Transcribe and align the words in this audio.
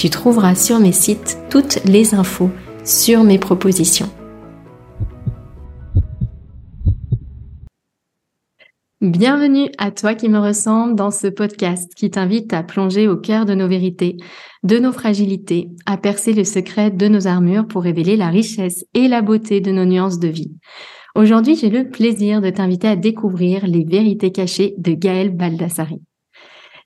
tu 0.00 0.08
trouveras 0.08 0.54
sur 0.54 0.80
mes 0.80 0.92
sites 0.92 1.36
toutes 1.50 1.84
les 1.84 2.14
infos 2.14 2.48
sur 2.86 3.22
mes 3.22 3.38
propositions. 3.38 4.08
Bienvenue 9.02 9.68
à 9.76 9.90
toi 9.90 10.14
qui 10.14 10.30
me 10.30 10.38
ressemble 10.38 10.94
dans 10.94 11.10
ce 11.10 11.26
podcast 11.26 11.92
qui 11.94 12.08
t'invite 12.08 12.54
à 12.54 12.62
plonger 12.62 13.08
au 13.08 13.18
cœur 13.18 13.44
de 13.44 13.52
nos 13.54 13.68
vérités, 13.68 14.16
de 14.62 14.78
nos 14.78 14.92
fragilités, 14.92 15.68
à 15.84 15.98
percer 15.98 16.32
le 16.32 16.44
secret 16.44 16.90
de 16.90 17.06
nos 17.06 17.26
armures 17.26 17.66
pour 17.66 17.82
révéler 17.82 18.16
la 18.16 18.28
richesse 18.28 18.86
et 18.94 19.06
la 19.06 19.20
beauté 19.20 19.60
de 19.60 19.70
nos 19.70 19.84
nuances 19.84 20.18
de 20.18 20.28
vie. 20.28 20.54
Aujourd'hui, 21.14 21.56
j'ai 21.56 21.68
le 21.68 21.90
plaisir 21.90 22.40
de 22.40 22.48
t'inviter 22.48 22.88
à 22.88 22.96
découvrir 22.96 23.66
les 23.66 23.84
vérités 23.84 24.32
cachées 24.32 24.72
de 24.78 24.94
Gaël 24.94 25.28
Baldassari. 25.28 26.00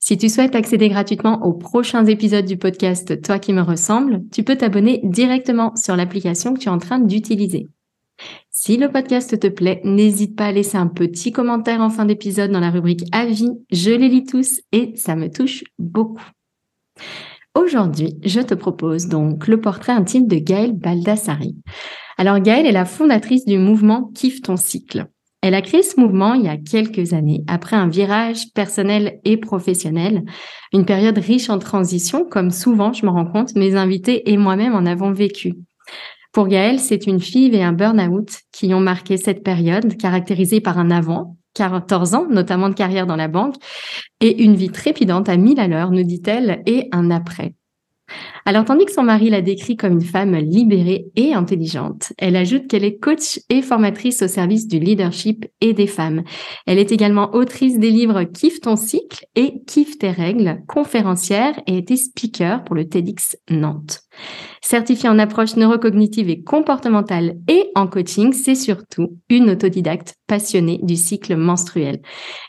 Si 0.06 0.18
tu 0.18 0.28
souhaites 0.28 0.54
accéder 0.54 0.90
gratuitement 0.90 1.42
aux 1.46 1.54
prochains 1.54 2.04
épisodes 2.04 2.44
du 2.44 2.58
podcast 2.58 3.22
Toi 3.22 3.38
qui 3.38 3.54
me 3.54 3.62
ressemble, 3.62 4.20
tu 4.30 4.42
peux 4.42 4.54
t'abonner 4.54 5.00
directement 5.02 5.74
sur 5.76 5.96
l'application 5.96 6.52
que 6.52 6.58
tu 6.58 6.68
es 6.68 6.70
en 6.70 6.76
train 6.76 6.98
d'utiliser. 6.98 7.68
Si 8.50 8.76
le 8.76 8.90
podcast 8.90 9.40
te 9.40 9.46
plaît, 9.46 9.80
n'hésite 9.82 10.36
pas 10.36 10.48
à 10.48 10.52
laisser 10.52 10.76
un 10.76 10.88
petit 10.88 11.32
commentaire 11.32 11.80
en 11.80 11.88
fin 11.88 12.04
d'épisode 12.04 12.50
dans 12.50 12.60
la 12.60 12.70
rubrique 12.70 13.04
Avis. 13.12 13.48
Je 13.70 13.92
les 13.92 14.10
lis 14.10 14.26
tous 14.26 14.60
et 14.72 14.92
ça 14.94 15.16
me 15.16 15.30
touche 15.30 15.64
beaucoup. 15.78 16.20
Aujourd'hui, 17.54 18.18
je 18.26 18.40
te 18.40 18.52
propose 18.52 19.06
donc 19.06 19.48
le 19.48 19.58
portrait 19.58 19.92
intime 19.92 20.26
de 20.26 20.36
Gaëlle 20.36 20.74
Baldassari. 20.74 21.56
Alors 22.18 22.40
Gaëlle 22.40 22.66
est 22.66 22.72
la 22.72 22.84
fondatrice 22.84 23.46
du 23.46 23.56
mouvement 23.56 24.10
Kiffe 24.14 24.42
ton 24.42 24.58
cycle. 24.58 25.06
Elle 25.44 25.52
a 25.52 25.60
créé 25.60 25.82
ce 25.82 26.00
mouvement 26.00 26.32
il 26.32 26.46
y 26.46 26.48
a 26.48 26.56
quelques 26.56 27.12
années, 27.12 27.44
après 27.48 27.76
un 27.76 27.86
virage 27.86 28.50
personnel 28.54 29.20
et 29.26 29.36
professionnel, 29.36 30.24
une 30.72 30.86
période 30.86 31.18
riche 31.18 31.50
en 31.50 31.58
transition, 31.58 32.24
comme 32.24 32.50
souvent, 32.50 32.94
je 32.94 33.04
me 33.04 33.10
rends 33.10 33.26
compte, 33.26 33.54
mes 33.54 33.76
invités 33.76 34.32
et 34.32 34.38
moi-même 34.38 34.74
en 34.74 34.86
avons 34.86 35.12
vécu. 35.12 35.52
Pour 36.32 36.48
Gaëlle, 36.48 36.80
c'est 36.80 37.06
une 37.06 37.20
fille 37.20 37.54
et 37.54 37.62
un 37.62 37.74
burn-out 37.74 38.38
qui 38.52 38.72
ont 38.72 38.80
marqué 38.80 39.18
cette 39.18 39.44
période, 39.44 39.98
caractérisée 39.98 40.62
par 40.62 40.78
un 40.78 40.90
avant, 40.90 41.36
14 41.56 42.14
ans, 42.14 42.26
notamment 42.30 42.70
de 42.70 42.74
carrière 42.74 43.06
dans 43.06 43.14
la 43.14 43.28
banque, 43.28 43.56
et 44.22 44.44
une 44.44 44.54
vie 44.54 44.70
trépidante 44.70 45.28
à 45.28 45.36
mille 45.36 45.60
à 45.60 45.68
l'heure, 45.68 45.90
nous 45.90 46.04
dit-elle, 46.04 46.62
et 46.64 46.88
un 46.90 47.10
après. 47.10 47.54
Alors, 48.46 48.64
tandis 48.66 48.84
que 48.84 48.92
son 48.92 49.02
mari 49.02 49.30
la 49.30 49.40
décrit 49.40 49.76
comme 49.76 49.94
une 49.94 50.00
femme 50.02 50.36
libérée 50.36 51.06
et 51.16 51.32
intelligente, 51.32 52.12
elle 52.18 52.36
ajoute 52.36 52.66
qu'elle 52.66 52.84
est 52.84 52.98
coach 52.98 53.40
et 53.48 53.62
formatrice 53.62 54.20
au 54.20 54.28
service 54.28 54.68
du 54.68 54.78
leadership 54.78 55.46
et 55.62 55.72
des 55.72 55.86
femmes. 55.86 56.24
Elle 56.66 56.78
est 56.78 56.92
également 56.92 57.34
autrice 57.34 57.78
des 57.78 57.90
livres 57.90 58.24
Kiffe 58.24 58.60
ton 58.60 58.76
cycle 58.76 59.24
et 59.34 59.62
Kiffe 59.66 59.98
tes 59.98 60.10
règles, 60.10 60.62
conférencière 60.68 61.58
et 61.66 61.78
était 61.78 61.96
speaker 61.96 62.64
pour 62.64 62.74
le 62.74 62.86
TEDx 62.86 63.36
Nantes. 63.48 64.00
Certifiée 64.60 65.08
en 65.08 65.18
approche 65.18 65.56
neurocognitive 65.56 66.30
et 66.30 66.42
comportementale 66.42 67.34
et 67.48 67.70
en 67.74 67.86
coaching, 67.86 68.32
c'est 68.32 68.54
surtout 68.54 69.18
une 69.28 69.50
autodidacte 69.50 70.14
passionnée 70.26 70.80
du 70.82 70.96
cycle 70.96 71.36
menstruel. 71.36 72.00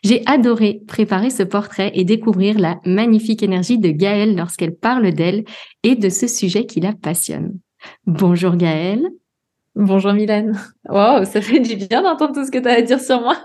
J'ai 0.04 0.24
adoré 0.26 0.82
préparer 0.88 1.30
ce 1.30 1.44
portrait 1.44 1.92
et 1.94 2.06
découvrir 2.06 2.58
la 2.58 2.80
magnifique 2.86 3.44
énergie 3.44 3.80
de 3.80 3.90
Gaëlle 3.90 4.36
lorsqu'elle 4.36 4.76
parle 4.76 5.12
d'elle 5.12 5.44
et 5.86 5.96
de 5.96 6.10
ce 6.10 6.28
sujet 6.28 6.66
qui 6.66 6.80
la 6.80 6.94
passionne. 6.94 7.60
Bonjour 8.08 8.56
Gaëlle. 8.56 9.08
Bonjour 9.76 10.14
Mylène. 10.14 10.60
Wow, 10.90 11.26
ça 11.26 11.42
fait 11.42 11.60
du 11.60 11.76
bien 11.76 12.02
d'entendre 12.02 12.34
tout 12.34 12.44
ce 12.44 12.50
que 12.50 12.58
tu 12.58 12.68
as 12.68 12.74
à 12.74 12.82
dire 12.82 13.00
sur 13.00 13.22
moi. 13.22 13.38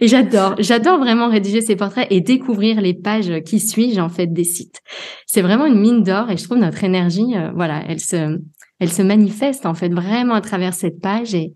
Et 0.00 0.08
j'adore, 0.08 0.54
j'adore 0.58 0.98
vraiment 0.98 1.28
rédiger 1.28 1.60
ces 1.60 1.76
portraits 1.76 2.06
et 2.08 2.22
découvrir 2.22 2.80
les 2.80 2.94
pages 2.94 3.42
qui 3.44 3.60
suis-je 3.60 4.00
en 4.00 4.08
fait 4.08 4.28
des 4.28 4.44
sites. 4.44 4.80
C'est 5.26 5.42
vraiment 5.42 5.66
une 5.66 5.78
mine 5.78 6.02
d'or 6.02 6.30
et 6.30 6.38
je 6.38 6.44
trouve 6.44 6.56
notre 6.56 6.82
énergie, 6.82 7.36
euh, 7.36 7.50
voilà, 7.54 7.84
elle 7.86 8.00
se, 8.00 8.40
elle 8.80 8.90
se 8.90 9.02
manifeste 9.02 9.66
en 9.66 9.74
fait 9.74 9.90
vraiment 9.90 10.34
à 10.34 10.40
travers 10.40 10.72
cette 10.72 10.98
page 10.98 11.34
et 11.34 11.52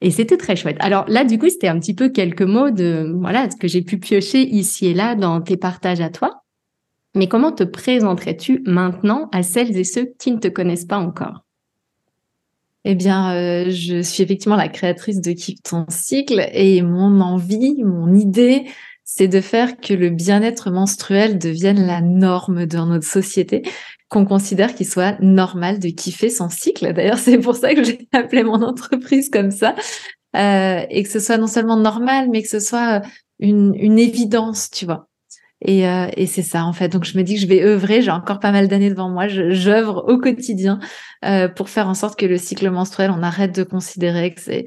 et 0.00 0.10
c'était 0.10 0.36
très 0.36 0.56
chouette. 0.56 0.78
Alors 0.80 1.04
là, 1.06 1.22
du 1.22 1.38
coup, 1.38 1.48
c'était 1.48 1.68
un 1.68 1.78
petit 1.78 1.94
peu 1.94 2.08
quelques 2.08 2.42
mots 2.42 2.70
de 2.70 3.14
voilà 3.20 3.48
ce 3.48 3.56
que 3.56 3.68
j'ai 3.68 3.82
pu 3.82 3.98
piocher 3.98 4.40
ici 4.40 4.86
et 4.86 4.94
là 4.94 5.14
dans 5.14 5.40
tes 5.42 5.56
partages 5.56 6.00
à 6.00 6.08
toi. 6.08 6.41
Mais 7.14 7.28
comment 7.28 7.52
te 7.52 7.64
présenterais-tu 7.64 8.62
maintenant 8.66 9.28
à 9.32 9.42
celles 9.42 9.76
et 9.76 9.84
ceux 9.84 10.12
qui 10.18 10.32
ne 10.32 10.38
te 10.38 10.48
connaissent 10.48 10.86
pas 10.86 10.98
encore? 10.98 11.44
Eh 12.84 12.94
bien, 12.94 13.34
euh, 13.34 13.70
je 13.70 14.02
suis 14.02 14.22
effectivement 14.22 14.56
la 14.56 14.68
créatrice 14.68 15.20
de 15.20 15.32
Keep 15.32 15.62
ton 15.62 15.86
cycle 15.88 16.48
et 16.52 16.82
mon 16.82 17.20
envie, 17.20 17.82
mon 17.84 18.12
idée, 18.14 18.64
c'est 19.04 19.28
de 19.28 19.40
faire 19.40 19.78
que 19.78 19.94
le 19.94 20.10
bien-être 20.10 20.70
menstruel 20.70 21.38
devienne 21.38 21.86
la 21.86 22.00
norme 22.00 22.66
dans 22.66 22.86
notre 22.86 23.06
société, 23.06 23.62
qu'on 24.08 24.24
considère 24.24 24.74
qu'il 24.74 24.86
soit 24.86 25.20
normal 25.20 25.78
de 25.78 25.88
kiffer 25.88 26.28
son 26.28 26.48
cycle. 26.48 26.92
D'ailleurs, 26.92 27.18
c'est 27.18 27.38
pour 27.38 27.54
ça 27.54 27.74
que 27.74 27.84
j'ai 27.84 28.08
appelé 28.12 28.42
mon 28.42 28.62
entreprise 28.62 29.28
comme 29.28 29.50
ça, 29.50 29.76
euh, 30.34 30.84
et 30.90 31.02
que 31.02 31.08
ce 31.08 31.20
soit 31.20 31.38
non 31.38 31.46
seulement 31.46 31.76
normal, 31.76 32.28
mais 32.30 32.42
que 32.42 32.48
ce 32.48 32.60
soit 32.60 33.02
une, 33.38 33.74
une 33.76 33.98
évidence, 33.98 34.70
tu 34.70 34.86
vois. 34.86 35.08
Et, 35.64 35.88
euh, 35.88 36.08
et 36.16 36.26
c'est 36.26 36.42
ça 36.42 36.64
en 36.64 36.72
fait. 36.72 36.88
Donc 36.88 37.04
je 37.04 37.16
me 37.16 37.22
dis 37.22 37.34
que 37.34 37.40
je 37.40 37.46
vais 37.46 37.62
œuvrer. 37.62 38.02
J'ai 38.02 38.10
encore 38.10 38.40
pas 38.40 38.52
mal 38.52 38.68
d'années 38.68 38.90
devant 38.90 39.08
moi. 39.08 39.28
J'œuvre 39.28 40.04
au 40.08 40.18
quotidien 40.18 40.80
euh, 41.24 41.48
pour 41.48 41.68
faire 41.68 41.88
en 41.88 41.94
sorte 41.94 42.18
que 42.18 42.26
le 42.26 42.36
cycle 42.36 42.68
menstruel, 42.70 43.10
on 43.10 43.22
arrête 43.22 43.54
de 43.54 43.62
considérer 43.62 44.34
que 44.34 44.40
c'est 44.40 44.64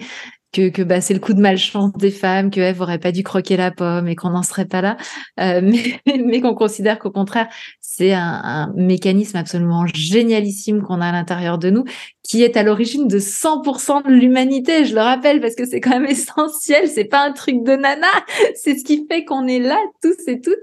que, 0.54 0.69
que 0.69 0.81
bah, 0.81 1.02
c'est 1.02 1.14
le 1.14 1.19
coup 1.19 1.34
de 1.34 1.42
malchance 1.42 1.92
des 1.98 2.12
femmes, 2.12 2.50
que 2.50 2.62
Eve 2.62 2.80
aurait 2.80 2.98
pas 2.98 3.12
dû 3.12 3.24
croquer 3.24 3.58
la 3.58 3.72
pomme 3.72 4.08
et 4.08 4.16
qu'on 4.16 4.30
n'en 4.30 4.44
serait 4.44 4.66
pas 4.66 4.81
là, 4.81 4.96
euh, 5.40 5.60
mais, 5.64 6.00
mais 6.06 6.40
qu'on 6.40 6.56
considère 6.56 6.98
qu'au 6.98 7.12
contraire, 7.12 7.50
c'est 7.81 8.14
un, 8.14 8.42
un, 8.44 8.74
mécanisme 8.75 9.36
absolument 9.38 9.86
génialissime 9.86 10.81
qu'on 10.81 11.02
a 11.02 11.08
à 11.08 11.12
l'intérieur 11.12 11.58
de 11.58 11.69
nous, 11.69 11.84
qui 12.27 12.42
est 12.42 12.57
à 12.57 12.63
l'origine 12.63 13.07
de 13.07 13.19
100% 13.19 14.07
de 14.07 14.12
l'humanité. 14.12 14.86
Je 14.86 14.95
le 14.95 15.01
rappelle 15.01 15.42
parce 15.42 15.56
que 15.56 15.66
c'est 15.66 15.80
quand 15.80 15.92
même 15.92 16.06
essentiel. 16.10 16.88
C'est 16.88 17.06
pas 17.06 17.24
un 17.24 17.31
truc 17.31 17.63
de 17.63 17.74
nana. 17.74 18.07
C'est 18.56 18.77
ce 18.77 18.83
qui 18.83 19.06
fait 19.07 19.24
qu'on 19.25 19.48
est 19.48 19.60
là 19.60 19.77
tous 20.01 20.27
et 20.27 20.42
toutes. 20.42 20.54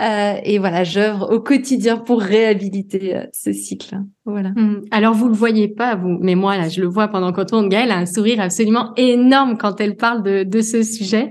Euh, 0.00 0.34
et 0.42 0.58
voilà, 0.58 0.82
j'œuvre 0.82 1.32
au 1.32 1.40
quotidien 1.40 1.98
pour 1.98 2.20
réhabiliter 2.20 3.16
euh, 3.16 3.24
ce 3.32 3.52
cycle. 3.52 3.96
Voilà. 4.24 4.50
Mmh. 4.50 4.82
Alors 4.90 5.14
vous 5.14 5.28
le 5.28 5.34
voyez 5.34 5.68
pas 5.68 5.94
vous, 5.94 6.18
mais 6.20 6.34
moi 6.34 6.56
là, 6.56 6.68
je 6.68 6.80
le 6.80 6.88
vois 6.88 7.08
pendant 7.08 7.32
qu'on 7.32 7.44
tourne. 7.44 7.68
Gaëlle 7.68 7.92
a 7.92 7.98
un 7.98 8.06
sourire 8.06 8.40
absolument 8.40 8.92
énorme 8.96 9.56
quand 9.56 9.80
elle 9.80 9.96
parle 9.96 10.22
de, 10.22 10.42
de 10.42 10.60
ce 10.60 10.82
sujet. 10.82 11.30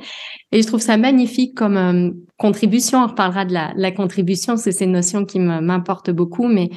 Et 0.54 0.62
je 0.62 0.68
trouve 0.68 0.80
ça 0.80 0.96
magnifique 0.96 1.56
comme 1.56 1.78
euh, 1.78 2.10
contribution. 2.38 3.04
On 3.04 3.08
reparlera 3.08 3.44
de 3.44 3.54
la, 3.54 3.74
la 3.76 3.92
contribution, 3.92 4.56
c'est 4.56 4.72
ces 4.72 4.86
notions 4.86 5.26
qui 5.26 5.40
m'importent 5.40 6.12
beaucoup, 6.12 6.48
mais 6.48 6.70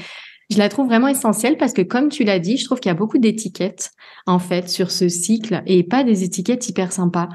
je 0.50 0.58
la 0.58 0.68
trouve 0.68 0.86
vraiment 0.86 1.08
essentielle 1.08 1.56
parce 1.56 1.72
que, 1.72 1.82
comme 1.82 2.08
tu 2.08 2.24
l'as 2.24 2.40
dit, 2.40 2.56
je 2.56 2.64
trouve 2.64 2.80
qu'il 2.80 2.90
y 2.90 2.92
a 2.92 2.98
beaucoup 2.98 3.18
d'étiquettes, 3.18 3.92
en 4.26 4.38
fait, 4.38 4.68
sur 4.68 4.90
ce 4.90 5.08
cycle 5.08 5.62
et 5.66 5.84
pas 5.84 6.02
des 6.02 6.24
étiquettes 6.24 6.68
hyper 6.68 6.92
sympas. 6.92 7.28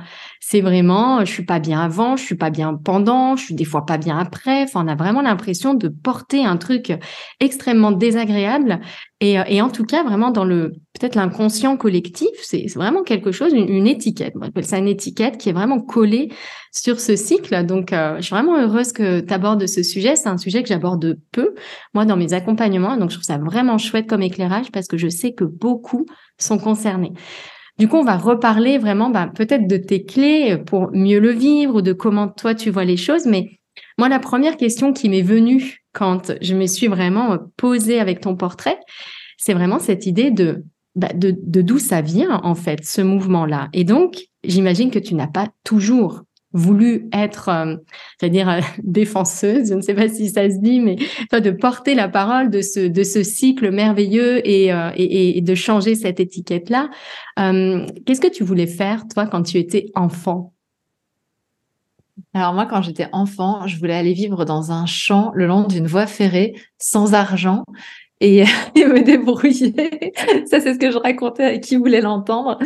C'est 0.48 0.62
vraiment, 0.62 1.26
je 1.26 1.32
suis 1.32 1.44
pas 1.44 1.58
bien 1.58 1.80
avant, 1.80 2.18
je 2.18 2.24
suis 2.24 2.36
pas 2.36 2.52
bien 2.52 2.76
pendant, 2.76 3.36
je 3.36 3.46
suis 3.46 3.56
des 3.56 3.66
fois 3.66 3.84
pas 3.84 3.98
bien 3.98 4.20
après. 4.20 4.62
Enfin, 4.62 4.86
on 4.86 4.88
a 4.88 4.94
vraiment 4.94 5.24
l'impression 5.24 5.74
de 5.74 5.88
porter 5.88 6.46
un 6.46 6.58
truc 6.58 6.94
extrêmement 7.40 7.92
désagréable. 7.92 8.80
Et, 9.22 9.38
et 9.48 9.64
en 9.64 9.72
tout 9.72 9.86
cas, 9.86 10.04
vraiment 10.04 10.30
dans 10.30 10.46
le, 10.46 10.74
peut-être 10.94 11.16
l'inconscient 11.16 11.78
collectif, 11.78 12.30
c'est 12.44 12.68
vraiment 12.76 13.02
quelque 13.02 13.32
chose, 13.32 13.54
une, 13.54 13.88
étiquette. 13.88 14.34
On 14.40 14.44
appelle 14.44 14.66
ça 14.66 14.78
une 14.78 14.88
étiquette 14.88 15.40
qui 15.40 15.50
est 15.50 15.54
vraiment 15.54 15.82
collée 15.82 16.32
sur 16.72 17.00
ce 17.00 17.16
cycle. 17.16 17.66
Donc, 17.66 17.92
euh, 17.92 18.18
je 18.18 18.22
suis 18.22 18.36
vraiment 18.36 18.60
heureuse 18.60 18.94
que 18.94 19.22
tu 19.22 19.34
abordes 19.34 19.66
ce 19.66 19.82
sujet. 19.82 20.16
C'est 20.16 20.30
un 20.30 20.38
sujet 20.38 20.62
que 20.62 20.70
j'aborde 20.70 21.18
peu, 21.32 21.56
moi, 21.96 22.06
dans 22.06 22.18
mes 22.18 22.34
accompagnements. 22.34 22.98
Donc, 22.98 23.10
je 23.10 23.16
trouve 23.16 23.26
ça 23.26 23.40
vraiment 23.40 23.80
chouette 23.80 24.08
comme 24.08 24.22
éclairage 24.22 24.72
parce 24.72 24.88
que 24.88 24.98
je 24.98 25.10
sais 25.10 25.34
que 25.34 25.44
beaucoup 25.44 26.06
sont 26.38 26.60
concernés. 26.60 27.14
Du 27.78 27.88
coup, 27.88 27.98
on 27.98 28.04
va 28.04 28.18
reparler 28.18 28.78
vraiment 28.78 29.10
bah, 29.10 29.30
peut-être 29.34 29.68
de 29.68 29.78
tes 29.78 30.06
clés 30.06 30.58
pour 30.66 30.92
mieux 30.94 31.20
le 31.20 31.32
vivre 31.32 31.76
ou 31.76 31.82
de 31.82 31.94
comment 31.94 32.28
toi 32.28 32.56
tu 32.56 32.70
vois 32.70 32.86
les 32.86 32.98
choses. 32.98 33.26
Mais 33.26 33.60
moi, 33.98 34.08
la 34.08 34.20
première 34.20 34.58
question 34.58 34.94
qui 34.94 35.10
m'est 35.10 35.22
venue 35.22 35.84
quand 35.92 36.34
je 36.42 36.54
me 36.54 36.68
suis 36.68 36.88
vraiment 36.88 37.38
posée 37.58 38.00
avec 38.00 38.22
ton 38.22 38.36
portrait, 38.36 38.80
c'est 39.38 39.54
vraiment 39.54 39.80
cette 39.80 40.06
idée 40.06 40.32
de 40.32 40.64
bah, 40.96 41.10
de 41.14 41.32
d'où 41.62 41.78
ça 41.78 42.02
vient 42.02 42.40
en 42.44 42.56
fait 42.56 42.86
ce 42.86 43.02
mouvement-là. 43.02 43.68
Et 43.74 43.84
donc, 43.84 44.16
j'imagine 44.46 44.92
que 44.92 45.00
tu 45.00 45.14
n'as 45.14 45.28
pas 45.28 45.50
toujours 45.66 46.22
voulu 46.56 47.10
être, 47.14 47.50
euh, 47.50 47.76
c'est-à-dire 48.18 48.50
euh, 48.50 48.62
défenseuse, 48.84 49.70
je 49.70 49.74
ne 49.76 49.82
sais 49.82 49.94
pas 49.94 50.08
si 50.08 50.30
ça 50.30 50.50
se 50.50 50.58
dit, 50.58 50.80
mais 50.80 50.96
de 51.32 51.52
porter 51.52 51.94
la 51.96 52.08
parole 52.08 52.50
de 52.50 52.62
ce 52.62 52.88
de 52.88 53.04
ce 53.04 53.22
cycle 53.22 53.72
merveilleux 53.72 54.48
et 54.48 54.74
euh, 54.74 54.90
et, 54.96 55.38
et, 55.38 55.42
de 55.42 55.56
changer 55.56 55.96
cette 55.96 56.20
étiquette-là. 56.20 56.90
Qu'est-ce 57.38 58.22
que 58.22 58.32
tu 58.32 58.44
voulais 58.44 58.68
faire 58.68 59.04
toi 59.14 59.28
quand 59.28 59.44
tu 59.44 59.58
étais 59.58 59.92
enfant? 59.96 60.54
Alors 62.34 62.54
moi, 62.54 62.66
quand 62.66 62.82
j'étais 62.82 63.08
enfant, 63.12 63.68
je 63.68 63.78
voulais 63.78 63.94
aller 63.96 64.14
vivre 64.14 64.46
dans 64.46 64.72
un 64.72 64.86
champ 64.86 65.32
le 65.36 65.46
long 65.46 65.68
d'une 65.68 65.88
voie 65.88 66.08
ferrée, 66.08 66.54
sans 66.78 67.14
argent, 67.14 67.64
et, 68.22 68.46
me 68.76 69.04
débrouiller. 69.04 69.74
Ça, 70.46 70.62
c'est 70.62 70.74
ce 70.74 70.80
que 70.80 70.90
je 70.90 70.98
racontais 70.98 71.44
à 71.44 71.58
qui 71.58 71.76
voulait 71.76 72.00
l'entendre, 72.00 72.58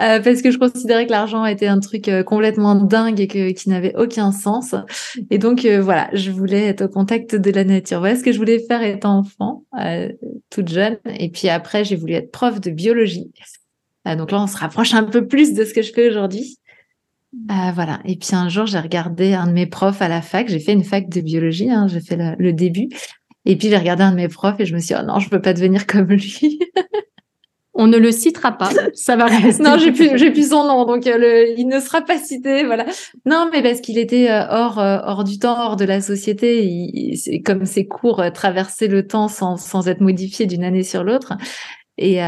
euh, 0.00 0.20
parce 0.20 0.42
que 0.42 0.50
je 0.50 0.58
considérais 0.58 1.06
que 1.06 1.12
l'argent 1.12 1.44
était 1.44 1.68
un 1.68 1.78
truc 1.78 2.08
euh, 2.08 2.24
complètement 2.24 2.74
dingue 2.74 3.20
et 3.20 3.28
que, 3.28 3.52
qui 3.52 3.68
n'avait 3.68 3.94
aucun 3.94 4.32
sens. 4.32 4.74
Et 5.30 5.38
donc, 5.38 5.64
euh, 5.64 5.80
voilà, 5.80 6.10
je 6.12 6.32
voulais 6.32 6.66
être 6.66 6.86
au 6.86 6.88
contact 6.88 7.36
de 7.36 7.50
la 7.52 7.62
nature. 7.62 8.00
Voilà 8.00 8.16
ce 8.16 8.24
que 8.24 8.32
je 8.32 8.38
voulais 8.38 8.58
faire 8.58 8.82
étant 8.82 9.18
enfant, 9.18 9.64
toute 10.50 10.68
jeune. 10.68 10.98
Et 11.20 11.30
puis 11.30 11.48
après, 11.48 11.84
j'ai 11.84 11.94
voulu 11.94 12.14
être 12.14 12.32
prof 12.32 12.60
de 12.60 12.70
biologie. 12.70 13.30
donc 14.04 14.32
là, 14.32 14.42
on 14.42 14.48
se 14.48 14.56
rapproche 14.56 14.92
un 14.92 15.04
peu 15.04 15.26
plus 15.28 15.54
de 15.54 15.64
ce 15.64 15.72
que 15.72 15.82
je 15.82 15.92
fais 15.92 16.08
aujourd'hui. 16.08 16.58
voilà. 17.48 18.00
Et 18.04 18.16
puis 18.16 18.34
un 18.34 18.48
jour, 18.48 18.66
j'ai 18.66 18.80
regardé 18.80 19.34
un 19.34 19.46
de 19.46 19.52
mes 19.52 19.66
profs 19.66 20.02
à 20.02 20.08
la 20.08 20.20
fac. 20.20 20.48
J'ai 20.48 20.58
fait 20.58 20.72
une 20.72 20.84
fac 20.84 21.08
de 21.08 21.20
biologie. 21.20 21.70
Hein, 21.70 21.86
j'ai 21.86 22.00
fait 22.00 22.18
le, 22.38 22.52
début. 22.52 22.88
Et 23.46 23.56
puis 23.56 23.68
j'ai 23.68 23.78
regardé 23.78 24.02
un 24.02 24.10
de 24.10 24.16
mes 24.16 24.28
profs 24.28 24.60
et 24.60 24.66
je 24.66 24.74
me 24.74 24.80
suis 24.80 24.94
dit, 24.94 25.00
oh 25.00 25.06
non, 25.06 25.20
je 25.20 25.30
peux 25.30 25.40
pas 25.40 25.54
devenir 25.54 25.86
comme 25.86 26.08
lui. 26.08 26.58
On 27.78 27.86
ne 27.86 27.98
le 27.98 28.10
citera 28.10 28.52
pas, 28.52 28.70
ça 28.94 29.16
va 29.16 29.26
rester. 29.26 29.62
non, 29.62 29.76
j'ai 29.78 29.92
plus, 29.92 30.16
j'ai 30.16 30.30
plus 30.30 30.48
son 30.48 30.64
nom, 30.64 30.86
donc 30.86 31.06
euh, 31.06 31.18
le, 31.18 31.58
il 31.58 31.66
ne 31.66 31.78
sera 31.78 32.00
pas 32.00 32.16
cité, 32.16 32.64
voilà. 32.64 32.86
Non, 33.26 33.50
mais 33.52 33.62
parce 33.62 33.82
qu'il 33.82 33.98
était 33.98 34.30
euh, 34.30 34.46
hors, 34.48 34.78
euh, 34.78 34.98
hors 35.04 35.24
du 35.24 35.38
temps, 35.38 35.60
hors 35.60 35.76
de 35.76 35.84
la 35.84 36.00
société. 36.00 36.64
Il, 36.64 37.18
c'est 37.18 37.42
comme 37.42 37.66
ses 37.66 37.86
cours 37.86 38.22
traversaient 38.32 38.88
le 38.88 39.06
temps 39.06 39.28
sans, 39.28 39.58
sans 39.58 39.88
être 39.88 40.00
modifiés 40.00 40.46
d'une 40.46 40.64
année 40.64 40.84
sur 40.84 41.04
l'autre. 41.04 41.34
Et, 41.98 42.20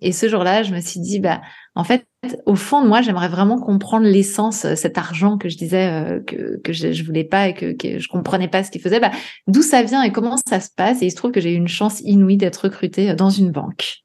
et 0.00 0.12
ce 0.12 0.28
jour-là, 0.28 0.62
je 0.62 0.72
me 0.72 0.80
suis 0.80 1.00
dit, 1.00 1.18
bah, 1.18 1.40
en 1.74 1.84
fait, 1.84 2.06
au 2.46 2.56
fond 2.56 2.82
de 2.82 2.88
moi, 2.88 3.02
j'aimerais 3.02 3.28
vraiment 3.28 3.58
comprendre 3.58 4.06
l'essence, 4.06 4.64
euh, 4.64 4.74
cet 4.74 4.98
argent 4.98 5.38
que 5.38 5.48
je 5.48 5.56
disais 5.56 5.88
euh, 5.88 6.20
que, 6.20 6.60
que 6.62 6.72
je, 6.72 6.92
je, 6.92 7.04
voulais 7.04 7.24
pas 7.24 7.48
et 7.48 7.54
que, 7.54 7.72
que 7.72 8.00
je 8.00 8.08
comprenais 8.08 8.48
pas 8.48 8.64
ce 8.64 8.70
qu'il 8.72 8.80
faisait. 8.80 8.98
Bah, 8.98 9.12
D'où 9.46 9.62
ça 9.62 9.84
vient 9.84 10.02
et 10.02 10.10
comment 10.10 10.36
ça 10.48 10.58
se 10.58 10.70
passe? 10.74 11.02
Et 11.02 11.06
il 11.06 11.10
se 11.10 11.16
trouve 11.16 11.30
que 11.30 11.40
j'ai 11.40 11.52
eu 11.52 11.56
une 11.56 11.68
chance 11.68 12.00
inouïe 12.00 12.36
d'être 12.36 12.64
recrutée 12.64 13.14
dans 13.14 13.30
une 13.30 13.52
banque, 13.52 13.98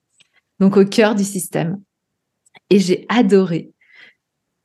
donc 0.60 0.78
au 0.78 0.86
cœur 0.86 1.16
du 1.16 1.24
système. 1.24 1.80
Et 2.70 2.80
j'ai 2.80 3.06
adoré 3.10 3.72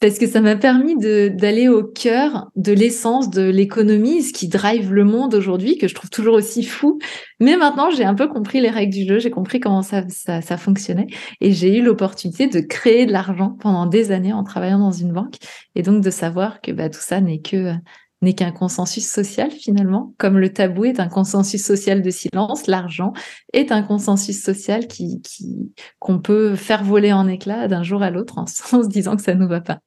parce 0.00 0.18
que 0.18 0.26
ça 0.28 0.40
m'a 0.40 0.54
permis 0.54 0.96
d'aller 0.96 1.68
au 1.68 1.82
cœur 1.82 2.50
de 2.54 2.72
l'essence 2.72 3.30
de 3.30 3.42
l'économie, 3.42 4.22
ce 4.22 4.32
qui 4.32 4.48
drive 4.48 4.92
le 4.92 5.04
monde 5.04 5.34
aujourd'hui, 5.34 5.76
que 5.76 5.88
je 5.88 5.94
trouve 5.94 6.10
toujours 6.10 6.34
aussi 6.34 6.62
fou. 6.62 6.98
Mais 7.40 7.56
maintenant, 7.56 7.90
j'ai 7.90 8.04
un 8.04 8.14
peu 8.14 8.28
compris 8.28 8.60
les 8.60 8.70
règles 8.70 8.94
du 8.94 9.06
jeu, 9.06 9.18
j'ai 9.18 9.30
compris 9.30 9.58
comment 9.58 9.82
ça, 9.82 10.04
ça, 10.08 10.40
ça 10.40 10.56
fonctionnait, 10.56 11.08
et 11.40 11.52
j'ai 11.52 11.76
eu 11.76 11.82
l'opportunité 11.82 12.46
de 12.46 12.60
créer 12.60 13.06
de 13.06 13.12
l'argent 13.12 13.56
pendant 13.60 13.86
des 13.86 14.12
années 14.12 14.32
en 14.32 14.44
travaillant 14.44 14.78
dans 14.78 14.92
une 14.92 15.12
banque, 15.12 15.36
et 15.74 15.82
donc 15.82 16.02
de 16.02 16.10
savoir 16.10 16.60
que 16.60 16.70
bah, 16.70 16.88
tout 16.88 17.00
ça 17.02 17.20
n'est 17.20 17.40
que 17.40 17.72
n'est 18.22 18.34
qu'un 18.34 18.50
consensus 18.50 19.06
social 19.06 19.50
finalement, 19.50 20.14
comme 20.18 20.38
le 20.38 20.52
tabou 20.52 20.84
est 20.84 21.00
un 21.00 21.08
consensus 21.08 21.64
social 21.64 22.02
de 22.02 22.10
silence, 22.10 22.66
l'argent 22.66 23.12
est 23.52 23.70
un 23.70 23.82
consensus 23.82 24.42
social 24.42 24.86
qui 24.88 25.22
qu'on 25.98 26.18
peut 26.18 26.56
faire 26.56 26.82
voler 26.82 27.12
en 27.12 27.28
éclats 27.28 27.68
d'un 27.68 27.82
jour 27.82 28.02
à 28.02 28.10
l'autre 28.10 28.38
en, 28.38 28.46
se 28.46 28.88
disant 28.88 29.16
que 29.16 29.22
ça 29.22 29.34
nous 29.34 29.48
va 29.48 29.60
pas. 29.60 29.80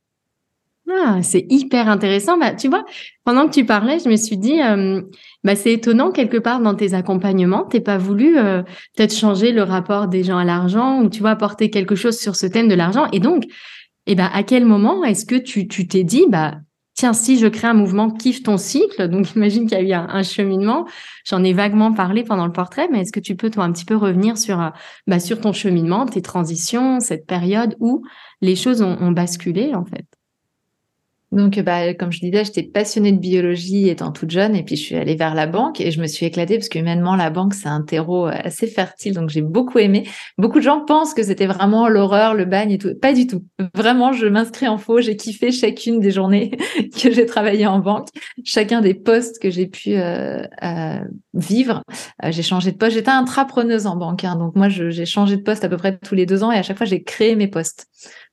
Ah, 0.93 1.21
c'est 1.21 1.45
hyper 1.49 1.89
intéressant. 1.89 2.37
Bah, 2.37 2.53
tu 2.53 2.67
vois, 2.67 2.85
pendant 3.23 3.47
que 3.47 3.53
tu 3.53 3.65
parlais, 3.65 3.99
je 3.99 4.09
me 4.09 4.15
suis 4.15 4.37
dit, 4.37 4.61
euh, 4.61 5.01
bah, 5.43 5.55
c'est 5.55 5.73
étonnant 5.73 6.11
quelque 6.11 6.37
part 6.37 6.59
dans 6.59 6.75
tes 6.75 6.93
accompagnements, 6.93 7.65
t'es 7.65 7.81
pas 7.81 7.97
voulu 7.97 8.37
euh, 8.37 8.63
peut-être 8.95 9.15
changer 9.15 9.51
le 9.51 9.63
rapport 9.63 10.07
des 10.07 10.23
gens 10.23 10.37
à 10.37 10.43
l'argent 10.43 11.01
ou 11.01 11.09
tu 11.09 11.21
vois 11.21 11.31
apporter 11.31 11.69
quelque 11.69 11.95
chose 11.95 12.17
sur 12.19 12.35
ce 12.35 12.45
thème 12.47 12.67
de 12.67 12.75
l'argent. 12.75 13.07
Et 13.13 13.19
donc, 13.19 13.45
eh 14.07 14.15
ben, 14.15 14.29
à 14.33 14.43
quel 14.43 14.65
moment 14.65 15.03
est-ce 15.03 15.25
que 15.25 15.35
tu 15.35 15.67
tu 15.67 15.87
t'es 15.87 16.03
dit, 16.03 16.25
bah 16.29 16.55
tiens, 16.95 17.13
si 17.13 17.39
je 17.39 17.47
crée 17.47 17.67
un 17.67 17.73
mouvement 17.73 18.11
kiffe 18.11 18.43
ton 18.43 18.57
cycle, 18.57 19.07
donc 19.07 19.31
imagine 19.35 19.67
qu'il 19.67 19.77
y 19.77 19.93
a 19.93 20.03
eu 20.03 20.07
un, 20.09 20.23
cheminement. 20.23 20.87
J'en 21.25 21.43
ai 21.43 21.53
vaguement 21.53 21.93
parlé 21.93 22.23
pendant 22.23 22.45
le 22.45 22.51
portrait, 22.51 22.87
mais 22.91 23.01
est-ce 23.01 23.11
que 23.11 23.19
tu 23.19 23.35
peux 23.35 23.49
toi 23.49 23.63
un 23.63 23.71
petit 23.71 23.85
peu 23.85 23.95
revenir 23.95 24.37
sur 24.37 24.61
euh, 24.61 24.69
bah, 25.07 25.19
sur 25.19 25.39
ton 25.41 25.53
cheminement, 25.53 26.05
tes 26.05 26.21
transitions, 26.21 26.99
cette 26.99 27.25
période 27.25 27.75
où 27.79 28.03
les 28.41 28.55
choses 28.55 28.81
ont, 28.81 28.97
ont 28.99 29.11
basculé 29.11 29.73
en 29.75 29.85
fait? 29.85 30.05
Donc, 31.31 31.57
bah, 31.61 31.93
comme 31.93 32.11
je 32.11 32.19
disais, 32.19 32.43
j'étais 32.43 32.63
passionnée 32.63 33.13
de 33.13 33.17
biologie 33.17 33.87
étant 33.87 34.11
toute 34.11 34.31
jeune, 34.31 34.53
et 34.53 34.63
puis 34.63 34.75
je 34.75 34.83
suis 34.83 34.95
allée 34.95 35.15
vers 35.15 35.33
la 35.33 35.47
banque 35.47 35.79
et 35.79 35.89
je 35.89 36.01
me 36.01 36.07
suis 36.07 36.25
éclatée 36.25 36.57
parce 36.57 36.67
que 36.67 36.77
humainement, 36.77 37.15
la 37.15 37.29
banque, 37.29 37.53
c'est 37.53 37.69
un 37.69 37.81
terreau 37.81 38.27
euh, 38.27 38.33
assez 38.43 38.67
fertile, 38.67 39.13
donc 39.13 39.29
j'ai 39.29 39.41
beaucoup 39.41 39.79
aimé. 39.79 40.05
Beaucoup 40.37 40.59
de 40.59 40.63
gens 40.63 40.83
pensent 40.83 41.13
que 41.13 41.23
c'était 41.23 41.45
vraiment 41.45 41.87
l'horreur, 41.87 42.33
le 42.33 42.43
bagne 42.43 42.71
et 42.71 42.77
tout. 42.77 42.93
Pas 42.95 43.13
du 43.13 43.27
tout. 43.27 43.45
Vraiment, 43.73 44.11
je 44.11 44.27
m'inscris 44.27 44.67
en 44.67 44.77
faux. 44.77 44.99
J'ai 44.99 45.15
kiffé 45.15 45.53
chacune 45.53 46.01
des 46.01 46.11
journées 46.11 46.51
que 47.01 47.11
j'ai 47.11 47.25
travaillé 47.25 47.65
en 47.65 47.79
banque, 47.79 48.09
chacun 48.43 48.81
des 48.81 48.93
postes 48.93 49.41
que 49.41 49.49
j'ai 49.49 49.67
pu 49.67 49.95
euh, 49.95 50.43
euh, 50.63 50.99
vivre. 51.33 51.81
J'ai 52.27 52.43
changé 52.43 52.73
de 52.73 52.77
poste. 52.77 52.95
J'étais 52.95 53.09
intrapreneuse 53.09 53.87
en 53.87 53.95
banque, 53.95 54.25
hein, 54.25 54.35
donc 54.35 54.55
moi, 54.57 54.67
j'ai 54.67 55.05
changé 55.05 55.37
de 55.37 55.43
poste 55.43 55.63
à 55.63 55.69
peu 55.69 55.77
près 55.77 55.97
tous 55.97 56.15
les 56.15 56.25
deux 56.25 56.43
ans 56.43 56.51
et 56.51 56.57
à 56.57 56.63
chaque 56.63 56.77
fois, 56.77 56.85
j'ai 56.85 57.03
créé 57.03 57.37
mes 57.37 57.47
postes. 57.47 57.87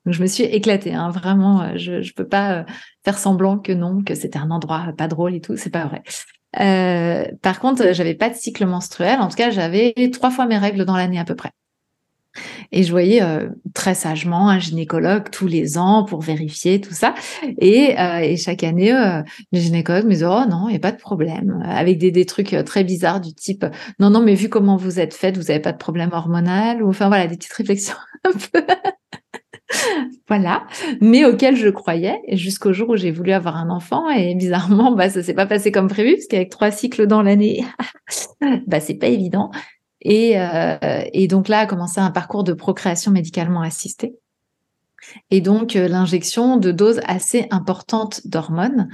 Donc 0.09 0.15
je 0.15 0.23
me 0.23 0.27
suis 0.27 0.45
éclatée, 0.45 0.95
hein, 0.95 1.11
vraiment. 1.11 1.61
Euh, 1.61 1.73
je 1.77 1.93
ne 1.97 2.13
peux 2.17 2.27
pas 2.27 2.61
euh, 2.61 2.65
faire 3.05 3.19
semblant 3.19 3.59
que 3.59 3.73
non, 3.73 4.03
que 4.03 4.15
c'était 4.15 4.39
un 4.39 4.51
endroit 4.51 4.87
pas 4.97 5.07
drôle 5.07 5.35
et 5.35 5.43
tout. 5.43 5.59
C'est 5.59 5.69
pas 5.69 5.85
vrai. 5.85 6.03
Euh, 6.61 7.27
par 7.43 7.61
contre, 7.61 7.93
j'avais 7.93 8.15
pas 8.15 8.31
de 8.31 8.35
cycle 8.35 8.65
menstruel. 8.65 9.21
En 9.21 9.29
tout 9.29 9.37
cas, 9.37 9.51
j'avais 9.51 9.93
trois 10.11 10.31
fois 10.31 10.47
mes 10.47 10.57
règles 10.57 10.87
dans 10.87 10.97
l'année 10.97 11.19
à 11.19 11.27
peu 11.27 11.35
près. 11.35 11.51
Et 12.73 12.85
je 12.85 12.91
voyais 12.91 13.21
très 13.75 13.95
sagement 13.95 14.49
un 14.49 14.59
gynécologue 14.59 15.29
tous 15.31 15.47
les 15.47 15.77
ans 15.77 16.05
pour 16.05 16.23
vérifier 16.23 16.81
tout 16.81 16.95
ça. 16.95 17.15
Et, 17.59 17.97
et 18.23 18.37
chaque 18.39 18.63
année, 18.63 18.93
le 18.93 19.59
gynécologue 19.59 20.05
me 20.05 20.13
disait 20.13 20.27
Oh 20.27 20.45
non, 20.49 20.69
il 20.69 20.71
n'y 20.71 20.77
a 20.77 20.81
pas 20.81 20.93
de 20.93 21.01
problème. 21.01 21.63
Avec 21.67 21.99
des, 21.99 22.11
des, 22.11 22.25
trucs 22.25 22.57
très 22.65 22.85
bizarres 22.85 23.21
du 23.21 23.35
type 23.35 23.67
Non, 23.99 24.09
non, 24.09 24.23
mais 24.23 24.35
vu 24.35 24.49
comment 24.49 24.77
vous 24.77 25.01
êtes 25.01 25.15
faite, 25.15 25.37
vous 25.37 25.45
n'avez 25.45 25.61
pas 25.61 25.73
de 25.73 25.79
problème 25.79 26.11
hormonal. 26.13 26.83
Ou 26.83 26.89
enfin 26.89 27.09
voilà, 27.09 27.27
des 27.27 27.37
petites 27.37 27.53
réflexions 27.53 27.97
un 28.25 28.33
peu 28.33 28.63
voilà, 30.29 30.67
mais 31.01 31.25
auquel 31.25 31.57
je 31.57 31.69
croyais 31.69 32.21
jusqu'au 32.33 32.73
jour 32.73 32.91
où 32.91 32.97
j'ai 32.97 33.11
voulu 33.11 33.33
avoir 33.33 33.57
un 33.57 33.71
enfant 33.71 34.09
et 34.11 34.35
bizarrement, 34.35 34.93
bah 34.93 35.11
ça 35.11 35.23
s'est 35.23 35.35
pas 35.35 35.47
passé 35.47 35.73
comme 35.73 35.89
prévu 35.89 36.15
parce 36.15 36.27
qu'avec 36.27 36.51
trois 36.51 36.71
cycles 36.71 37.07
dans 37.07 37.23
l'année, 37.23 37.65
bah 38.67 38.81
c'est 38.81 38.95
pas 38.95 39.09
évident. 39.09 39.51
Et, 40.01 40.41
euh, 40.41 40.79
et 41.13 41.27
donc 41.29 41.49
là 41.49 41.61
a 41.61 41.67
commencé 41.67 42.01
un 42.01 42.11
parcours 42.11 42.45
de 42.45 42.53
procréation 42.53 43.11
médicalement 43.11 43.63
assistée. 43.63 44.15
Et 45.31 45.41
donc 45.41 45.77
euh, 45.77 45.89
l'injection 45.89 46.57
de 46.57 46.73
doses 46.73 47.01
assez 47.07 47.47
importantes 47.51 48.27
d'hormones, 48.27 48.89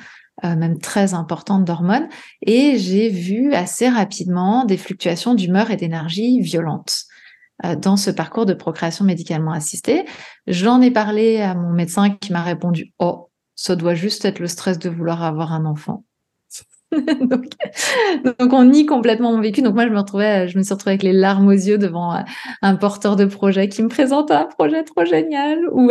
euh, 0.44 0.56
même 0.56 0.78
très 0.78 1.14
importantes 1.14 1.64
d'hormones, 1.64 2.08
et 2.42 2.78
j'ai 2.78 3.08
vu 3.08 3.52
assez 3.54 3.88
rapidement 3.88 4.64
des 4.64 4.76
fluctuations 4.76 5.34
d'humeur 5.34 5.70
et 5.70 5.76
d'énergie 5.76 6.40
violentes. 6.40 7.04
Euh, 7.64 7.76
dans 7.76 7.96
ce 7.96 8.10
parcours 8.10 8.46
de 8.46 8.54
procréation 8.54 9.04
médicalement 9.04 9.52
assistée. 9.52 10.04
J'en 10.46 10.80
ai 10.80 10.90
parlé 10.90 11.40
à 11.40 11.54
mon 11.54 11.70
médecin 11.70 12.10
qui 12.10 12.32
m'a 12.32 12.42
répondu 12.42 12.92
Oh, 12.98 13.30
ça 13.54 13.76
doit 13.76 13.94
juste 13.94 14.24
être 14.24 14.38
le 14.38 14.48
stress 14.48 14.78
de 14.78 14.90
vouloir 14.90 15.22
avoir 15.22 15.52
un 15.52 15.64
enfant. 15.64 16.04
donc, 16.94 18.52
on 18.52 18.64
nie 18.64 18.86
complètement 18.86 19.32
mon 19.32 19.40
vécu. 19.40 19.62
Donc 19.62 19.74
moi, 19.74 19.86
je 19.86 19.92
me 19.92 19.98
retrouvais, 19.98 20.48
je 20.48 20.56
me 20.58 20.62
suis 20.62 20.72
retrouvée 20.74 20.92
avec 20.92 21.02
les 21.02 21.12
larmes 21.12 21.48
aux 21.48 21.52
yeux 21.52 21.78
devant 21.78 22.22
un 22.62 22.76
porteur 22.76 23.16
de 23.16 23.24
projet 23.24 23.68
qui 23.68 23.82
me 23.82 23.88
présente 23.88 24.30
un 24.30 24.44
projet 24.44 24.84
trop 24.84 25.04
génial 25.04 25.58
ou 25.72 25.90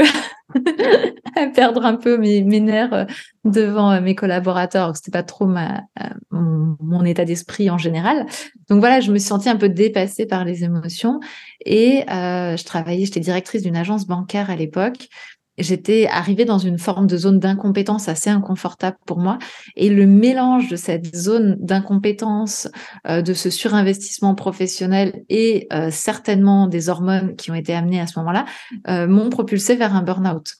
à 1.35 1.47
perdre 1.47 1.85
un 1.85 1.95
peu 1.95 2.17
mes, 2.17 2.41
nerfs 2.41 3.07
devant 3.43 3.99
mes 4.01 4.15
collaborateurs. 4.15 4.95
C'était 4.95 5.11
pas 5.11 5.23
trop 5.23 5.45
ma, 5.45 5.83
mon, 6.31 7.05
état 7.05 7.25
d'esprit 7.25 7.69
en 7.69 7.77
général. 7.77 8.25
Donc 8.69 8.79
voilà, 8.79 8.99
je 8.99 9.11
me 9.11 9.17
suis 9.17 9.27
sentie 9.27 9.49
un 9.49 9.55
peu 9.55 9.69
dépassée 9.69 10.25
par 10.25 10.45
les 10.45 10.63
émotions 10.63 11.19
et 11.65 12.03
euh, 12.09 12.55
je 12.57 12.63
travaillais, 12.63 13.05
j'étais 13.05 13.19
directrice 13.19 13.63
d'une 13.63 13.75
agence 13.75 14.07
bancaire 14.07 14.49
à 14.49 14.55
l'époque 14.55 15.09
j'étais 15.57 16.07
arrivée 16.07 16.45
dans 16.45 16.57
une 16.57 16.79
forme 16.79 17.07
de 17.07 17.17
zone 17.17 17.39
d'incompétence 17.39 18.09
assez 18.09 18.29
inconfortable 18.29 18.97
pour 19.05 19.19
moi. 19.19 19.37
Et 19.75 19.89
le 19.89 20.05
mélange 20.05 20.69
de 20.69 20.75
cette 20.75 21.15
zone 21.15 21.57
d'incompétence, 21.59 22.67
euh, 23.07 23.21
de 23.21 23.33
ce 23.33 23.49
surinvestissement 23.49 24.35
professionnel 24.35 25.23
et 25.29 25.67
euh, 25.73 25.89
certainement 25.91 26.67
des 26.67 26.89
hormones 26.89 27.35
qui 27.35 27.51
ont 27.51 27.55
été 27.55 27.73
amenées 27.73 28.01
à 28.01 28.07
ce 28.07 28.17
moment-là, 28.19 28.45
euh, 28.87 29.07
m'ont 29.07 29.29
propulsé 29.29 29.75
vers 29.75 29.95
un 29.95 30.01
burn-out. 30.01 30.55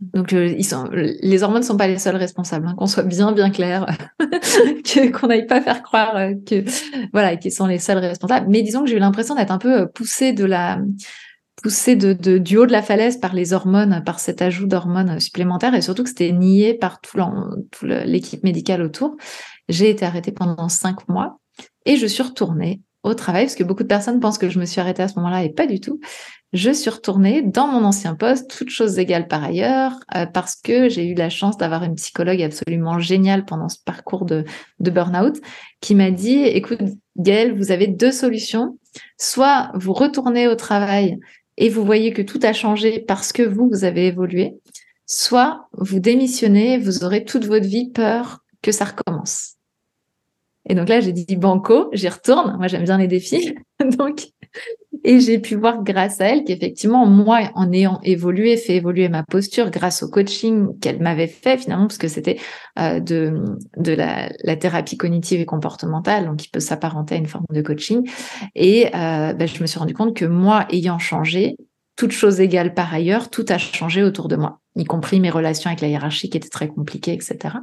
Donc, 0.00 0.32
les 0.32 1.42
hormones 1.42 1.62
ne 1.62 1.66
sont 1.66 1.76
pas 1.76 1.86
les 1.86 1.98
seuls 1.98 2.16
responsables, 2.16 2.66
hein, 2.66 2.74
qu'on 2.76 2.86
soit 2.86 3.04
bien 3.04 3.32
bien 3.32 3.48
clair, 3.50 3.86
qu'on 5.14 5.28
n'aille 5.28 5.46
pas 5.46 5.62
faire 5.62 5.82
croire 5.82 6.14
que 6.44 6.64
voilà 7.12 7.36
qu'ils 7.36 7.52
sont 7.52 7.66
les 7.66 7.78
seuls 7.78 7.98
responsables. 7.98 8.46
Mais 8.50 8.62
disons 8.62 8.82
que 8.82 8.90
j'ai 8.90 8.96
eu 8.96 9.00
l'impression 9.00 9.34
d'être 9.34 9.52
un 9.52 9.58
peu 9.58 9.86
poussée 9.86 10.32
de 10.32 10.44
la 10.44 10.80
poussé 11.62 11.96
du 11.96 12.56
haut 12.56 12.66
de 12.66 12.72
la 12.72 12.82
falaise 12.82 13.18
par 13.18 13.34
les 13.34 13.52
hormones, 13.52 14.02
par 14.04 14.20
cet 14.20 14.42
ajout 14.42 14.66
d'hormones 14.66 15.20
supplémentaires 15.20 15.74
et 15.74 15.82
surtout 15.82 16.02
que 16.02 16.08
c'était 16.08 16.32
nié 16.32 16.74
par 16.74 17.00
toute 17.00 17.20
l'équipe 17.82 18.42
médicale 18.42 18.82
autour. 18.82 19.16
J'ai 19.68 19.90
été 19.90 20.04
arrêtée 20.04 20.32
pendant 20.32 20.68
cinq 20.68 21.08
mois 21.08 21.38
et 21.86 21.96
je 21.96 22.06
suis 22.06 22.22
retournée 22.22 22.80
au 23.02 23.14
travail 23.14 23.44
parce 23.44 23.54
que 23.54 23.64
beaucoup 23.64 23.82
de 23.82 23.88
personnes 23.88 24.18
pensent 24.18 24.38
que 24.38 24.48
je 24.48 24.58
me 24.58 24.64
suis 24.64 24.80
arrêtée 24.80 25.02
à 25.02 25.08
ce 25.08 25.16
moment-là 25.16 25.44
et 25.44 25.50
pas 25.50 25.66
du 25.66 25.78
tout. 25.78 26.00
Je 26.54 26.70
suis 26.70 26.90
retournée 26.90 27.42
dans 27.42 27.66
mon 27.66 27.84
ancien 27.84 28.14
poste, 28.14 28.56
toutes 28.56 28.70
choses 28.70 28.98
égales 28.98 29.26
par 29.26 29.42
ailleurs, 29.42 29.92
euh, 30.14 30.24
parce 30.24 30.54
que 30.54 30.88
j'ai 30.88 31.04
eu 31.04 31.14
la 31.14 31.28
chance 31.28 31.56
d'avoir 31.56 31.82
une 31.82 31.96
psychologue 31.96 32.40
absolument 32.42 33.00
géniale 33.00 33.44
pendant 33.44 33.68
ce 33.68 33.78
parcours 33.84 34.24
de, 34.24 34.44
de 34.78 34.90
burn-out 34.90 35.36
qui 35.80 35.94
m'a 35.94 36.10
dit, 36.10 36.42
écoute, 36.44 36.78
Gaëlle, 37.16 37.56
vous 37.56 37.72
avez 37.72 37.88
deux 37.88 38.12
solutions. 38.12 38.78
Soit 39.18 39.72
vous 39.74 39.92
retournez 39.92 40.46
au 40.46 40.54
travail 40.54 41.18
et 41.56 41.68
vous 41.68 41.84
voyez 41.84 42.12
que 42.12 42.22
tout 42.22 42.40
a 42.42 42.52
changé 42.52 43.00
parce 43.00 43.32
que 43.32 43.42
vous, 43.42 43.68
vous 43.68 43.84
avez 43.84 44.06
évolué, 44.06 44.54
soit 45.06 45.68
vous 45.72 46.00
démissionnez, 46.00 46.78
vous 46.78 47.04
aurez 47.04 47.24
toute 47.24 47.46
votre 47.46 47.66
vie 47.66 47.90
peur 47.90 48.40
que 48.62 48.72
ça 48.72 48.84
recommence. 48.84 49.54
Et 50.66 50.74
donc 50.74 50.88
là, 50.88 51.00
j'ai 51.00 51.12
dit 51.12 51.36
banco, 51.36 51.90
j'y 51.92 52.08
retourne. 52.08 52.56
Moi, 52.56 52.68
j'aime 52.68 52.84
bien 52.84 52.98
les 52.98 53.06
défis. 53.06 53.54
donc, 53.98 54.28
et 55.04 55.20
j'ai 55.20 55.38
pu 55.38 55.54
voir 55.56 55.82
grâce 55.82 56.20
à 56.20 56.26
elle 56.26 56.44
qu'effectivement, 56.44 57.06
moi, 57.06 57.50
en 57.54 57.72
ayant 57.72 58.00
évolué, 58.02 58.56
fait 58.56 58.76
évoluer 58.76 59.08
ma 59.08 59.22
posture 59.22 59.70
grâce 59.70 60.02
au 60.02 60.08
coaching 60.08 60.78
qu'elle 60.80 61.00
m'avait 61.00 61.26
fait 61.26 61.58
finalement, 61.58 61.86
parce 61.86 61.98
que 61.98 62.08
c'était 62.08 62.38
euh, 62.78 63.00
de, 63.00 63.92
la, 63.92 64.56
thérapie 64.56 64.96
cognitive 64.96 65.40
et 65.40 65.46
comportementale, 65.46 66.26
donc 66.26 66.36
qui 66.36 66.48
peut 66.48 66.60
s'apparenter 66.60 67.16
à 67.16 67.18
une 67.18 67.26
forme 67.26 67.46
de 67.50 67.62
coaching. 67.62 68.08
Et 68.54 68.86
euh, 68.94 69.32
ben, 69.32 69.46
je 69.48 69.60
me 69.60 69.66
suis 69.66 69.78
rendu 69.78 69.94
compte 69.94 70.16
que 70.16 70.24
moi, 70.24 70.66
ayant 70.70 70.98
changé, 70.98 71.56
toute 71.96 72.12
chose 72.12 72.40
égale 72.40 72.74
par 72.74 72.92
ailleurs, 72.92 73.30
tout 73.30 73.44
a 73.48 73.58
changé 73.58 74.02
autour 74.02 74.28
de 74.28 74.36
moi, 74.36 74.60
y 74.74 74.84
compris 74.84 75.20
mes 75.20 75.30
relations 75.30 75.68
avec 75.68 75.80
la 75.80 75.88
hiérarchie 75.88 76.28
qui 76.28 76.36
étaient 76.36 76.48
très 76.48 76.68
compliquées, 76.68 77.12
etc. 77.12 77.56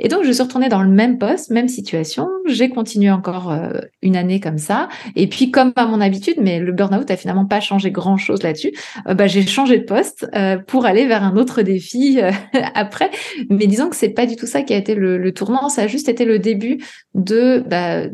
Et 0.00 0.08
donc, 0.08 0.24
je 0.24 0.32
suis 0.32 0.42
retournée 0.42 0.68
dans 0.68 0.82
le 0.82 0.90
même 0.90 1.18
poste, 1.18 1.50
même 1.50 1.68
situation. 1.68 2.28
J'ai 2.46 2.68
continué 2.68 3.12
encore 3.12 3.52
euh, 3.52 3.70
une 4.02 4.16
année 4.16 4.40
comme 4.40 4.58
ça. 4.58 4.88
Et 5.14 5.28
puis, 5.28 5.52
comme 5.52 5.72
à 5.76 5.86
mon 5.86 6.00
habitude, 6.00 6.36
mais 6.40 6.58
le 6.58 6.72
burn-out 6.72 7.08
a 7.10 7.16
finalement 7.16 7.46
pas 7.46 7.60
changé 7.60 7.92
grand-chose 7.92 8.42
là-dessus, 8.42 8.72
euh, 9.06 9.14
bah, 9.14 9.28
j'ai 9.28 9.46
changé 9.46 9.78
de 9.78 9.84
poste 9.84 10.26
euh, 10.34 10.58
pour 10.58 10.84
aller 10.84 11.06
vers 11.06 11.22
un 11.22 11.36
autre 11.36 11.62
défi 11.62 12.18
après. 12.74 13.10
Mais 13.50 13.68
disons 13.68 13.88
que 13.88 13.94
c'est 13.94 14.08
pas 14.08 14.26
du 14.26 14.34
tout 14.34 14.46
ça 14.46 14.62
qui 14.62 14.74
a 14.74 14.76
été 14.76 14.96
le, 14.96 15.32
tournant. 15.32 15.68
Ça 15.68 15.82
a 15.82 15.86
juste 15.86 16.08
été 16.08 16.24
le 16.24 16.38
début 16.38 16.78
de... 17.14 17.64
Bah, 17.66 18.08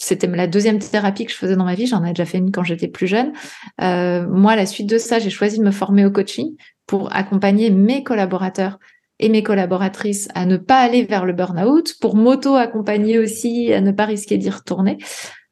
c'était 0.00 0.28
la 0.28 0.46
deuxième 0.46 0.78
thérapie 0.78 1.24
que 1.24 1.32
je 1.32 1.36
faisais 1.36 1.56
dans 1.56 1.64
ma 1.64 1.74
vie. 1.74 1.86
J'en 1.86 2.04
ai 2.04 2.10
déjà 2.10 2.24
fait 2.24 2.38
une 2.38 2.52
quand 2.52 2.62
j'étais 2.62 2.86
plus 2.86 3.08
jeune. 3.08 3.32
moi, 3.80 4.52
à 4.52 4.56
la 4.56 4.66
suite 4.66 4.88
de 4.88 4.98
ça, 4.98 5.18
j'ai 5.18 5.30
choisi 5.30 5.58
de 5.58 5.64
me 5.64 5.72
former 5.72 6.04
au 6.04 6.10
coaching 6.10 6.54
pour 6.86 7.14
accompagner 7.14 7.70
mes 7.70 8.04
collaborateurs 8.04 8.78
et 9.20 9.28
mes 9.28 9.42
collaboratrices 9.42 10.28
à 10.34 10.46
ne 10.46 10.56
pas 10.56 10.80
aller 10.80 11.04
vers 11.04 11.24
le 11.24 11.32
burn-out, 11.32 11.94
pour 12.00 12.16
m'auto-accompagner 12.16 13.18
aussi 13.18 13.72
à 13.72 13.80
ne 13.80 13.92
pas 13.92 14.04
risquer 14.04 14.38
d'y 14.38 14.50
retourner. 14.50 14.98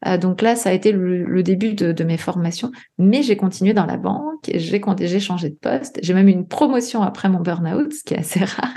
Euh, 0.06 0.18
donc 0.18 0.42
là, 0.42 0.56
ça 0.56 0.70
a 0.70 0.72
été 0.72 0.92
le, 0.92 1.42
début 1.42 1.74
de, 1.74 2.04
mes 2.04 2.16
formations, 2.16 2.70
mais 2.98 3.22
j'ai 3.22 3.36
continué 3.36 3.72
dans 3.72 3.86
la 3.86 3.96
banque, 3.96 4.50
j'ai 4.52 5.20
changé 5.20 5.50
de 5.50 5.56
poste, 5.56 5.98
j'ai 6.02 6.14
même 6.14 6.28
une 6.28 6.46
promotion 6.46 7.02
après 7.02 7.28
mon 7.28 7.40
burn-out, 7.40 7.92
ce 7.92 8.04
qui 8.04 8.14
est 8.14 8.18
assez 8.18 8.44
rare. 8.44 8.74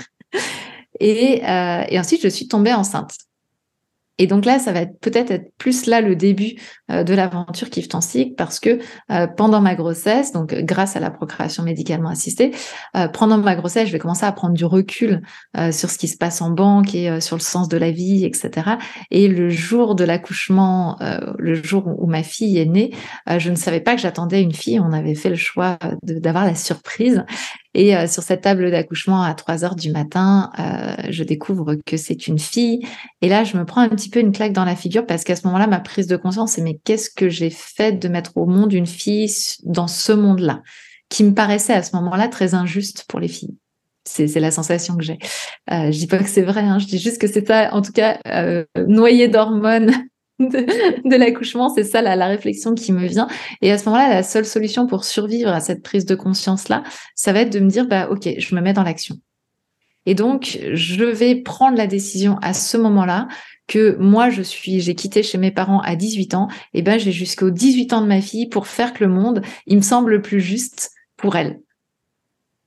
Et, 0.98 1.42
euh, 1.48 1.84
et 1.88 1.98
ensuite, 1.98 2.22
je 2.22 2.28
suis 2.28 2.48
tombée 2.48 2.72
enceinte. 2.72 3.16
Et 4.20 4.26
donc 4.26 4.44
là, 4.44 4.58
ça 4.58 4.72
va 4.72 4.82
être 4.82 5.00
peut-être 5.00 5.30
être 5.30 5.50
plus 5.56 5.86
là 5.86 6.02
le 6.02 6.14
début 6.14 6.56
euh, 6.90 7.04
de 7.04 7.14
l'aventure 7.14 7.70
Kiffe 7.70 7.88
ton 7.88 8.00
parce 8.36 8.60
que 8.60 8.78
euh, 9.10 9.26
pendant 9.26 9.62
ma 9.62 9.74
grossesse, 9.74 10.32
donc 10.32 10.54
grâce 10.54 10.94
à 10.94 11.00
la 11.00 11.10
procréation 11.10 11.62
médicalement 11.62 12.10
assistée, 12.10 12.50
euh, 12.96 13.08
pendant 13.08 13.38
ma 13.38 13.56
grossesse, 13.56 13.86
je 13.86 13.92
vais 13.92 13.98
commencer 13.98 14.26
à 14.26 14.32
prendre 14.32 14.54
du 14.54 14.66
recul 14.66 15.22
sur 15.70 15.88
ce 15.88 15.96
qui 15.96 16.08
se 16.08 16.18
passe 16.18 16.42
en 16.42 16.50
banque 16.50 16.94
et 16.94 17.20
sur 17.20 17.36
le 17.36 17.40
sens 17.40 17.68
de 17.68 17.78
la 17.78 17.90
vie, 17.90 18.24
etc. 18.24 18.72
Et 19.10 19.26
le 19.26 19.48
jour 19.48 19.94
de 19.94 20.04
l'accouchement, 20.04 20.98
le 21.38 21.54
jour 21.54 21.86
où 21.86 22.06
ma 22.06 22.22
fille 22.22 22.58
est 22.58 22.66
née, 22.66 22.92
je 23.38 23.50
ne 23.50 23.54
savais 23.54 23.80
pas 23.80 23.94
que 23.94 24.00
j'attendais 24.00 24.42
une 24.42 24.52
fille. 24.52 24.80
On 24.80 24.92
avait 24.92 25.14
fait 25.14 25.30
le 25.30 25.36
choix 25.36 25.78
d'avoir 26.02 26.44
la 26.44 26.54
surprise. 26.54 27.24
Et 27.74 27.96
euh, 27.96 28.06
sur 28.06 28.22
cette 28.22 28.40
table 28.40 28.70
d'accouchement 28.70 29.22
à 29.22 29.32
3 29.34 29.64
heures 29.64 29.76
du 29.76 29.92
matin, 29.92 30.50
euh, 30.58 30.96
je 31.08 31.22
découvre 31.22 31.76
que 31.86 31.96
c'est 31.96 32.26
une 32.26 32.38
fille. 32.38 32.80
Et 33.22 33.28
là, 33.28 33.44
je 33.44 33.56
me 33.56 33.64
prends 33.64 33.80
un 33.80 33.88
petit 33.88 34.10
peu 34.10 34.18
une 34.18 34.32
claque 34.32 34.52
dans 34.52 34.64
la 34.64 34.74
figure 34.74 35.06
parce 35.06 35.22
qu'à 35.22 35.36
ce 35.36 35.46
moment-là, 35.46 35.66
ma 35.66 35.80
prise 35.80 36.06
de 36.06 36.16
conscience, 36.16 36.52
c'est 36.52 36.62
mais 36.62 36.80
qu'est-ce 36.84 37.10
que 37.10 37.28
j'ai 37.28 37.50
fait 37.50 37.92
de 37.92 38.08
mettre 38.08 38.36
au 38.36 38.46
monde 38.46 38.72
une 38.72 38.86
fille 38.86 39.30
dans 39.62 39.86
ce 39.86 40.12
monde-là, 40.12 40.62
qui 41.08 41.22
me 41.22 41.32
paraissait 41.32 41.74
à 41.74 41.82
ce 41.82 41.94
moment-là 41.96 42.28
très 42.28 42.54
injuste 42.54 43.04
pour 43.08 43.20
les 43.20 43.28
filles. 43.28 43.56
C'est, 44.04 44.26
la 44.40 44.50
sensation 44.50 44.96
que 44.96 45.04
j'ai. 45.04 45.18
Euh, 45.70 45.92
je 45.92 45.98
dis 45.98 46.06
pas 46.06 46.18
que 46.18 46.28
c'est 46.28 46.42
vrai, 46.42 46.62
hein, 46.62 46.78
je 46.78 46.86
dis 46.86 46.98
juste 46.98 47.20
que 47.20 47.28
c'est 47.28 47.46
ça, 47.46 47.72
en 47.72 47.82
tout 47.82 47.92
cas, 47.92 48.18
euh, 48.26 48.64
noyé 48.88 49.28
d'hormones 49.28 49.92
de, 50.40 51.16
l'accouchement, 51.16 51.68
c'est 51.68 51.84
ça 51.84 52.02
la, 52.02 52.26
réflexion 52.26 52.74
qui 52.74 52.92
me 52.92 53.06
vient. 53.06 53.28
Et 53.62 53.70
à 53.70 53.78
ce 53.78 53.84
moment-là, 53.86 54.08
la 54.08 54.22
seule 54.22 54.46
solution 54.46 54.86
pour 54.86 55.04
survivre 55.04 55.50
à 55.50 55.60
cette 55.60 55.82
prise 55.82 56.06
de 56.06 56.14
conscience-là, 56.14 56.82
ça 57.14 57.32
va 57.32 57.40
être 57.40 57.52
de 57.52 57.60
me 57.60 57.68
dire, 57.68 57.86
bah 57.86 58.08
ok, 58.10 58.28
je 58.38 58.54
me 58.54 58.60
mets 58.60 58.72
dans 58.72 58.82
l'action. 58.82 59.16
Et 60.06 60.14
donc, 60.14 60.58
je 60.72 61.04
vais 61.04 61.36
prendre 61.36 61.76
la 61.76 61.86
décision 61.86 62.38
à 62.40 62.54
ce 62.54 62.76
moment-là 62.78 63.28
que 63.68 63.96
moi, 64.00 64.30
je 64.30 64.42
suis, 64.42 64.80
j'ai 64.80 64.94
quitté 64.94 65.22
chez 65.22 65.38
mes 65.38 65.50
parents 65.52 65.80
à 65.80 65.94
18 65.94 66.34
ans, 66.34 66.48
et 66.74 66.82
ben 66.82 66.98
j'ai 66.98 67.12
jusqu'aux 67.12 67.50
18 67.50 67.92
ans 67.92 68.00
de 68.00 68.06
ma 68.06 68.20
fille 68.20 68.48
pour 68.48 68.66
faire 68.66 68.92
que 68.92 69.04
le 69.04 69.10
monde, 69.10 69.42
il 69.66 69.76
me 69.76 69.82
semble 69.82 70.10
le 70.10 70.22
plus 70.22 70.40
juste 70.40 70.90
pour 71.16 71.36
elle. 71.36 71.60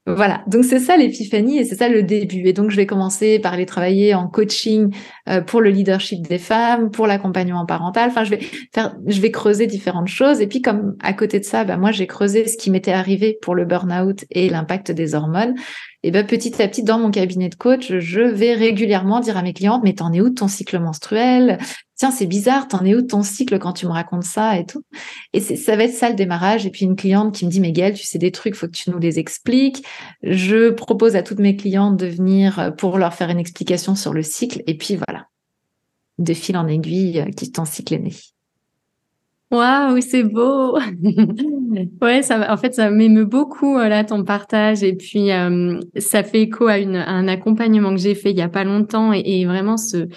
Voilà, 0.06 0.44
donc 0.48 0.66
c'est 0.66 0.80
ça 0.80 0.98
l'épiphanie 0.98 1.60
et 1.60 1.64
c'est 1.64 1.76
ça 1.76 1.88
le 1.88 2.04
début. 2.04 2.46
Et 2.46 2.52
donc 2.52 2.72
je 2.72 2.76
vais 2.76 2.86
commencer 2.86 3.40
par 3.40 3.54
aller 3.54 3.66
travailler 3.66 4.14
en 4.14 4.28
coaching 4.28 4.94
euh, 5.30 5.40
pour 5.40 5.62
le 5.62 5.70
leadership 5.70 6.28
des 6.28 6.40
femmes, 6.40 6.92
pour 6.92 7.08
l'accompagnement 7.08 7.66
parental. 7.66 8.10
Enfin, 8.10 8.26
je 8.26 8.32
vais 8.32 8.40
faire, 8.74 8.98
je 9.08 9.22
vais 9.22 9.32
creuser 9.32 9.66
différentes 9.66 10.10
choses. 10.10 10.42
Et 10.42 10.48
puis 10.48 10.62
comme 10.62 10.98
à 11.02 11.14
côté 11.14 11.40
de 11.40 11.46
ça, 11.46 11.64
bah, 11.64 11.78
moi 11.78 11.92
j'ai 11.92 12.06
creusé 12.06 12.46
ce 12.48 12.58
qui 12.58 12.70
m'était 12.70 12.92
arrivé 12.92 13.38
pour 13.42 13.56
le 13.56 13.64
burn-out 13.64 14.26
et 14.30 14.50
l'impact 14.50 14.92
des 14.92 15.16
hormones. 15.16 15.56
Et 16.06 16.12
ben 16.12 16.26
petit 16.28 16.62
à 16.62 16.68
petit 16.68 16.84
dans 16.84 17.00
mon 17.00 17.12
cabinet 17.12 17.48
de 17.48 17.56
coach, 17.56 17.98
je 17.98 18.20
vais 18.20 18.54
régulièrement 18.54 19.22
dire 19.22 19.38
à 19.38 19.42
mes 19.42 19.54
clientes 19.54 19.82
mais 19.86 19.94
t'en 19.94 20.12
es 20.12 20.20
où 20.20 20.30
ton 20.30 20.50
cycle 20.50 20.78
menstruel? 20.80 21.58
Tiens, 21.96 22.12
c'est 22.12 22.26
bizarre, 22.26 22.68
t'en 22.68 22.84
es 22.84 22.94
où 22.94 23.02
ton 23.02 23.24
cycle 23.24 23.58
quand 23.58 23.72
tu 23.72 23.86
me 23.86 23.92
racontes 23.92 24.24
ça 24.26 24.60
et 24.60 24.66
tout. 24.66 24.84
Et 25.32 25.40
ça 25.40 25.78
va 25.78 25.86
être 25.86 25.94
ça 25.94 26.10
le 26.10 26.16
démarrage. 26.16 26.66
Et 26.66 26.72
puis 26.72 26.84
une 26.84 26.98
cliente 26.98 27.34
qui 27.34 27.46
me 27.46 27.50
dit, 27.50 27.62
mais 27.62 27.72
Gaëlle, 27.72 27.94
tu 27.94 28.06
sais 28.06 28.18
des 28.18 28.32
trucs, 28.32 28.56
faut 28.56 28.68
que 28.68 28.74
tu 28.74 28.90
nous 28.90 29.00
les 29.00 29.18
expliques. 29.20 29.86
Je 30.24 30.72
propose 30.72 31.16
à 31.16 31.24
toutes 31.24 31.40
mes 31.40 31.56
clientes 31.56 31.96
de 31.96 32.08
venir 32.08 32.74
pour 32.78 32.98
leur 32.98 33.14
faire 33.14 33.30
une 33.30 33.40
explication 33.40 33.96
sur 33.96 34.14
le 34.14 34.24
cycle. 34.24 34.62
Et 34.68 34.76
puis 34.76 34.98
voilà, 34.98 35.28
de 36.18 36.34
fil 36.34 36.58
en 36.58 36.68
aiguille, 36.68 37.24
qui 37.38 37.52
ton 37.52 37.64
cycle 37.64 37.94
est 37.94 38.00
né. 38.00 38.14
Waouh, 39.52 40.02
c'est 40.02 40.24
beau. 40.24 40.78
ouais, 42.02 42.22
ça, 42.22 42.52
en 42.52 42.58
fait, 42.58 42.74
ça 42.74 42.90
m'émeut 42.90 43.26
beaucoup 43.26 43.78
euh, 43.78 43.88
là 43.88 44.04
ton 44.04 44.24
partage 44.24 44.84
et 44.84 44.96
puis 44.96 45.32
euh, 45.32 45.80
ça 45.98 46.24
fait 46.24 46.42
écho 46.42 46.68
à, 46.68 46.80
une, 46.80 46.96
un 46.96 47.28
accompagnement 47.28 47.92
que 47.92 48.02
j'ai 48.02 48.16
fait 48.16 48.32
il 48.32 48.38
y 48.38 48.42
a 48.42 48.50
pas 48.50 48.64
longtemps 48.64 49.14
et 49.14 49.46
vraiment 49.46 49.78
ce 49.78 50.08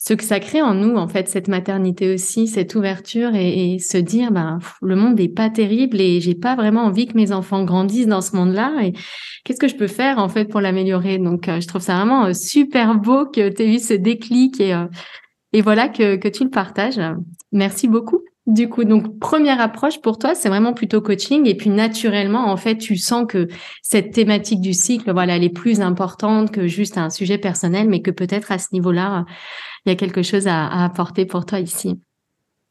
ce 0.00 0.14
que 0.14 0.22
ça 0.22 0.38
crée 0.38 0.62
en 0.62 0.74
nous, 0.74 0.94
en 0.94 1.08
fait, 1.08 1.28
cette 1.28 1.48
maternité 1.48 2.14
aussi, 2.14 2.46
cette 2.46 2.76
ouverture 2.76 3.34
et, 3.34 3.78
se 3.80 3.98
dire, 3.98 4.30
ben, 4.30 4.60
le 4.80 4.94
monde 4.94 5.18
n'est 5.18 5.28
pas 5.28 5.50
terrible 5.50 6.00
et 6.00 6.20
j'ai 6.20 6.36
pas 6.36 6.54
vraiment 6.54 6.84
envie 6.84 7.06
que 7.06 7.16
mes 7.16 7.32
enfants 7.32 7.64
grandissent 7.64 8.06
dans 8.06 8.20
ce 8.20 8.36
monde-là. 8.36 8.84
Et 8.84 8.92
qu'est-ce 9.44 9.58
que 9.58 9.66
je 9.66 9.74
peux 9.74 9.88
faire, 9.88 10.18
en 10.18 10.28
fait, 10.28 10.44
pour 10.44 10.60
l'améliorer? 10.60 11.18
Donc, 11.18 11.48
euh, 11.48 11.60
je 11.60 11.66
trouve 11.66 11.82
ça 11.82 11.96
vraiment 11.96 12.32
super 12.32 12.94
beau 12.94 13.26
que 13.26 13.48
tu 13.48 13.62
aies 13.62 13.74
eu 13.74 13.80
ce 13.80 13.94
déclic 13.94 14.60
et, 14.60 14.80
et 15.52 15.62
voilà 15.62 15.88
que, 15.88 16.14
que 16.14 16.28
tu 16.28 16.44
le 16.44 16.50
partages. 16.50 17.00
Merci 17.50 17.88
beaucoup. 17.88 18.20
Du 18.48 18.70
coup, 18.70 18.84
donc 18.84 19.18
première 19.18 19.60
approche 19.60 20.00
pour 20.00 20.16
toi, 20.16 20.34
c'est 20.34 20.48
vraiment 20.48 20.72
plutôt 20.72 21.02
coaching 21.02 21.46
et 21.46 21.54
puis 21.54 21.68
naturellement, 21.68 22.50
en 22.50 22.56
fait, 22.56 22.78
tu 22.78 22.96
sens 22.96 23.26
que 23.28 23.46
cette 23.82 24.10
thématique 24.14 24.62
du 24.62 24.72
cycle, 24.72 25.12
voilà, 25.12 25.36
elle 25.36 25.44
est 25.44 25.50
plus 25.50 25.82
importante 25.82 26.50
que 26.50 26.66
juste 26.66 26.96
un 26.96 27.10
sujet 27.10 27.36
personnel, 27.36 27.90
mais 27.90 28.00
que 28.00 28.10
peut-être 28.10 28.50
à 28.50 28.56
ce 28.56 28.68
niveau-là, 28.72 29.26
il 29.84 29.90
y 29.90 29.92
a 29.92 29.96
quelque 29.96 30.22
chose 30.22 30.46
à, 30.46 30.82
apporter 30.82 31.26
pour 31.26 31.44
toi 31.44 31.60
ici. 31.60 32.00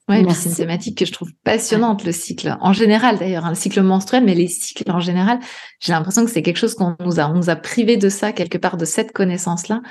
Oui, 0.10 0.26
c'est 0.34 0.50
une 0.50 0.56
thématique 0.56 0.98
que 0.98 1.06
je 1.06 1.12
trouve 1.12 1.30
passionnante, 1.44 2.04
le 2.06 2.12
cycle. 2.12 2.58
En 2.60 2.74
général, 2.74 3.20
d'ailleurs, 3.20 3.46
hein, 3.46 3.50
le 3.50 3.56
cycle 3.56 3.84
menstruel, 3.84 4.24
mais 4.24 4.34
les 4.34 4.48
cycles 4.48 4.90
en 4.90 5.00
général, 5.00 5.40
j'ai 5.80 5.94
l'impression 5.94 6.26
que 6.26 6.32
c'est 6.32 6.42
quelque 6.42 6.58
chose 6.58 6.74
qu'on 6.74 6.96
nous 7.06 7.20
a, 7.20 7.30
on 7.30 7.36
nous 7.36 7.52
a 7.52 7.56
privé 7.56 7.98
de 7.98 8.10
ça, 8.10 8.32
quelque 8.32 8.58
part, 8.58 8.78
de 8.78 8.86
cette 8.86 9.12
connaissance-là. 9.12 9.84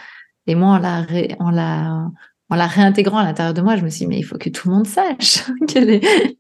Et 0.49 0.57
moi, 0.57 0.75
on 0.75 0.79
l'a, 0.79 1.07
on 1.39 1.51
l'a, 1.51 2.09
en 2.49 2.57
la 2.57 2.67
réintégrant 2.67 3.19
à 3.19 3.25
l'intérieur 3.25 3.55
de 3.55 3.61
moi, 3.61 3.77
je 3.77 3.83
me 3.83 3.91
suis 3.91 4.01
dit, 4.01 4.07
mais 4.07 4.19
il 4.19 4.23
faut 4.23 4.39
que 4.39 4.49
tout 4.49 4.69
le 4.69 4.75
monde 4.75 4.87
sache 4.87 5.45
que 5.69 5.79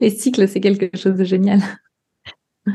les, 0.00 0.10
cycles, 0.10 0.46
c'est 0.48 0.60
quelque 0.60 0.96
chose 0.96 1.16
de 1.16 1.24
génial. 1.24 1.60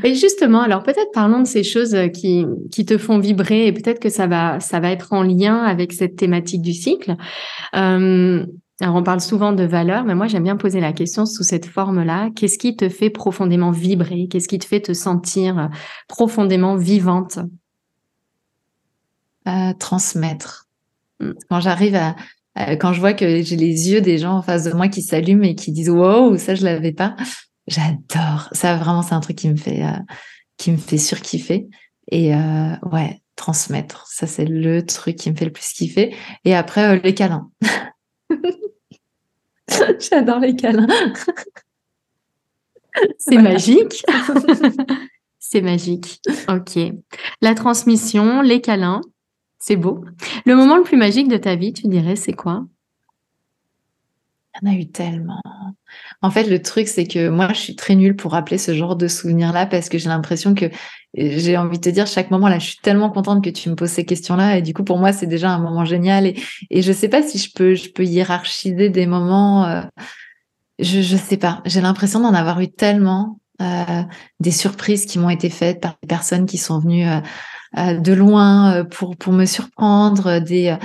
Et 0.04 0.14
justement, 0.14 0.62
alors 0.62 0.82
peut-être 0.82 1.12
parlons 1.12 1.40
de 1.40 1.46
ces 1.46 1.64
choses 1.64 1.94
qui, 2.14 2.46
qui 2.70 2.86
te 2.86 2.96
font 2.96 3.18
vibrer 3.18 3.66
et 3.66 3.72
peut-être 3.72 4.00
que 4.00 4.08
ça 4.08 4.26
va, 4.26 4.58
ça 4.58 4.80
va 4.80 4.90
être 4.90 5.12
en 5.12 5.22
lien 5.22 5.58
avec 5.58 5.92
cette 5.92 6.16
thématique 6.16 6.62
du 6.62 6.72
cycle. 6.72 7.16
Euh, 7.74 8.46
alors 8.80 8.96
on 8.96 9.02
parle 9.02 9.20
souvent 9.20 9.52
de 9.52 9.64
valeurs, 9.64 10.04
mais 10.04 10.14
moi 10.14 10.28
j'aime 10.28 10.44
bien 10.44 10.56
poser 10.56 10.80
la 10.80 10.94
question 10.94 11.26
sous 11.26 11.42
cette 11.42 11.66
forme-là. 11.66 12.30
Qu'est-ce 12.34 12.56
qui 12.58 12.74
te 12.74 12.88
fait 12.88 13.10
profondément 13.10 13.70
vibrer? 13.70 14.28
Qu'est-ce 14.28 14.48
qui 14.48 14.58
te 14.58 14.64
fait 14.64 14.80
te 14.80 14.94
sentir 14.94 15.68
profondément 16.08 16.76
vivante? 16.76 17.38
Euh, 19.46 19.72
Transmettre. 19.78 20.68
Hmm. 21.20 21.32
Quand 21.50 21.60
j'arrive 21.60 21.96
à, 21.96 22.16
euh, 22.58 22.76
quand 22.76 22.92
je 22.92 23.00
vois 23.00 23.14
que 23.14 23.42
j'ai 23.42 23.56
les 23.56 23.90
yeux 23.90 24.00
des 24.00 24.18
gens 24.18 24.34
en 24.34 24.42
face 24.42 24.64
de 24.64 24.72
moi 24.72 24.88
qui 24.88 25.02
s'allument 25.02 25.44
et 25.44 25.54
qui 25.54 25.72
disent 25.72 25.90
wow, 25.90 26.36
ça 26.36 26.54
je 26.54 26.64
l'avais 26.64 26.92
pas, 26.92 27.16
j'adore. 27.66 28.48
Ça 28.52 28.76
vraiment 28.76 29.02
c'est 29.02 29.14
un 29.14 29.20
truc 29.20 29.36
qui 29.36 29.48
me 29.48 29.56
fait 29.56 29.84
euh, 29.84 29.98
qui 30.56 30.70
me 30.70 30.76
fait 30.76 30.98
surkiffer 30.98 31.66
et 32.10 32.34
euh, 32.34 32.74
ouais 32.90 33.20
transmettre. 33.36 34.06
Ça 34.06 34.26
c'est 34.26 34.44
le 34.44 34.84
truc 34.84 35.16
qui 35.16 35.30
me 35.30 35.36
fait 35.36 35.46
le 35.46 35.52
plus 35.52 35.72
kiffer. 35.72 36.14
Et 36.44 36.54
après 36.54 37.00
les 37.00 37.14
câlins. 37.14 37.50
J'adore 39.98 40.40
les 40.40 40.54
câlins. 40.54 40.86
C'est 43.18 43.38
magique. 43.38 44.04
c'est 45.38 45.60
magique. 45.60 46.20
Ok. 46.48 46.78
La 47.40 47.54
transmission, 47.54 48.42
les 48.42 48.60
câlins. 48.60 49.00
C'est 49.64 49.76
beau. 49.76 50.04
Le 50.44 50.56
moment 50.56 50.76
le 50.76 50.82
plus 50.82 50.96
magique 50.96 51.28
de 51.28 51.36
ta 51.36 51.54
vie, 51.54 51.72
tu 51.72 51.86
dirais, 51.86 52.16
c'est 52.16 52.32
quoi? 52.32 52.66
Il 54.60 54.66
y 54.66 54.68
en 54.68 54.72
a 54.72 54.76
eu 54.76 54.88
tellement. 54.88 55.40
En 56.20 56.32
fait, 56.32 56.42
le 56.48 56.60
truc, 56.60 56.88
c'est 56.88 57.06
que 57.06 57.28
moi, 57.28 57.46
je 57.52 57.60
suis 57.60 57.76
très 57.76 57.94
nulle 57.94 58.16
pour 58.16 58.32
rappeler 58.32 58.58
ce 58.58 58.74
genre 58.74 58.96
de 58.96 59.06
souvenirs-là 59.06 59.66
parce 59.66 59.88
que 59.88 59.98
j'ai 59.98 60.08
l'impression 60.08 60.56
que 60.56 60.66
j'ai 61.14 61.56
envie 61.56 61.78
de 61.78 61.82
te 61.84 61.90
dire, 61.90 62.08
chaque 62.08 62.32
moment 62.32 62.48
là, 62.48 62.58
je 62.58 62.70
suis 62.70 62.78
tellement 62.78 63.08
contente 63.08 63.44
que 63.44 63.50
tu 63.50 63.70
me 63.70 63.76
poses 63.76 63.90
ces 63.90 64.04
questions-là. 64.04 64.58
Et 64.58 64.62
du 64.62 64.74
coup, 64.74 64.82
pour 64.82 64.98
moi, 64.98 65.12
c'est 65.12 65.26
déjà 65.26 65.50
un 65.50 65.60
moment 65.60 65.84
génial. 65.84 66.26
Et, 66.26 66.82
je 66.82 66.92
sais 66.92 67.08
pas 67.08 67.22
si 67.22 67.38
je 67.38 67.52
peux, 67.54 67.76
je 67.76 67.88
hiérarchiser 68.02 68.90
des 68.90 69.06
moments. 69.06 69.64
Euh, 69.66 69.82
je, 70.80 71.02
je 71.02 71.16
sais 71.16 71.36
pas. 71.36 71.62
J'ai 71.66 71.80
l'impression 71.80 72.18
d'en 72.18 72.34
avoir 72.34 72.58
eu 72.60 72.68
tellement. 72.68 73.38
Euh, 73.62 74.02
des 74.40 74.50
surprises 74.50 75.06
qui 75.06 75.20
m'ont 75.20 75.30
été 75.30 75.48
faites 75.48 75.80
par 75.80 75.96
des 76.02 76.08
personnes 76.08 76.46
qui 76.46 76.58
sont 76.58 76.80
venues 76.80 77.06
euh, 77.06 77.18
euh, 77.18 77.20
de 77.74 78.12
loin 78.12 78.74
euh, 78.74 78.84
pour, 78.84 79.16
pour 79.16 79.32
me 79.32 79.44
surprendre, 79.44 80.38
des, 80.40 80.76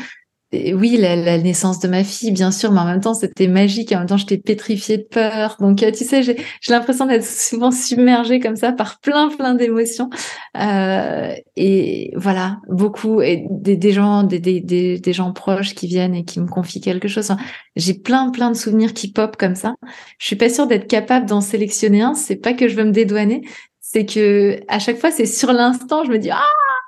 oui, 0.54 0.96
la, 0.98 1.38
naissance 1.38 1.80
de 1.80 1.90
ma 1.90 2.06
fille, 2.06 2.32
bien 2.32 2.52
sûr, 2.52 2.72
mais 2.72 2.80
en 2.80 2.86
même 2.86 3.02
temps, 3.02 3.14
c'était 3.14 3.48
magique. 3.48 3.92
En 3.92 4.00
même 4.00 4.08
temps, 4.08 4.16
j'étais 4.16 4.38
pétrifiée 4.38 4.98
de 4.98 5.04
peur. 5.04 5.58
Donc, 5.60 5.84
euh, 5.84 5.92
tu 5.92 6.06
sais, 6.06 6.24
j'ai 6.24 6.38
l'impression 6.70 7.06
d'être 7.06 7.26
souvent 7.26 7.70
submergée 7.70 8.40
comme 8.40 8.56
ça 8.56 8.72
par 8.72 9.00
plein, 9.02 9.28
plein 9.28 9.56
d'émotions. 9.56 10.10
Euh, 10.58 11.34
et 11.58 12.14
voilà, 12.16 12.60
beaucoup 12.70 13.22
et 13.22 13.46
des, 13.50 13.76
des 13.76 13.92
gens, 13.92 14.24
des, 14.24 14.40
des, 14.40 14.62
des, 14.62 15.14
gens 15.14 15.34
proches 15.34 15.76
qui 15.76 15.88
viennent 15.88 16.16
et 16.16 16.24
qui 16.24 16.40
me 16.40 16.48
confient 16.48 16.82
quelque 16.82 17.10
chose. 17.10 17.30
j'ai 17.76 17.94
plein, 17.94 18.30
plein 18.32 18.50
de 18.50 18.56
souvenirs 18.56 18.94
qui 18.94 19.12
pop 19.12 19.36
comme 19.36 19.56
ça. 19.56 19.76
Je 20.18 20.28
suis 20.28 20.38
pas 20.38 20.50
sûre 20.50 20.68
d'être 20.68 20.88
capable 20.88 21.26
d'en 21.26 21.42
sélectionner 21.42 22.02
un. 22.02 22.14
C'est 22.14 22.38
pas 22.38 22.54
que 22.54 22.70
je 22.70 22.76
veux 22.76 22.86
me 22.86 22.92
dédouaner, 22.92 23.42
c'est 23.82 24.06
que 24.06 24.62
à 24.70 24.80
chaque 24.80 24.98
fois, 24.98 25.12
c'est 25.12 25.26
sur 25.26 25.52
l'instant, 25.52 26.06
je 26.06 26.12
me 26.12 26.20
dis 26.20 26.32
ah 26.32 26.42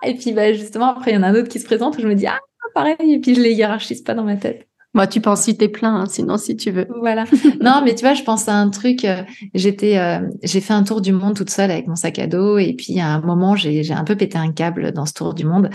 et 0.05 0.15
puis, 0.15 0.33
bah, 0.33 0.53
justement, 0.53 0.87
après, 0.87 1.11
il 1.11 1.15
y 1.15 1.17
en 1.17 1.23
a 1.23 1.27
un 1.27 1.35
autre 1.35 1.49
qui 1.49 1.59
se 1.59 1.65
présente 1.65 1.97
où 1.97 2.01
je 2.01 2.07
me 2.07 2.15
dis, 2.15 2.27
ah, 2.27 2.39
pareil, 2.73 2.95
et 3.13 3.19
puis 3.19 3.35
je 3.35 3.41
les 3.41 3.53
hiérarchise 3.53 4.01
pas 4.01 4.13
dans 4.13 4.23
ma 4.23 4.35
tête. 4.35 4.65
Moi, 4.95 5.05
tu 5.05 5.21
peux 5.21 5.29
en 5.29 5.35
citer 5.35 5.67
plein, 5.67 5.95
hein, 5.95 6.05
sinon, 6.09 6.37
si 6.37 6.57
tu 6.57 6.71
veux. 6.71 6.87
Voilà. 6.99 7.25
non, 7.61 7.83
mais 7.85 7.93
tu 7.93 8.03
vois, 8.03 8.15
je 8.15 8.23
pense 8.23 8.49
à 8.49 8.55
un 8.55 8.69
truc. 8.69 9.05
Euh, 9.05 9.21
j'étais, 9.53 9.99
euh, 9.99 10.19
j'ai 10.41 10.61
fait 10.61 10.73
un 10.73 10.81
tour 10.81 10.99
du 11.01 11.11
monde 11.11 11.35
toute 11.35 11.51
seule 11.51 11.69
avec 11.69 11.85
mon 11.85 11.95
sac 11.95 12.17
à 12.17 12.25
dos, 12.25 12.57
et 12.57 12.73
puis 12.73 12.99
à 12.99 13.07
un 13.09 13.21
moment, 13.21 13.55
j'ai 13.55 13.93
un 13.93 14.03
peu 14.03 14.15
pété 14.15 14.39
un 14.39 14.51
câble 14.51 14.91
dans 14.91 15.05
ce 15.05 15.13
tour 15.13 15.35
du 15.35 15.45
monde. 15.45 15.69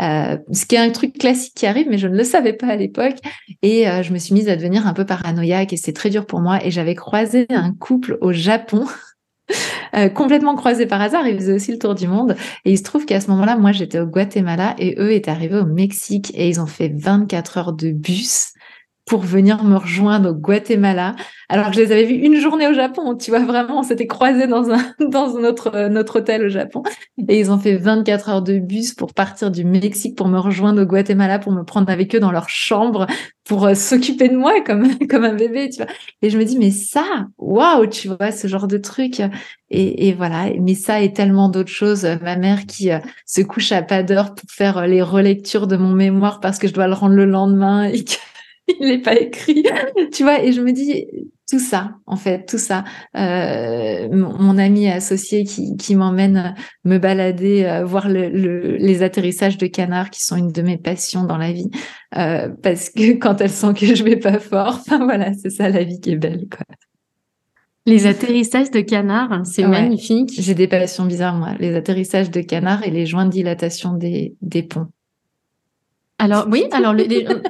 Euh, 0.00 0.38
ce 0.52 0.66
qui 0.66 0.76
est 0.76 0.78
un 0.78 0.90
truc 0.90 1.18
classique 1.18 1.54
qui 1.56 1.66
arrive, 1.66 1.88
mais 1.90 1.98
je 1.98 2.06
ne 2.06 2.16
le 2.16 2.22
savais 2.22 2.52
pas 2.52 2.68
à 2.68 2.76
l'époque. 2.76 3.16
Et 3.62 3.86
je 4.02 4.12
me 4.12 4.18
suis 4.18 4.34
mise 4.34 4.48
à 4.48 4.54
devenir 4.54 4.86
un 4.86 4.94
peu 4.94 5.04
paranoïaque, 5.04 5.72
et 5.72 5.76
c'est 5.76 5.92
très 5.92 6.10
dur 6.10 6.24
pour 6.24 6.40
moi. 6.40 6.64
Et 6.64 6.70
j'avais 6.70 6.94
croisé 6.94 7.46
un 7.50 7.72
couple 7.72 8.18
au 8.20 8.32
Japon 8.32 8.86
Euh, 9.94 10.08
complètement 10.08 10.54
croisés 10.54 10.86
par 10.86 11.00
hasard. 11.00 11.26
Ils 11.26 11.36
faisaient 11.36 11.54
aussi 11.54 11.72
le 11.72 11.78
tour 11.78 11.94
du 11.94 12.06
monde. 12.06 12.36
Et 12.64 12.72
il 12.72 12.78
se 12.78 12.82
trouve 12.82 13.06
qu'à 13.06 13.20
ce 13.20 13.30
moment-là, 13.30 13.56
moi, 13.56 13.72
j'étais 13.72 13.98
au 13.98 14.06
Guatemala 14.06 14.74
et 14.78 14.96
eux 14.98 15.12
étaient 15.12 15.30
arrivés 15.30 15.58
au 15.58 15.66
Mexique 15.66 16.32
et 16.34 16.48
ils 16.48 16.60
ont 16.60 16.66
fait 16.66 16.92
24 16.94 17.58
heures 17.58 17.72
de 17.72 17.90
bus 17.90 18.54
pour 19.10 19.22
venir 19.22 19.64
me 19.64 19.76
rejoindre 19.76 20.30
au 20.30 20.34
Guatemala. 20.34 21.16
Alors 21.48 21.70
que 21.70 21.72
je 21.74 21.80
les 21.80 21.90
avais 21.90 22.04
vus 22.04 22.14
une 22.14 22.36
journée 22.36 22.68
au 22.68 22.72
Japon, 22.72 23.16
tu 23.16 23.32
vois, 23.32 23.40
vraiment, 23.40 23.80
on 23.80 23.82
s'était 23.82 24.06
croisés 24.06 24.46
dans, 24.46 24.70
un, 24.70 24.94
dans 25.00 25.36
notre, 25.36 25.74
euh, 25.74 25.88
notre 25.88 26.20
hôtel 26.20 26.44
au 26.44 26.48
Japon. 26.48 26.84
Et 27.28 27.40
ils 27.40 27.50
ont 27.50 27.58
fait 27.58 27.74
24 27.74 28.28
heures 28.28 28.42
de 28.42 28.60
bus 28.60 28.94
pour 28.94 29.12
partir 29.12 29.50
du 29.50 29.64
Mexique 29.64 30.16
pour 30.16 30.28
me 30.28 30.38
rejoindre 30.38 30.82
au 30.82 30.84
Guatemala, 30.84 31.40
pour 31.40 31.50
me 31.50 31.64
prendre 31.64 31.90
avec 31.90 32.14
eux 32.14 32.20
dans 32.20 32.30
leur 32.30 32.48
chambre, 32.48 33.08
pour 33.42 33.66
euh, 33.66 33.74
s'occuper 33.74 34.28
de 34.28 34.36
moi 34.36 34.60
comme, 34.60 34.96
comme 35.10 35.24
un 35.24 35.34
bébé, 35.34 35.70
tu 35.70 35.82
vois. 35.82 35.90
Et 36.22 36.30
je 36.30 36.38
me 36.38 36.44
dis, 36.44 36.56
mais 36.56 36.70
ça, 36.70 37.26
waouh, 37.36 37.88
tu 37.88 38.06
vois, 38.06 38.30
ce 38.30 38.46
genre 38.46 38.68
de 38.68 38.78
truc. 38.78 39.20
Et, 39.70 40.06
et 40.06 40.12
voilà, 40.12 40.50
mais 40.60 40.76
ça 40.76 41.00
et 41.00 41.12
tellement 41.12 41.48
d'autres 41.48 41.68
choses. 41.68 42.06
Ma 42.22 42.36
mère 42.36 42.64
qui 42.64 42.92
euh, 42.92 43.00
se 43.26 43.40
couche 43.40 43.72
à 43.72 43.82
pas 43.82 44.04
d'heure 44.04 44.36
pour 44.36 44.48
faire 44.48 44.86
les 44.86 45.02
relectures 45.02 45.66
de 45.66 45.76
mon 45.76 45.94
mémoire 45.94 46.38
parce 46.38 46.60
que 46.60 46.68
je 46.68 46.72
dois 46.72 46.86
le 46.86 46.94
rendre 46.94 47.16
le 47.16 47.24
lendemain 47.24 47.82
et 47.82 48.04
que 48.04 48.14
il 48.80 48.86
n'est 48.88 49.02
pas 49.02 49.18
écrit, 49.18 49.64
tu 50.12 50.22
vois. 50.22 50.42
Et 50.42 50.52
je 50.52 50.60
me 50.60 50.72
dis 50.72 51.06
tout 51.50 51.58
ça, 51.58 51.96
en 52.06 52.16
fait, 52.16 52.46
tout 52.46 52.58
ça. 52.58 52.84
Euh, 53.16 54.08
mon, 54.12 54.56
ami 54.56 54.88
associé 54.88 55.44
qui, 55.44 55.76
qui 55.76 55.96
m'emmène 55.96 56.54
me 56.84 56.98
balader, 56.98 57.64
euh, 57.64 57.84
voir 57.84 58.08
le, 58.08 58.28
les 58.76 59.02
atterrissages 59.02 59.58
de 59.58 59.66
canards, 59.66 60.10
qui 60.10 60.22
sont 60.22 60.36
une 60.36 60.52
de 60.52 60.62
mes 60.62 60.78
passions 60.78 61.24
dans 61.24 61.38
la 61.38 61.52
vie, 61.52 61.70
euh, 62.16 62.48
parce 62.62 62.90
que 62.90 63.12
quand 63.18 63.40
elle 63.40 63.50
sent 63.50 63.74
que 63.74 63.94
je 63.94 64.04
vais 64.04 64.16
pas 64.16 64.38
fort, 64.38 64.78
enfin 64.80 65.04
voilà, 65.04 65.32
c'est 65.34 65.50
ça 65.50 65.68
la 65.68 65.82
vie 65.82 66.00
qui 66.00 66.12
est 66.12 66.16
belle, 66.16 66.46
quoi. 66.48 66.64
Les 67.86 68.06
atterrissages 68.06 68.70
de 68.70 68.82
canards, 68.82 69.40
c'est 69.44 69.66
magnifique. 69.66 70.30
J'ai 70.38 70.54
des 70.54 70.68
passions 70.68 71.06
bizarres, 71.06 71.34
moi. 71.34 71.54
Les 71.58 71.74
atterrissages 71.74 72.30
de 72.30 72.42
canards 72.42 72.86
et 72.86 72.90
les 72.90 73.06
joints 73.06 73.24
de 73.24 73.30
dilatation 73.30 73.94
des, 73.94 74.36
des 74.42 74.62
ponts. 74.62 74.88
Alors 76.20 76.46
oui, 76.50 76.64
alors 76.72 76.94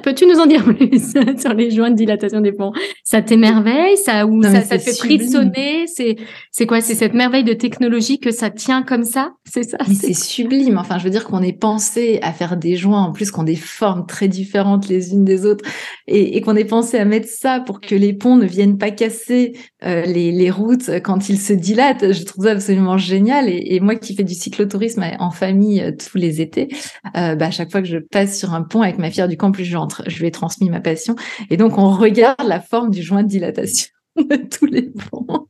peux-tu 0.01 0.25
nous 0.25 0.39
en 0.39 0.45
dire 0.45 0.63
plus 0.63 1.11
sur 1.39 1.53
les 1.53 1.71
joints 1.71 1.91
de 1.91 1.95
dilatation 1.95 2.39
des 2.39 2.53
ponts 2.53 2.71
Ça 3.03 3.21
t'émerveille, 3.21 3.97
ça 3.97 4.25
ou 4.25 4.41
ça, 4.41 4.61
ça, 4.61 4.77
te 4.77 4.83
fait 4.83 4.93
frissonner? 4.93 5.85
C'est 5.87 6.15
c'est 6.51 6.65
quoi? 6.65 6.79
C'est 6.79 6.95
cette 6.95 7.13
merveille 7.13 7.43
de 7.43 7.53
technologie 7.53 8.19
que 8.19 8.31
ça 8.31 8.49
tient 8.49 8.81
comme 8.81 9.03
ça? 9.03 9.33
C'est 9.45 9.63
ça 9.63 9.77
Mais 9.87 9.93
c'est 9.93 10.13
sublime. 10.13 10.77
Enfin, 10.77 10.97
je 10.97 11.03
veux 11.03 11.09
dire 11.09 11.25
qu'on 11.25 11.41
est 11.41 11.57
pensé 11.57 12.19
à 12.21 12.31
faire 12.31 12.55
des 12.55 12.77
joints 12.77 13.03
en 13.03 13.11
plus 13.11 13.29
qu'on 13.29 13.43
des 13.43 13.57
formes 13.57 14.05
très 14.05 14.29
différentes 14.29 14.87
les 14.87 15.13
unes 15.13 15.25
des 15.25 15.45
autres 15.45 15.65
et, 16.07 16.37
et 16.37 16.41
qu'on 16.41 16.55
ait 16.55 16.65
pensé 16.65 16.97
à 16.97 17.03
mettre 17.03 17.27
ça 17.27 17.59
pour 17.59 17.81
que 17.81 17.95
les 17.95 18.13
ponts 18.13 18.37
ne 18.37 18.45
viennent 18.45 18.77
pas 18.77 18.91
casser 18.91 19.53
euh, 19.83 20.03
les, 20.05 20.31
les, 20.31 20.51
routes 20.51 20.89
quand 21.03 21.27
ils 21.27 21.39
se 21.39 21.53
dilatent. 21.53 22.13
Je 22.13 22.23
trouve 22.23 22.45
ça 22.45 22.51
absolument 22.51 22.97
génial. 22.97 23.49
Et, 23.49 23.75
et 23.75 23.79
moi 23.79 23.95
qui 23.95 24.15
fais 24.15 24.23
du 24.23 24.33
cyclotourisme 24.33 25.03
en 25.19 25.31
famille 25.31 25.81
euh, 25.81 25.91
tous 25.91 26.17
les 26.17 26.41
étés, 26.41 26.69
euh, 27.17 27.35
bah, 27.35 27.47
à 27.47 27.51
chaque 27.51 27.71
fois 27.71 27.81
que 27.81 27.87
je 27.87 27.97
passe 27.97 28.37
sur 28.37 28.53
un 28.53 28.60
pont 28.63 28.81
avec 28.81 28.97
ma 28.97 29.11
fille 29.11 29.27
du 29.27 29.37
camp, 29.37 29.51
plus 29.51 29.65
je, 29.65 29.77
je 30.07 30.19
lui 30.19 30.27
ai 30.27 30.31
transmis 30.31 30.69
ma 30.69 30.81
passion. 30.81 31.15
Et 31.49 31.57
donc, 31.57 31.77
on 31.77 31.89
regarde 31.89 32.45
la 32.45 32.59
forme 32.59 32.91
du 32.91 33.01
joint 33.01 33.23
de 33.23 33.27
dilatation 33.27 33.89
de 34.17 34.35
tous 34.35 34.65
les 34.65 34.83
ponts. 34.83 35.47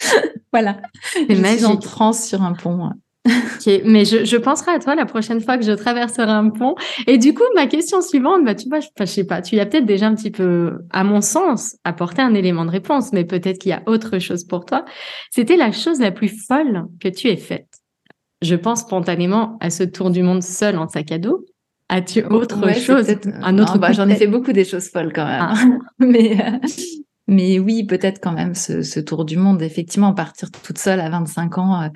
voilà. 0.52 0.80
C'est 1.12 1.34
magique. 1.34 1.66
en 1.66 1.76
transe 1.76 2.26
sur 2.26 2.42
un 2.42 2.52
pont. 2.52 2.90
mais 3.84 4.04
je, 4.04 4.24
je, 4.24 4.36
penserai 4.36 4.72
à 4.72 4.78
toi 4.78 4.94
la 4.94 5.06
prochaine 5.06 5.40
fois 5.40 5.58
que 5.58 5.64
je 5.64 5.72
traverserai 5.72 6.30
un 6.30 6.50
pont. 6.50 6.74
Et 7.06 7.18
du 7.18 7.34
coup, 7.34 7.42
ma 7.54 7.66
question 7.66 8.00
suivante, 8.00 8.44
bah, 8.44 8.54
tu 8.54 8.68
vois, 8.68 8.80
je, 8.80 8.88
je 8.98 9.04
sais 9.04 9.24
pas, 9.24 9.42
tu 9.42 9.56
y 9.56 9.60
as 9.60 9.66
peut-être 9.66 9.86
déjà 9.86 10.06
un 10.06 10.14
petit 10.14 10.30
peu, 10.30 10.78
à 10.90 11.04
mon 11.04 11.20
sens, 11.20 11.76
apporté 11.84 12.22
un 12.22 12.34
élément 12.34 12.64
de 12.64 12.70
réponse, 12.70 13.12
mais 13.12 13.24
peut-être 13.24 13.58
qu'il 13.58 13.70
y 13.70 13.74
a 13.74 13.82
autre 13.86 14.18
chose 14.18 14.44
pour 14.44 14.64
toi. 14.64 14.84
C'était 15.30 15.56
la 15.56 15.72
chose 15.72 16.00
la 16.00 16.12
plus 16.12 16.46
folle 16.46 16.86
que 17.00 17.08
tu 17.08 17.28
aies 17.28 17.36
faite. 17.36 17.68
Je 18.40 18.54
pense 18.54 18.80
spontanément 18.80 19.56
à 19.60 19.70
ce 19.70 19.82
tour 19.82 20.10
du 20.10 20.22
monde 20.22 20.42
seul 20.42 20.78
en 20.78 20.88
sac 20.88 21.10
à 21.10 21.18
dos. 21.18 21.44
As-tu 21.88 22.22
autre 22.24 22.74
chose, 22.78 23.06
un 23.42 23.58
autre 23.58 23.78
bah, 23.78 23.92
J'en 23.92 24.08
ai 24.08 24.16
fait 24.16 24.26
beaucoup 24.26 24.52
des 24.52 24.64
choses 24.64 24.88
folles 24.88 25.12
quand 25.14 25.24
même. 25.24 25.40
Ah. 25.40 25.54
mais, 25.98 26.38
euh, 26.38 26.58
mais 27.26 27.58
oui, 27.58 27.84
peut-être 27.84 28.20
quand 28.20 28.32
même 28.32 28.54
ce, 28.54 28.82
ce, 28.82 29.00
tour 29.00 29.24
du 29.24 29.38
monde. 29.38 29.62
Effectivement, 29.62 30.12
partir 30.12 30.50
toute 30.50 30.78
seule 30.78 31.00
à 31.00 31.08
25 31.08 31.58
ans. 31.58 31.82
Euh, 31.82 31.88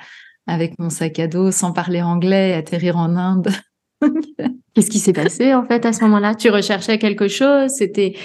avec 0.47 0.79
mon 0.79 0.91
sac 0.91 1.19
à 1.19 1.27
dos 1.27 1.51
sans 1.51 1.73
parler 1.73 2.03
anglais, 2.03 2.55
atterrir 2.55 2.97
en 2.97 3.17
Inde. 3.17 3.49
Qu'est-ce 4.75 4.91
qui 4.91 4.99
s'est 4.99 5.13
passé 5.13 5.55
en 5.55 5.65
fait 5.65 5.85
à 5.87 5.93
ce 5.93 6.03
moment-là? 6.03 6.35
Tu 6.35 6.51
recherchais 6.51 6.99
quelque 6.99 7.29
chose? 7.29 7.71
C'était 7.71 8.17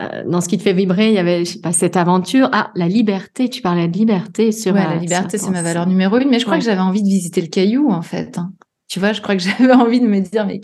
euh, 0.00 0.24
dans 0.26 0.40
ce 0.40 0.48
qui 0.48 0.58
te 0.58 0.62
fait 0.62 0.72
vibrer, 0.72 1.08
il 1.08 1.14
y 1.14 1.18
avait 1.18 1.44
je 1.44 1.52
sais 1.52 1.60
pas 1.60 1.72
cette 1.72 1.96
aventure? 1.96 2.48
Ah, 2.52 2.72
la 2.74 2.88
liberté. 2.88 3.48
Tu 3.48 3.62
parlais 3.62 3.88
de 3.88 3.96
liberté 3.96 4.50
sur. 4.50 4.74
Ouais, 4.74 4.82
la 4.82 4.96
liberté, 4.96 5.38
c'est 5.38 5.50
ma 5.50 5.62
valeur 5.62 5.86
numéro 5.86 6.18
une. 6.18 6.30
Mais 6.30 6.38
je 6.38 6.44
crois 6.44 6.58
que 6.58 6.64
j'avais 6.64 6.80
envie 6.80 7.02
de 7.02 7.08
visiter 7.08 7.40
le 7.40 7.48
caillou 7.48 7.90
en 7.90 8.02
fait. 8.02 8.38
Tu 8.92 9.00
vois, 9.00 9.14
je 9.14 9.22
crois 9.22 9.36
que 9.36 9.42
j'avais 9.58 9.72
envie 9.72 10.00
de 10.00 10.06
me 10.06 10.20
dire, 10.20 10.44
mais 10.44 10.60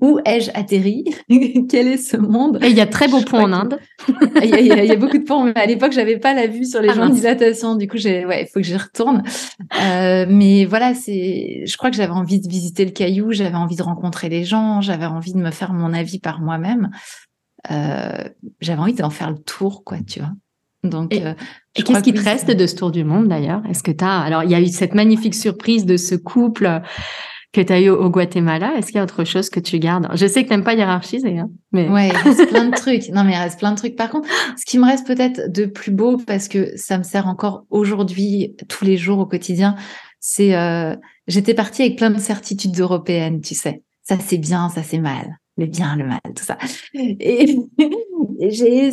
où 0.00 0.20
ai-je 0.24 0.48
atterri? 0.54 1.02
Quel 1.68 1.88
est 1.88 1.96
ce 1.96 2.16
monde? 2.16 2.60
Et 2.62 2.68
il 2.68 2.76
y 2.76 2.80
a 2.80 2.86
très 2.86 3.08
beaux 3.08 3.22
ponts 3.22 3.42
en 3.42 3.52
Inde. 3.52 3.80
il, 4.08 4.48
y 4.48 4.54
a, 4.54 4.60
il, 4.84 4.86
y 4.86 4.92
a, 4.92 4.94
beaucoup 4.94 5.18
de 5.18 5.24
ponts, 5.24 5.42
mais 5.42 5.56
à 5.56 5.66
l'époque, 5.66 5.90
j'avais 5.90 6.20
pas 6.20 6.34
la 6.34 6.46
vue 6.46 6.66
sur 6.66 6.80
les 6.80 6.90
ah, 6.90 6.94
gens 6.94 7.08
de 7.08 7.14
dilatation. 7.14 7.74
Du 7.74 7.88
coup, 7.88 7.96
ouais, 7.96 8.42
il 8.42 8.46
faut 8.46 8.60
que 8.60 8.62
j'y 8.62 8.76
retourne. 8.76 9.24
Euh, 9.82 10.24
mais 10.28 10.66
voilà, 10.66 10.94
c'est, 10.94 11.64
je 11.66 11.76
crois 11.76 11.90
que 11.90 11.96
j'avais 11.96 12.12
envie 12.12 12.40
de 12.40 12.48
visiter 12.48 12.84
le 12.84 12.92
caillou, 12.92 13.32
j'avais 13.32 13.56
envie 13.56 13.74
de 13.74 13.82
rencontrer 13.82 14.28
les 14.28 14.44
gens, 14.44 14.80
j'avais 14.80 15.06
envie 15.06 15.32
de 15.32 15.38
me 15.38 15.50
faire 15.50 15.72
mon 15.72 15.92
avis 15.92 16.20
par 16.20 16.40
moi-même. 16.40 16.90
Euh, 17.72 18.22
j'avais 18.60 18.80
envie 18.80 18.94
d'en 18.94 19.10
faire 19.10 19.32
le 19.32 19.38
tour, 19.38 19.82
quoi, 19.82 19.98
tu 20.06 20.20
vois. 20.20 20.30
Donc, 20.84 21.12
et, 21.12 21.26
euh, 21.26 21.34
qu'est-ce 21.74 22.04
qui 22.04 22.12
te 22.12 22.22
reste 22.22 22.52
de 22.52 22.66
ce 22.68 22.76
tour 22.76 22.92
du 22.92 23.02
monde 23.02 23.26
d'ailleurs? 23.26 23.62
Est-ce 23.68 23.82
que 23.82 23.90
tu 23.90 24.04
as 24.04 24.20
alors 24.20 24.44
il 24.44 24.50
y 24.50 24.54
a 24.54 24.60
eu 24.60 24.68
cette 24.68 24.94
magnifique 24.94 25.34
surprise 25.34 25.86
de 25.86 25.96
ce 25.96 26.14
couple 26.14 26.82
que 27.54 27.60
tu 27.60 27.72
as 27.72 27.80
eu 27.80 27.88
au 27.88 28.10
Guatemala. 28.10 28.74
Est-ce 28.76 28.88
qu'il 28.88 28.96
y 28.96 28.98
a 28.98 29.04
autre 29.04 29.24
chose 29.24 29.48
que 29.48 29.60
tu 29.60 29.78
gardes? 29.78 30.08
Je 30.14 30.26
sais 30.26 30.42
que 30.42 30.48
tu 30.48 30.54
n'aimes 30.54 30.64
pas 30.64 30.74
hiérarchiser, 30.74 31.38
hein, 31.38 31.48
mais... 31.72 31.88
Ouais, 31.88 32.08
il 32.08 32.16
reste 32.16 32.48
plein 32.48 32.66
de 32.66 32.70
trucs. 32.76 33.08
Non, 33.10 33.24
mais 33.24 33.32
il 33.32 33.38
reste 33.38 33.58
plein 33.58 33.70
de 33.70 33.76
trucs. 33.76 33.96
Par 33.96 34.10
contre, 34.10 34.28
ce 34.56 34.64
qui 34.66 34.78
me 34.78 34.84
reste 34.84 35.06
peut-être 35.06 35.50
de 35.50 35.64
plus 35.64 35.92
beau, 35.92 36.18
parce 36.18 36.48
que 36.48 36.76
ça 36.76 36.98
me 36.98 37.04
sert 37.04 37.28
encore 37.28 37.64
aujourd'hui, 37.70 38.56
tous 38.68 38.84
les 38.84 38.96
jours, 38.96 39.20
au 39.20 39.26
quotidien, 39.26 39.76
c'est... 40.20 40.54
Euh, 40.56 40.94
J'étais 41.26 41.54
partie 41.54 41.80
avec 41.80 41.96
plein 41.96 42.10
de 42.10 42.18
certitudes 42.18 42.78
européennes, 42.78 43.40
tu 43.40 43.54
sais. 43.54 43.82
Ça, 44.02 44.18
c'est 44.18 44.36
bien, 44.36 44.68
ça, 44.68 44.82
c'est 44.82 44.98
mal 44.98 45.38
le 45.56 45.66
bien, 45.66 45.96
le 45.96 46.06
mal, 46.06 46.20
tout 46.34 46.44
ça. 46.44 46.58
Et, 46.94 47.56
j'ai, 48.50 48.90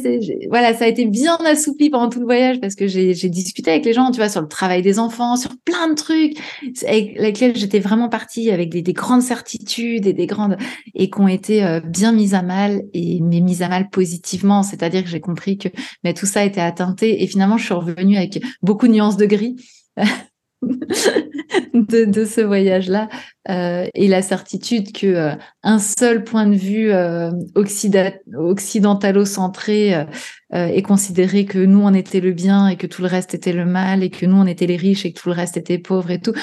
voilà, 0.50 0.74
ça 0.74 0.86
a 0.86 0.88
été 0.88 1.06
bien 1.06 1.36
assoupli 1.38 1.90
pendant 1.90 2.10
tout 2.10 2.20
le 2.20 2.26
voyage 2.26 2.60
parce 2.60 2.76
que 2.76 2.88
j'ai, 2.88 3.14
discuté 3.14 3.72
avec 3.72 3.86
les 3.86 3.94
gens, 3.94 4.12
tu 4.12 4.18
vois, 4.18 4.30
sur 4.30 4.42
le 4.42 4.48
travail 4.48 4.82
des 4.82 5.00
enfants, 5.00 5.36
sur 5.36 5.52
plein 5.66 5.90
de 5.90 5.96
trucs 5.96 6.38
avec 6.86 7.20
lesquels 7.20 7.56
j'étais 7.56 7.80
vraiment 7.80 8.10
partie 8.10 8.52
avec 8.52 8.70
des, 8.70 8.94
grandes 8.94 9.22
certitudes 9.22 10.06
et 10.06 10.14
des 10.14 10.28
grandes 10.28 10.58
et 10.94 11.10
qui 11.10 11.20
ont 11.20 11.28
été 11.28 11.64
euh, 11.64 11.80
bien 11.80 12.12
mises 12.12 12.34
à 12.34 12.42
mal 12.42 12.84
et 12.94 13.20
mais 13.22 13.40
mises 13.40 13.62
à 13.62 13.70
mal 13.70 13.90
positivement, 13.90 14.64
c'est-à-dire 14.64 15.04
que 15.04 15.10
j'ai 15.10 15.22
compris 15.22 15.58
que 15.58 15.70
mais 16.04 16.14
tout 16.14 16.26
ça 16.26 16.44
était 16.44 16.62
atteinté 16.62 17.24
et 17.24 17.28
finalement 17.28 17.58
je 17.58 17.66
suis 17.66 17.74
revenue 17.74 18.18
avec 18.18 18.44
beaucoup 18.62 18.88
de 18.88 18.94
nuances 18.94 19.18
de 19.18 19.26
gris. 19.26 19.56
de, 21.74 22.26
ce 22.26 22.42
voyage-là 22.42 23.10
euh, 23.50 23.88
et 23.94 24.08
la 24.08 24.22
certitude 24.22 24.92
que 24.92 25.08
euh, 25.08 25.34
un 25.64 25.80
seul 25.80 26.24
point 26.24 26.46
de 26.46 26.54
vue 26.56 26.92
euh, 26.92 27.32
occidentalo-centré 27.56 29.96
euh, 29.96 30.06
est 30.52 30.84
considéré 30.84 31.46
que 31.46 31.58
nous 31.58 31.82
on 31.82 31.94
était 31.94 32.20
le 32.20 32.32
bien 32.32 32.68
et 32.68 32.76
que 32.78 32.86
tout 32.88 33.02
le 33.02 33.08
reste 33.08 33.34
était 33.34 33.54
le 33.54 33.66
mal 33.66 34.04
et 34.04 34.12
que 34.12 34.26
nous 34.26 34.38
on 34.38 34.46
était 34.46 34.68
les 34.68 34.78
riches 34.78 35.06
et 35.06 35.14
que 35.14 35.20
tout 35.20 35.30
le 35.30 35.36
reste 35.36 35.58
était 35.58 35.80
pauvre 35.80 36.12
et 36.12 36.22
tout. 36.22 36.34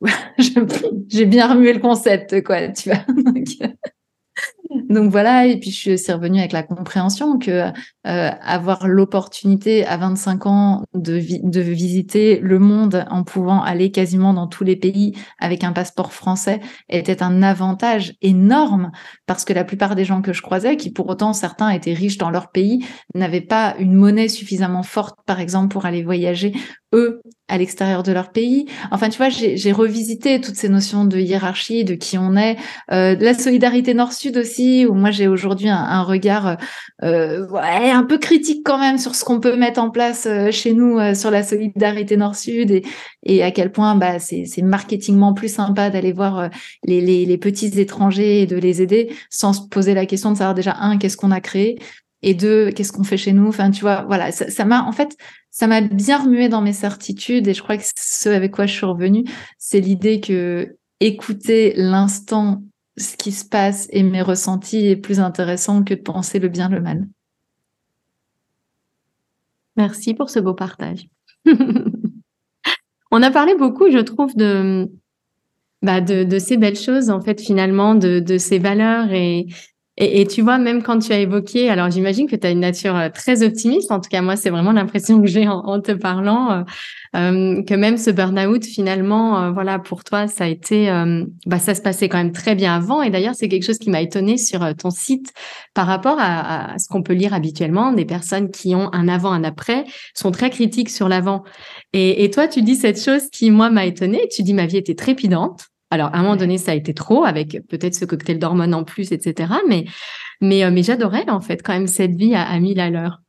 J'ai 1.08 1.26
bien 1.26 1.52
remué 1.52 1.72
le 1.72 1.80
concept, 1.80 2.44
quoi, 2.44 2.68
tu 2.68 2.90
vois. 2.90 3.00
Donc 3.08 3.46
voilà, 4.90 5.46
et 5.46 5.58
puis 5.58 5.70
je 5.70 5.76
suis 5.76 5.92
aussi 5.92 6.12
revenue 6.12 6.38
avec 6.38 6.52
la 6.52 6.62
compréhension 6.62 7.38
que 7.38 7.50
euh, 8.06 8.30
avoir 8.40 8.86
l'opportunité 8.86 9.84
à 9.86 9.96
25 9.96 10.46
ans 10.46 10.82
de, 10.94 11.20
de 11.42 11.60
visiter 11.60 12.38
le 12.40 12.58
monde 12.58 13.04
en 13.10 13.24
pouvant 13.24 13.62
aller 13.62 13.90
quasiment 13.90 14.32
dans 14.32 14.46
tous 14.46 14.64
les 14.64 14.76
pays 14.76 15.14
avec 15.38 15.64
un 15.64 15.72
passeport 15.72 16.12
français 16.12 16.60
était 16.88 17.22
un 17.22 17.42
avantage 17.42 18.14
énorme 18.22 18.90
parce 19.26 19.44
que 19.44 19.52
la 19.52 19.64
plupart 19.64 19.96
des 19.96 20.04
gens 20.04 20.22
que 20.22 20.32
je 20.32 20.42
croisais, 20.42 20.76
qui 20.76 20.90
pour 20.90 21.08
autant 21.08 21.32
certains 21.32 21.70
étaient 21.70 21.94
riches 21.94 22.18
dans 22.18 22.30
leur 22.30 22.50
pays, 22.50 22.84
n'avaient 23.14 23.40
pas 23.40 23.74
une 23.78 23.94
monnaie 23.94 24.28
suffisamment 24.28 24.82
forte, 24.82 25.18
par 25.26 25.40
exemple, 25.40 25.68
pour 25.68 25.86
aller 25.86 26.02
voyager 26.02 26.52
eux 26.92 27.20
à 27.48 27.58
l'extérieur 27.58 28.02
de 28.02 28.10
leur 28.10 28.30
pays. 28.30 28.66
Enfin, 28.90 29.08
tu 29.08 29.18
vois, 29.18 29.28
j'ai 29.28 29.72
revisité 29.72 30.40
toutes 30.40 30.56
ces 30.56 30.68
notions 30.68 31.04
de 31.04 31.18
hiérarchie, 31.18 31.84
de 31.84 31.94
qui 31.94 32.18
on 32.18 32.36
est, 32.36 32.56
euh, 32.90 33.14
de 33.14 33.24
la 33.24 33.34
solidarité 33.34 33.94
nord-sud 33.94 34.36
aussi, 34.36 34.84
où 34.84 34.94
moi 34.94 35.12
j'ai 35.12 35.28
aujourd'hui 35.28 35.68
un, 35.68 36.02
regard 36.02 36.56
euh, 37.04 37.46
ouais, 37.48 37.90
un 37.90 38.02
peu 38.02 38.18
critique 38.18 38.62
quand 38.64 38.78
même 38.78 38.98
sur 38.98 39.14
ce 39.14 39.24
qu'on 39.24 39.38
peut 39.38 39.56
mettre 39.56 39.80
en 39.80 39.90
place 39.90 40.26
euh, 40.26 40.50
chez 40.50 40.72
nous 40.72 40.98
euh, 40.98 41.14
sur 41.14 41.30
la 41.30 41.44
solidarité 41.44 42.16
nord-sud 42.16 42.70
et, 42.70 42.84
et 43.22 43.42
à 43.44 43.52
quel 43.52 43.70
point 43.70 43.94
bah, 43.94 44.18
c'est 44.18 44.62
marketingement 44.62 45.32
plus 45.32 45.52
sympa 45.52 45.90
d'aller 45.90 46.12
voir 46.12 46.38
euh, 46.38 46.48
les, 46.84 47.00
les, 47.00 47.26
les 47.26 47.38
petits 47.38 47.78
étrangers 47.80 48.42
et 48.42 48.46
de 48.46 48.56
les 48.56 48.82
aider 48.82 49.12
sans 49.30 49.52
se 49.52 49.68
poser 49.68 49.94
la 49.94 50.06
question 50.06 50.32
de 50.32 50.38
savoir 50.38 50.54
déjà 50.54 50.76
un 50.80 50.98
qu'est-ce 50.98 51.16
qu'on 51.16 51.30
a 51.30 51.40
créé 51.40 51.78
et 52.26 52.34
deux 52.34 52.70
qu'est-ce 52.72 52.92
qu'on 52.92 53.04
fait 53.04 53.16
chez 53.16 53.32
nous? 53.32 53.46
Enfin, 53.46 53.70
tu 53.70 53.80
vois, 53.80 54.02
voilà, 54.02 54.32
ça 54.32 54.64
m'a 54.64 54.82
en 54.82 54.92
fait 54.92 55.16
ça 55.50 55.68
m'a 55.68 55.80
bien 55.80 56.22
remué 56.22 56.50
dans 56.50 56.60
mes 56.60 56.74
certitudes 56.74 57.48
et 57.48 57.54
je 57.54 57.62
crois 57.62 57.78
que 57.78 57.84
ce 57.96 58.28
avec 58.28 58.52
quoi 58.52 58.66
je 58.66 58.74
suis 58.74 58.84
revenue, 58.84 59.24
c'est 59.58 59.80
l'idée 59.80 60.20
que 60.20 60.76
écouter 61.00 61.72
l'instant, 61.76 62.62
ce 62.98 63.16
qui 63.16 63.30
se 63.30 63.44
passe 63.44 63.86
et 63.90 64.02
mes 64.02 64.22
ressentis 64.22 64.86
est 64.86 64.96
plus 64.96 65.20
intéressant 65.20 65.84
que 65.84 65.94
de 65.94 66.00
penser 66.00 66.40
le 66.40 66.48
bien, 66.48 66.68
le 66.68 66.80
mal. 66.80 67.06
Merci 69.76 70.14
pour 70.14 70.28
ce 70.28 70.40
beau 70.40 70.54
partage. 70.54 71.06
On 73.12 73.22
a 73.22 73.30
parlé 73.30 73.54
beaucoup, 73.54 73.88
je 73.90 73.98
trouve, 73.98 74.34
de, 74.34 74.90
bah 75.82 76.00
de, 76.00 76.24
de, 76.24 76.38
ces 76.38 76.56
belles 76.56 76.78
choses, 76.78 77.08
en 77.10 77.20
fait, 77.20 77.40
finalement, 77.40 77.94
de, 77.94 78.18
de 78.18 78.38
ces 78.38 78.58
valeurs 78.58 79.12
et, 79.12 79.46
et, 79.98 80.26
tu 80.26 80.42
vois, 80.42 80.58
même 80.58 80.82
quand 80.82 80.98
tu 80.98 81.10
as 81.12 81.20
évoqué, 81.20 81.70
alors 81.70 81.90
j'imagine 81.90 82.28
que 82.28 82.36
tu 82.36 82.46
as 82.46 82.50
une 82.50 82.60
nature 82.60 82.94
euh, 82.94 83.08
très 83.08 83.42
optimiste, 83.42 83.90
en 83.90 83.98
tout 83.98 84.10
cas 84.10 84.20
moi 84.20 84.36
c'est 84.36 84.50
vraiment 84.50 84.72
l'impression 84.72 85.22
que 85.22 85.26
j'ai 85.26 85.48
en, 85.48 85.80
te 85.80 85.92
parlant, 85.92 86.50
euh, 86.50 86.62
euh, 87.16 87.62
que 87.62 87.72
même 87.72 87.96
ce 87.96 88.10
burn-out 88.10 88.62
finalement, 88.66 89.50
voilà, 89.52 89.78
pour 89.78 90.04
toi 90.04 90.28
ça 90.28 90.44
a 90.44 90.48
été, 90.48 90.88
bah, 91.46 91.58
ça 91.58 91.74
se 91.74 91.80
passait 91.80 92.10
quand 92.10 92.18
même 92.18 92.32
très 92.32 92.54
bien 92.54 92.76
avant. 92.76 93.00
Et 93.00 93.08
d'ailleurs 93.08 93.34
c'est 93.34 93.48
quelque 93.48 93.64
chose 93.64 93.78
qui 93.78 93.88
m'a 93.88 94.02
étonné 94.02 94.36
sur 94.36 94.74
ton 94.76 94.90
site 94.90 95.32
par 95.72 95.86
rapport 95.86 96.18
à, 96.18 96.74
à 96.74 96.78
ce 96.78 96.88
qu'on 96.88 97.02
peut 97.02 97.14
lire 97.14 97.32
habituellement, 97.32 97.92
des 97.92 98.04
personnes 98.04 98.50
qui 98.50 98.74
ont 98.74 98.92
un 98.92 99.08
avant, 99.08 99.32
un 99.32 99.44
après, 99.44 99.84
sont 100.14 100.30
très 100.30 100.50
critiques 100.50 100.90
sur 100.90 101.08
l'avant. 101.08 101.42
Et, 101.94 102.22
et 102.22 102.30
toi 102.30 102.48
tu 102.48 102.60
dis 102.60 102.76
cette 102.76 103.02
chose 103.02 103.30
qui 103.30 103.50
moi 103.50 103.70
m'a 103.70 103.86
étonnée, 103.86 104.28
tu 104.30 104.42
dis 104.42 104.52
ma 104.52 104.66
vie 104.66 104.76
était 104.76 104.94
trépidante. 104.94 105.68
Alors, 105.90 106.08
à 106.12 106.18
un 106.18 106.22
moment 106.22 106.36
donné, 106.36 106.58
ça 106.58 106.72
a 106.72 106.74
été 106.74 106.94
trop, 106.94 107.24
avec 107.24 107.60
peut-être 107.68 107.94
ce 107.94 108.04
cocktail 108.04 108.38
d'hormones 108.38 108.74
en 108.74 108.84
plus, 108.84 109.12
etc. 109.12 109.52
Mais, 109.68 109.84
mais, 110.40 110.64
euh, 110.64 110.70
mais 110.72 110.82
j'adorais, 110.82 111.28
en 111.30 111.40
fait, 111.40 111.62
quand 111.62 111.72
même, 111.72 111.86
cette 111.86 112.16
vie 112.16 112.34
à, 112.34 112.42
à 112.42 112.58
mille 112.58 112.80
à 112.80 112.90
l'heure. 112.90 113.22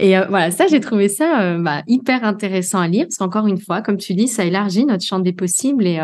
Et 0.00 0.16
euh, 0.18 0.26
voilà, 0.28 0.50
ça, 0.50 0.66
j'ai 0.66 0.80
trouvé 0.80 1.08
ça 1.08 1.42
euh, 1.42 1.58
bah, 1.58 1.82
hyper 1.86 2.24
intéressant 2.24 2.80
à 2.80 2.88
lire, 2.88 3.04
parce 3.04 3.16
qu'encore 3.16 3.46
une 3.46 3.60
fois, 3.60 3.80
comme 3.80 3.96
tu 3.96 4.14
dis, 4.14 4.26
ça 4.26 4.44
élargit 4.44 4.86
notre 4.86 5.04
champ 5.04 5.20
des 5.20 5.32
possibles 5.32 5.86
et, 5.86 6.00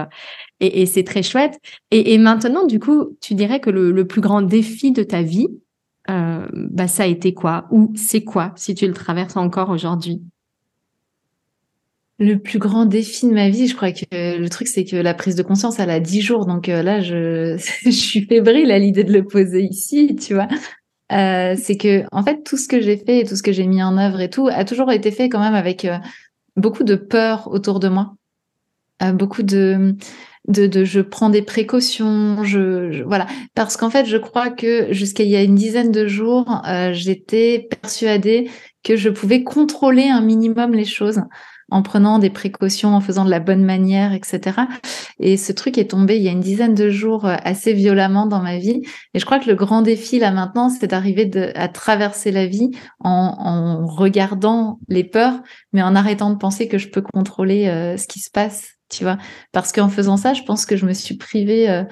et, 0.60 0.82
et 0.82 0.86
c'est 0.86 1.02
très 1.02 1.22
chouette. 1.22 1.58
Et, 1.90 2.14
et, 2.14 2.18
maintenant, 2.18 2.66
du 2.66 2.78
coup, 2.78 3.16
tu 3.20 3.34
dirais 3.34 3.58
que 3.58 3.70
le, 3.70 3.90
le 3.90 4.06
plus 4.06 4.20
grand 4.20 4.42
défi 4.42 4.92
de 4.92 5.02
ta 5.02 5.22
vie, 5.22 5.48
bah, 6.08 6.86
ça 6.86 7.02
a 7.02 7.06
été 7.06 7.34
quoi? 7.34 7.66
Ou 7.72 7.92
c'est 7.96 8.22
quoi, 8.22 8.52
si 8.54 8.76
tu 8.76 8.86
le 8.86 8.92
traverses 8.92 9.36
encore 9.36 9.70
aujourd'hui? 9.70 10.22
Le 12.18 12.38
plus 12.38 12.58
grand 12.58 12.86
défi 12.86 13.26
de 13.26 13.32
ma 13.32 13.50
vie, 13.50 13.68
je 13.68 13.76
crois 13.76 13.92
que 13.92 14.04
le 14.10 14.48
truc, 14.48 14.68
c'est 14.68 14.84
que 14.84 14.96
la 14.96 15.12
prise 15.12 15.34
de 15.34 15.42
conscience, 15.42 15.78
elle 15.78 15.90
a 15.90 16.00
dix 16.00 16.22
jours. 16.22 16.46
Donc 16.46 16.68
euh, 16.68 16.82
là, 16.82 17.00
je, 17.00 17.56
je 17.84 17.90
suis 17.90 18.22
fébrile 18.22 18.70
à 18.70 18.78
l'idée 18.78 19.04
de 19.04 19.12
le 19.12 19.24
poser 19.24 19.62
ici, 19.62 20.16
tu 20.16 20.34
vois. 20.34 20.48
Euh, 21.12 21.54
c'est 21.60 21.76
que, 21.76 22.04
en 22.12 22.22
fait, 22.22 22.42
tout 22.42 22.56
ce 22.56 22.68
que 22.68 22.80
j'ai 22.80 22.96
fait 22.96 23.20
et 23.20 23.24
tout 23.24 23.36
ce 23.36 23.42
que 23.42 23.52
j'ai 23.52 23.66
mis 23.66 23.82
en 23.82 23.98
œuvre 23.98 24.20
et 24.20 24.30
tout 24.30 24.48
a 24.50 24.64
toujours 24.64 24.90
été 24.90 25.10
fait 25.10 25.28
quand 25.28 25.40
même 25.40 25.54
avec 25.54 25.84
euh, 25.84 25.98
beaucoup 26.56 26.84
de 26.84 26.96
peur 26.96 27.48
autour 27.52 27.80
de 27.80 27.88
moi. 27.88 28.14
beaucoup 29.12 29.42
de, 29.42 29.94
de, 30.48 30.66
de, 30.66 30.84
je 30.84 31.00
prends 31.00 31.28
des 31.28 31.42
précautions, 31.42 32.42
je, 32.44 33.04
voilà. 33.04 33.26
Parce 33.54 33.76
qu'en 33.76 33.90
fait, 33.90 34.06
je 34.06 34.16
crois 34.16 34.48
que 34.48 34.90
jusqu'à 34.92 35.22
il 35.22 35.28
y 35.28 35.36
a 35.36 35.42
une 35.42 35.54
dizaine 35.54 35.92
de 35.92 36.08
jours, 36.08 36.62
j'étais 36.92 37.68
persuadée 37.82 38.50
que 38.82 38.96
je 38.96 39.10
pouvais 39.10 39.44
contrôler 39.44 40.08
un 40.08 40.22
minimum 40.22 40.72
les 40.72 40.86
choses. 40.86 41.20
En 41.70 41.82
prenant 41.82 42.18
des 42.18 42.30
précautions, 42.30 42.94
en 42.94 43.00
faisant 43.00 43.24
de 43.24 43.30
la 43.30 43.40
bonne 43.40 43.64
manière, 43.64 44.12
etc. 44.12 44.60
Et 45.18 45.36
ce 45.36 45.52
truc 45.52 45.78
est 45.78 45.90
tombé 45.90 46.16
il 46.16 46.22
y 46.22 46.28
a 46.28 46.32
une 46.32 46.40
dizaine 46.40 46.74
de 46.74 46.90
jours 46.90 47.26
euh, 47.26 47.36
assez 47.42 47.72
violemment 47.72 48.26
dans 48.26 48.40
ma 48.40 48.58
vie. 48.58 48.82
Et 49.14 49.18
je 49.18 49.24
crois 49.24 49.40
que 49.40 49.48
le 49.48 49.56
grand 49.56 49.82
défi 49.82 50.18
là 50.18 50.30
maintenant, 50.30 50.68
c'est 50.68 50.86
d'arriver 50.86 51.30
à 51.56 51.68
traverser 51.68 52.30
la 52.30 52.46
vie 52.46 52.70
en, 53.00 53.86
regardant 53.86 54.78
les 54.88 55.04
peurs, 55.04 55.42
mais 55.72 55.82
en 55.82 55.96
arrêtant 55.96 56.30
de 56.30 56.36
penser 56.36 56.68
que 56.68 56.78
je 56.78 56.88
peux 56.88 57.02
contrôler 57.02 57.66
euh, 57.66 57.96
ce 57.96 58.06
qui 58.06 58.20
se 58.20 58.30
passe, 58.30 58.76
tu 58.88 59.02
vois. 59.02 59.18
Parce 59.52 59.72
qu'en 59.72 59.88
faisant 59.88 60.16
ça, 60.16 60.34
je 60.34 60.42
pense 60.42 60.66
que 60.66 60.76
je 60.76 60.86
me 60.86 60.92
suis 60.92 61.16
privée. 61.16 61.68
Euh, 61.68 61.82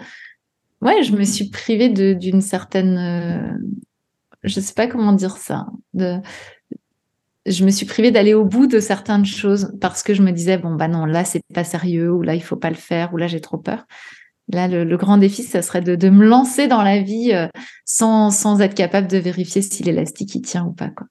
ouais, 0.83 1.03
je 1.03 1.13
me 1.13 1.25
suis 1.25 1.51
privée 1.51 1.89
d'une 1.89 2.41
certaine. 2.41 3.59
je 4.45 4.61
sais 4.61 4.75
pas 4.75 4.87
comment 4.87 5.13
dire 5.13 5.37
ça. 5.37 5.67
De, 5.95 6.21
je 7.47 7.65
me 7.65 7.71
suis 7.71 7.87
privée 7.87 8.11
d'aller 8.11 8.35
au 8.35 8.45
bout 8.45 8.67
de 8.67 8.81
certaines 8.81 9.25
choses 9.25 9.73
parce 9.81 10.03
que 10.03 10.15
je 10.15 10.23
me 10.23 10.31
disais 10.31 10.59
bon 10.59 10.75
bah 10.75 10.89
non 10.89 11.05
là 11.05 11.25
c'est 11.25 11.43
pas 11.53 11.65
sérieux 11.65 12.11
ou 12.11 12.23
là 12.23 12.35
il 12.35 12.43
faut 12.43 12.57
pas 12.57 12.71
le 12.71 12.77
faire 12.77 13.13
ou 13.13 13.17
là 13.17 13.27
j'ai 13.27 13.41
trop 13.41 13.59
peur. 13.59 13.85
Là 14.53 14.69
le, 14.69 14.97
grand 14.97 15.17
défi 15.17 15.43
ça 15.43 15.63
serait 15.63 15.81
de, 15.81 15.95
de, 15.95 16.11
me 16.11 16.27
lancer 16.27 16.69
dans 16.69 16.83
la 16.83 17.01
vie 17.01 17.33
euh, 17.33 17.49
sans, 17.85 18.31
sans 18.31 18.61
être 18.61 18.75
capable 18.75 19.09
de 19.09 19.19
vérifier 19.19 19.63
si 19.63 19.83
l'élastique 19.83 20.35
il 20.35 20.43
tient 20.43 20.65
ou 20.65 20.73
pas 20.73 20.89
quoi. 20.89 21.07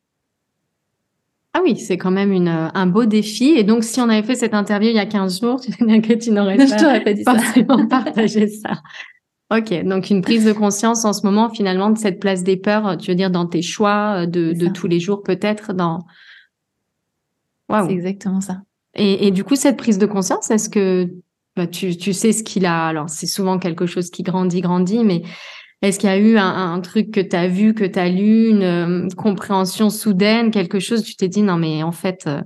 Ah 1.56 1.60
oui, 1.64 1.78
c'est 1.78 1.98
quand 1.98 2.10
même 2.10 2.32
une, 2.32 2.48
un 2.48 2.88
beau 2.88 3.06
défi. 3.06 3.54
Et 3.56 3.64
donc, 3.64 3.84
si 3.84 4.02
on 4.02 4.10
avait 4.10 4.24
fait 4.24 4.34
cette 4.34 4.56
interview 4.56 4.90
il 4.90 4.96
y 4.96 5.00
a 5.00 5.06
15 5.06 5.40
jours, 5.40 5.62
tu 5.62 5.72
tu 5.72 6.32
n'aurais 6.32 6.58
pas, 6.58 7.00
pas 7.02 7.14
dit 7.14 7.24
forcément 7.24 7.78
ça. 7.78 7.86
partagé 7.86 8.48
ça. 8.48 8.82
Ok, 9.56 9.84
donc 9.84 10.10
une 10.10 10.22
prise 10.22 10.46
de 10.46 10.54
conscience 10.54 11.06
en 11.06 11.14
ce 11.14 11.26
moment 11.26 11.50
finalement 11.50 11.92
de 11.92 11.98
cette 11.98 12.20
place 12.20 12.44
des 12.44 12.58
peurs, 12.58 12.98
tu 12.98 13.12
veux 13.12 13.16
dire 13.16 13.30
dans 13.30 13.46
tes 13.46 13.62
choix 13.62 14.26
de, 14.26 14.54
de 14.54 14.68
tous 14.68 14.88
les 14.88 15.00
jours 15.00 15.22
peut-être 15.22 15.74
dans. 15.74 16.06
C'est 17.70 17.92
exactement 17.92 18.42
ça. 18.42 18.62
Et, 18.96 19.28
et, 19.28 19.32
du 19.32 19.44
coup, 19.44 19.56
cette 19.56 19.78
prise 19.78 19.98
de 19.98 20.06
conscience, 20.06 20.52
est-ce 20.52 20.70
que 20.70 21.10
bah, 21.56 21.68
tu, 21.68 21.98
tu 21.98 22.14
sais 22.14 22.32
ce 22.32 22.44
qu'il 22.44 22.66
a 22.66 22.88
Alors, 22.88 23.10
c'est 23.10 23.28
souvent 23.28 23.58
quelque 23.58 23.86
chose 23.86 24.10
qui 24.10 24.24
grandit, 24.24 24.62
grandit, 24.62 25.04
mais 25.04 25.24
est-ce 25.82 26.00
qu'il 26.00 26.10
y 26.10 26.14
a 26.14 26.18
eu 26.18 26.38
un, 26.38 26.74
un 26.74 26.80
truc 26.82 27.12
que 27.12 27.20
tu 27.20 27.36
as 27.36 27.48
vu, 27.48 27.74
que 27.74 27.84
tu 27.84 28.00
as 28.00 28.10
lu, 28.10 28.50
une, 28.50 28.64
euh, 28.64 29.08
compréhension 29.18 29.90
soudaine, 29.90 30.52
quelque 30.52 30.80
chose, 30.80 31.04
tu 31.04 31.16
t'es 31.16 31.28
dit 31.28 31.42
non 31.42 31.58
mais 31.58 31.84
en 31.84 31.92
fait, 31.92 32.24
euh, 32.28 32.42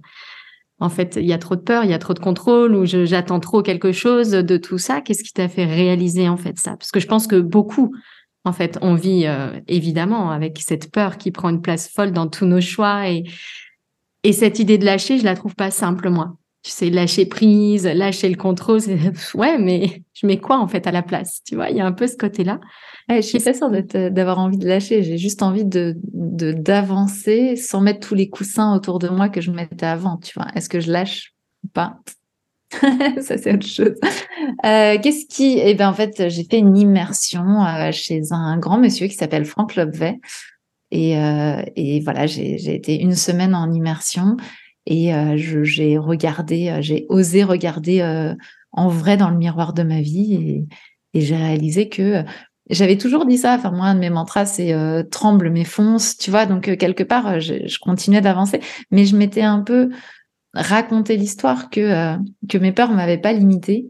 en 0.79 0.89
fait, 0.89 1.17
il 1.19 1.25
y 1.25 1.33
a 1.33 1.37
trop 1.37 1.55
de 1.55 1.61
peur, 1.61 1.83
il 1.83 1.89
y 1.89 1.93
a 1.93 1.99
trop 1.99 2.13
de 2.13 2.19
contrôle, 2.19 2.75
ou 2.75 2.85
j'attends 2.85 3.39
trop 3.39 3.61
quelque 3.63 3.91
chose 3.91 4.29
de 4.31 4.57
tout 4.57 4.77
ça. 4.77 5.01
Qu'est-ce 5.01 5.23
qui 5.23 5.33
t'a 5.33 5.47
fait 5.47 5.65
réaliser 5.65 6.29
en 6.29 6.37
fait 6.37 6.57
ça? 6.59 6.77
Parce 6.77 6.91
que 6.91 6.99
je 6.99 7.07
pense 7.07 7.25
que 7.25 7.39
beaucoup, 7.39 7.95
en 8.45 8.53
fait, 8.53 8.77
on 8.81 8.93
vit 8.93 9.25
euh, 9.25 9.59
évidemment 9.67 10.31
avec 10.31 10.59
cette 10.59 10.91
peur 10.91 11.17
qui 11.17 11.31
prend 11.31 11.49
une 11.49 11.61
place 11.61 11.89
folle 11.89 12.11
dans 12.11 12.27
tous 12.27 12.45
nos 12.45 12.61
choix 12.61 13.09
et 13.09 13.23
et 14.23 14.33
cette 14.33 14.59
idée 14.59 14.77
de 14.77 14.83
lâcher, 14.83 15.19
je 15.19 15.23
la 15.23 15.35
trouve 15.35 15.55
pas 15.55 15.71
simple 15.71 16.09
moi. 16.09 16.35
Tu 16.67 16.73
sais, 16.73 16.89
lâcher 16.89 17.25
prise, 17.25 17.85
lâcher 17.85 18.27
le 18.27 18.35
contrôle, 18.35 18.81
c'est 18.81 18.99
ouais, 19.35 19.57
mais 19.57 20.03
je 20.13 20.27
mets 20.27 20.37
quoi 20.37 20.59
en 20.59 20.67
fait 20.67 20.85
à 20.85 20.91
la 20.91 21.01
place 21.01 21.41
Tu 21.47 21.55
vois, 21.55 21.69
il 21.69 21.77
y 21.77 21.79
a 21.79 21.85
un 21.85 21.93
peu 21.93 22.07
ce 22.07 22.17
côté-là. 22.17 22.59
Ouais, 23.07 23.21
je 23.21 23.27
suis 23.27 23.39
pas 23.39 23.53
sûre 23.53 23.71
d'avoir 23.71 24.37
envie 24.39 24.57
de 24.57 24.67
lâcher. 24.67 25.01
J'ai 25.01 25.17
juste 25.17 25.43
envie 25.43 25.63
de 25.63 25.95
d'avancer 26.03 27.55
sans 27.55 27.79
mettre 27.79 28.05
tous 28.05 28.15
les 28.15 28.27
coussins 28.27 28.75
autour 28.75 28.99
de 28.99 29.07
moi 29.07 29.29
que 29.29 29.39
je 29.39 29.49
mettais 29.49 29.85
avant. 29.85 30.17
Tu 30.17 30.33
vois, 30.37 30.47
est-ce 30.55 30.67
que 30.67 30.81
je 30.81 30.91
lâche 30.91 31.33
ou 31.63 31.69
pas? 31.69 31.99
Ça 33.21 33.37
c'est 33.37 33.53
autre 33.53 33.65
chose. 33.65 33.95
Euh, 34.65 34.97
Qu'est-ce 35.01 35.25
qui 35.25 35.59
Eh 35.63 35.73
ben 35.73 35.87
en 35.87 35.93
fait 35.93 36.27
j'ai 36.27 36.43
fait 36.43 36.59
une 36.59 36.75
immersion 36.75 37.65
euh, 37.65 37.93
chez 37.93 38.23
un 38.31 38.57
grand 38.57 38.77
monsieur 38.77 39.07
qui 39.07 39.15
s'appelle 39.15 39.45
Franck 39.45 39.75
Lobvet. 39.75 40.19
Et, 40.91 41.17
euh, 41.17 41.61
et 41.77 42.01
voilà 42.01 42.27
j'ai 42.27 42.75
été 42.75 42.99
une 42.99 43.15
semaine 43.15 43.55
en 43.55 43.71
immersion 43.71 44.35
et 44.89 45.13
euh, 45.13 45.35
j'ai 45.35 45.97
regardé, 45.97 46.69
euh, 46.69 46.81
j'ai 46.81 47.05
osé 47.09 47.43
regarder 47.43 47.99
euh, 47.99 48.33
en 48.71 48.87
vrai 48.87 49.17
dans 49.17 49.29
le 49.29 49.35
miroir 49.37 49.73
de 49.73 49.83
ma 49.83 49.99
vie 50.01 50.33
et, 50.33 50.67
j'ai 51.13 51.35
réalisé 51.35 51.89
que 51.89 52.23
j'avais 52.69 52.95
toujours 52.95 53.25
dit 53.25 53.39
ça. 53.39 53.55
Enfin, 53.55 53.71
moi, 53.71 53.87
un 53.87 53.95
de 53.95 53.99
mes 53.99 54.11
mantras, 54.11 54.45
c'est 54.45 54.71
tremble 55.09 55.49
mais 55.49 55.63
fonce, 55.63 56.15
tu 56.15 56.29
vois. 56.29 56.45
Donc, 56.45 56.77
quelque 56.77 57.01
part, 57.01 57.39
je, 57.39 57.65
je 57.65 57.79
continuais 57.79 58.21
d'avancer, 58.21 58.59
mais 58.91 59.05
je 59.05 59.15
m'étais 59.15 59.41
un 59.41 59.61
peu 59.61 59.89
raconté 60.53 61.17
l'histoire 61.17 61.71
que, 61.71 62.17
que 62.47 62.59
mes 62.59 62.71
peurs 62.71 62.91
m'avaient 62.91 63.17
pas 63.17 63.33
limité 63.33 63.87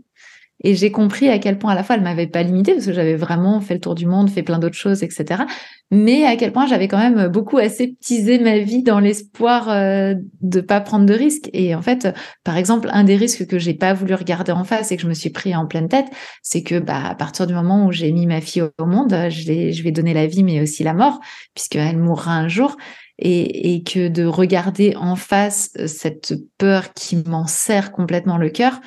et 0.64 0.76
j'ai 0.76 0.92
compris 0.92 1.30
à 1.30 1.38
quel 1.38 1.60
point 1.60 1.74
à 1.74 1.76
la 1.76 1.84
fois 1.84 1.96
elle 1.96 2.02
m'avait 2.02 2.28
pas 2.28 2.42
limitée 2.42 2.74
parce 2.74 2.88
que 2.88 2.94
j'avais 2.94 3.16
vraiment 3.16 3.62
fait 3.62 3.76
le 3.76 3.80
tour 3.80 3.94
du 3.94 4.08
monde, 4.08 4.30
fait 4.30 4.42
plein 4.42 4.58
d'autres 4.58 4.76
choses, 4.76 5.04
etc. 5.04 5.44
Mais 5.92 6.26
à 6.26 6.36
quel 6.36 6.52
point 6.52 6.66
j'avais 6.66 6.88
quand 6.88 6.98
même 6.98 7.28
beaucoup 7.28 7.60
aseptisé 7.60 8.40
ma 8.40 8.58
vie 8.58 8.82
dans 8.82 9.00
l'espoir 9.00 9.70
euh, 9.70 10.16
de 10.42 10.62
pas 10.62 10.82
prendre 10.82 11.06
de 11.06 11.14
risques. 11.14 11.50
Et 11.54 11.76
en 11.76 11.82
fait, 11.82 12.08
par 12.44 12.58
exemple, 12.58 12.90
un 12.92 13.04
des 13.04 13.16
risques 13.16 13.46
que 13.46 13.60
j'ai 13.60 13.76
pas 13.76 13.94
voulu 13.94 14.16
regarder 14.16 14.52
en 14.52 14.64
face 14.64 14.92
et 14.92 14.96
que 14.98 15.04
je 15.04 15.08
me 15.08 15.14
suis 15.14 15.30
pris 15.30 15.56
en 15.56 15.68
pleine 15.68 15.90
tête, 15.90 16.08
c'est 16.42 16.64
que 16.64 16.80
bah 16.80 17.06
à 17.06 17.16
partir 17.16 17.46
du 17.46 17.54
moment 17.54 17.86
où 17.86 17.92
j'ai 17.92 18.12
mis 18.12 18.26
ma 18.26 18.42
fille 18.42 18.64
au 18.64 18.86
monde, 18.86 19.12
je, 19.30 19.84
vais 19.84 19.92
donner 19.92 20.14
la 20.16 20.26
vie 20.26 20.44
mais 20.44 20.60
aussi 20.62 20.84
la 20.84 20.94
mort 20.94 21.20
puisqu'elle 21.54 21.98
mourra 21.98 22.34
un 22.34 22.48
jour. 22.48 22.76
Et, 23.20 23.74
et, 23.74 23.82
que 23.82 24.10
de 24.10 24.26
regarder 24.26 24.96
en 24.96 25.16
face 25.16 25.72
euh, 25.80 25.88
cette 25.88 26.36
peur 26.60 26.94
qui 26.94 27.16
m'en 27.26 27.48
serre 27.48 27.92
complètement 27.92 28.38
le 28.38 28.52
cœur, 28.52 28.80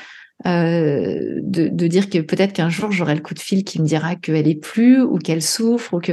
euh, 0.47 1.41
de, 1.43 1.69
de, 1.69 1.87
dire 1.87 2.09
que 2.09 2.19
peut-être 2.19 2.55
qu'un 2.55 2.71
jour 2.71 2.93
j'aurai 2.93 3.15
le 3.15 3.21
coup 3.21 3.35
de 3.35 3.41
fil 3.41 3.63
qui 3.63 3.81
me 3.81 3.87
dira 3.87 4.17
qu'elle 4.17 4.49
est 4.49 4.55
plus 4.55 5.03
ou 5.03 5.19
qu'elle 5.19 5.43
souffre 5.43 5.95
ou 5.95 6.01
que 6.01 6.13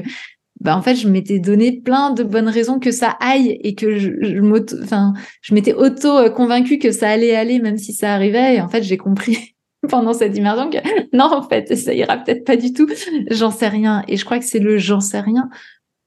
bah 0.60 0.76
en 0.76 0.82
fait 0.82 0.96
je 0.96 1.08
m'étais 1.08 1.40
donné 1.40 1.80
plein 1.80 2.12
de 2.12 2.24
bonnes 2.24 2.50
raisons 2.50 2.80
que 2.80 2.92
ça 2.92 3.16
aille 3.20 3.58
et 3.63 3.76
que 3.76 3.98
je, 3.98 4.12
je 4.22 4.84
enfin 4.84 5.13
je 5.42 5.54
m'étais 5.54 5.74
auto 5.74 6.30
convaincue 6.32 6.80
que 6.80 6.92
ça 6.92 7.10
allait 7.10 7.36
aller 7.36 7.60
même 7.60 7.78
si 7.78 7.94
ça 7.94 8.13
arrivait. 8.13 8.56
Et 8.56 8.62
en 8.62 8.68
fait 8.68 8.84
j'ai 8.84 8.98
compris 8.98 9.56
pendant 9.90 10.13
cette 10.13 10.36
immersion 10.36 10.70
que 10.70 10.78
non 11.16 11.30
en 11.32 11.48
fait 11.48 11.76
ça 11.76 11.94
ira 11.94 12.18
peut-être 12.18 12.44
pas 12.44 12.58
du 12.58 12.74
tout. 12.74 12.88
J'en 13.30 13.52
sais 13.52 13.68
rien. 13.68 14.04
Et 14.08 14.18
je 14.18 14.26
crois 14.26 14.40
que 14.40 14.46
c'est 14.46 14.60
le 14.60 14.78
j'en 14.78 15.00
sais 15.00 15.20
rien 15.20 15.50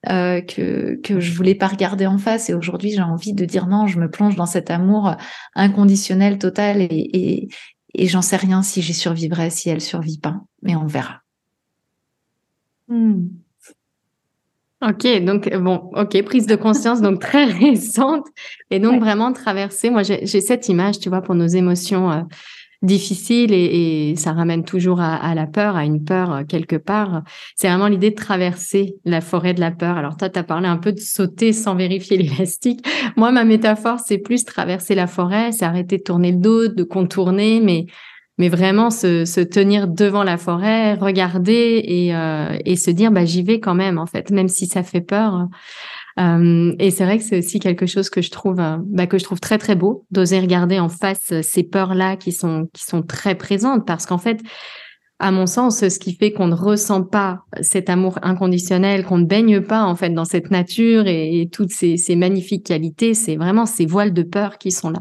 euh, 0.09 0.40
que 0.40 0.96
que 0.96 1.20
je 1.20 1.33
voulais 1.33 1.54
pas 1.54 1.68
regarder 1.68 2.06
en 2.06 2.18
face. 2.18 2.50
Et 2.50 2.54
aujourd'hui 2.54 2.90
j'ai 2.90 3.02
envie 3.02 3.35
de 3.35 3.44
dire 3.44 3.68
non 3.68 3.87
je 3.87 4.00
me 4.00 4.11
plonge 4.11 4.35
dans 4.35 4.46
cet 4.46 4.70
amour 4.70 5.14
inconditionnel 5.54 6.38
total 6.38 6.83
et, 6.83 6.88
et, 6.90 7.48
et 7.94 8.07
j'en 8.07 8.22
sais 8.22 8.37
rien 8.37 8.62
si 8.62 8.83
j'y 8.83 8.94
survivrai, 8.94 9.50
si 9.50 9.68
elle 9.68 9.81
survit 9.81 10.18
pas, 10.18 10.40
mais 10.62 10.76
on 10.76 10.87
verra. 10.87 11.20
Hmm. 12.88 13.29
Ok, 14.83 15.07
donc 15.24 15.55
bon, 15.59 15.90
ok, 15.94 16.22
prise 16.22 16.46
de 16.46 16.57
conscience 16.57 17.03
donc 17.03 17.20
très 17.20 17.44
récente 17.68 18.26
et 18.70 18.79
donc 18.79 19.00
vraiment 19.00 19.33
traverser. 19.33 19.90
Moi, 19.90 20.03
j'ai 20.03 20.26
cette 20.26 20.68
image, 20.68 20.98
tu 20.98 21.11
vois, 21.11 21.20
pour 21.20 21.35
nos 21.35 21.46
émotions 21.46 22.11
euh, 22.11 22.22
difficile 22.82 23.52
et, 23.52 24.10
et, 24.10 24.16
ça 24.16 24.32
ramène 24.32 24.64
toujours 24.64 25.00
à, 25.00 25.14
à, 25.14 25.34
la 25.34 25.46
peur, 25.46 25.76
à 25.76 25.84
une 25.84 26.04
peur 26.04 26.32
euh, 26.32 26.44
quelque 26.44 26.76
part. 26.76 27.22
C'est 27.54 27.68
vraiment 27.68 27.88
l'idée 27.88 28.10
de 28.10 28.14
traverser 28.14 28.96
la 29.04 29.20
forêt 29.20 29.54
de 29.54 29.60
la 29.60 29.70
peur. 29.70 29.96
Alors 29.96 30.16
toi, 30.16 30.30
tu 30.30 30.38
as 30.38 30.44
parlé 30.44 30.66
un 30.66 30.78
peu 30.78 30.92
de 30.92 31.00
sauter 31.00 31.52
sans 31.52 31.74
vérifier 31.74 32.16
l'élastique. 32.18 32.86
Moi, 33.16 33.32
ma 33.32 33.44
métaphore, 33.44 33.98
c'est 34.04 34.18
plus 34.18 34.44
traverser 34.44 34.94
la 34.94 35.06
forêt, 35.06 35.52
c'est 35.52 35.64
arrêter 35.64 35.98
de 35.98 36.02
tourner 36.02 36.32
le 36.32 36.38
dos, 36.38 36.68
de 36.68 36.82
contourner, 36.82 37.60
mais 37.60 37.86
mais 38.40 38.48
vraiment 38.48 38.88
se, 38.88 39.26
se 39.26 39.40
tenir 39.40 39.87
devant 39.87 40.24
la 40.24 40.38
forêt, 40.38 40.94
regarder 40.94 41.83
et, 41.85 42.16
euh, 42.16 42.57
et 42.64 42.76
se 42.76 42.90
dire 42.90 43.12
bah 43.12 43.26
j'y 43.26 43.42
vais 43.42 43.61
quand 43.61 43.74
même 43.74 43.98
en 43.98 44.07
fait, 44.07 44.31
même 44.31 44.48
si 44.48 44.66
ça 44.66 44.83
fait 44.83 45.03
peur. 45.03 45.46
Euh, 46.18 46.74
et 46.79 46.90
c'est 46.90 47.05
vrai 47.05 47.18
que 47.18 47.24
c'est 47.24 47.38
aussi 47.38 47.61
quelque 47.61 47.85
chose 47.85 48.09
que 48.09 48.22
je 48.22 48.31
trouve, 48.31 48.59
euh, 48.59 48.79
bah, 48.81 49.07
que 49.07 49.18
je 49.18 49.24
trouve 49.24 49.40
très 49.40 49.59
très 49.59 49.76
beau, 49.76 50.07
d'oser 50.11 50.40
regarder 50.40 50.81
en 50.81 50.88
face 50.88 51.35
ces 51.42 51.62
peurs-là 51.62 52.16
qui 52.16 52.33
sont 52.33 52.66
qui 52.72 52.83
sont 52.83 53.03
très 53.03 53.35
présentes, 53.35 53.87
parce 53.87 54.07
qu'en 54.07 54.18
fait, 54.18 54.40
à 55.20 55.30
mon 55.30 55.46
sens, 55.46 55.87
ce 55.87 55.98
qui 55.98 56.14
fait 56.14 56.33
qu'on 56.33 56.48
ne 56.48 56.54
ressent 56.54 57.02
pas 57.02 57.44
cet 57.61 57.88
amour 57.88 58.18
inconditionnel, 58.22 59.04
qu'on 59.04 59.18
ne 59.18 59.26
baigne 59.26 59.61
pas 59.61 59.85
en 59.85 59.94
fait 59.94 60.11
dans 60.11 60.24
cette 60.24 60.50
nature 60.50 61.06
et, 61.06 61.48
toutes 61.52 61.70
ces, 61.70 61.96
magnifiques 62.16 62.66
qualités, 62.66 63.14
c'est 63.14 63.37
vraiment 63.37 63.66
ces 63.66 63.87
voiles 63.87 64.12
de 64.12 64.22
peur 64.22 64.59
qui 64.59 64.72
sont 64.72 64.90
là. 64.90 65.00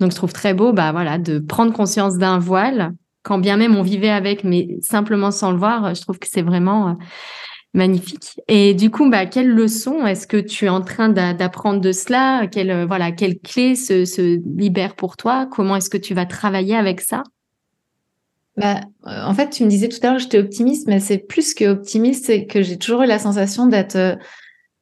Donc 0.00 0.10
je 0.10 0.16
trouve 0.16 0.32
très 0.32 0.54
beau, 0.54 0.72
bah 0.72 0.92
voilà, 0.92 1.18
de 1.18 1.38
prendre 1.38 1.72
conscience 1.72 2.18
d'un 2.18 2.38
voile, 2.38 2.92
quand 3.22 3.38
bien 3.38 3.56
même 3.56 3.76
on 3.76 3.82
vivait 3.82 4.10
avec, 4.10 4.44
mais 4.44 4.68
simplement 4.82 5.30
sans 5.30 5.52
le 5.52 5.58
voir, 5.58 5.94
je 5.94 6.02
trouve 6.02 6.18
que 6.18 6.28
c'est 6.28 6.42
vraiment 6.42 6.96
Magnifique. 7.74 8.40
Et 8.46 8.72
du 8.72 8.88
coup, 8.88 9.10
bah, 9.10 9.26
quelle 9.26 9.48
leçon 9.48 10.06
est-ce 10.06 10.28
que 10.28 10.36
tu 10.36 10.66
es 10.66 10.68
en 10.68 10.80
train 10.80 11.08
d'apprendre 11.08 11.80
de 11.80 11.90
cela? 11.90 12.46
Quelle 12.46 12.70
euh, 12.70 12.86
voilà, 12.86 13.10
quelle 13.10 13.40
clé 13.40 13.74
se 13.74 14.38
libère 14.56 14.94
pour 14.94 15.16
toi? 15.16 15.48
Comment 15.50 15.74
est-ce 15.74 15.90
que 15.90 15.98
tu 15.98 16.14
vas 16.14 16.24
travailler 16.24 16.76
avec 16.76 17.00
ça? 17.00 17.24
Bah, 18.56 18.80
euh, 19.06 19.22
en 19.24 19.34
fait, 19.34 19.50
tu 19.50 19.64
me 19.64 19.68
disais 19.68 19.88
tout 19.88 19.98
à 20.02 20.06
l'heure 20.06 20.16
que 20.16 20.22
j'étais 20.22 20.38
optimiste, 20.38 20.86
mais 20.86 21.00
c'est 21.00 21.18
plus 21.18 21.54
que 21.54 21.64
optimiste, 21.64 22.26
c'est 22.26 22.46
que 22.46 22.62
j'ai 22.62 22.78
toujours 22.78 23.02
eu 23.02 23.06
la 23.06 23.18
sensation 23.18 23.66
d'être 23.66 23.96
euh, 23.96 24.14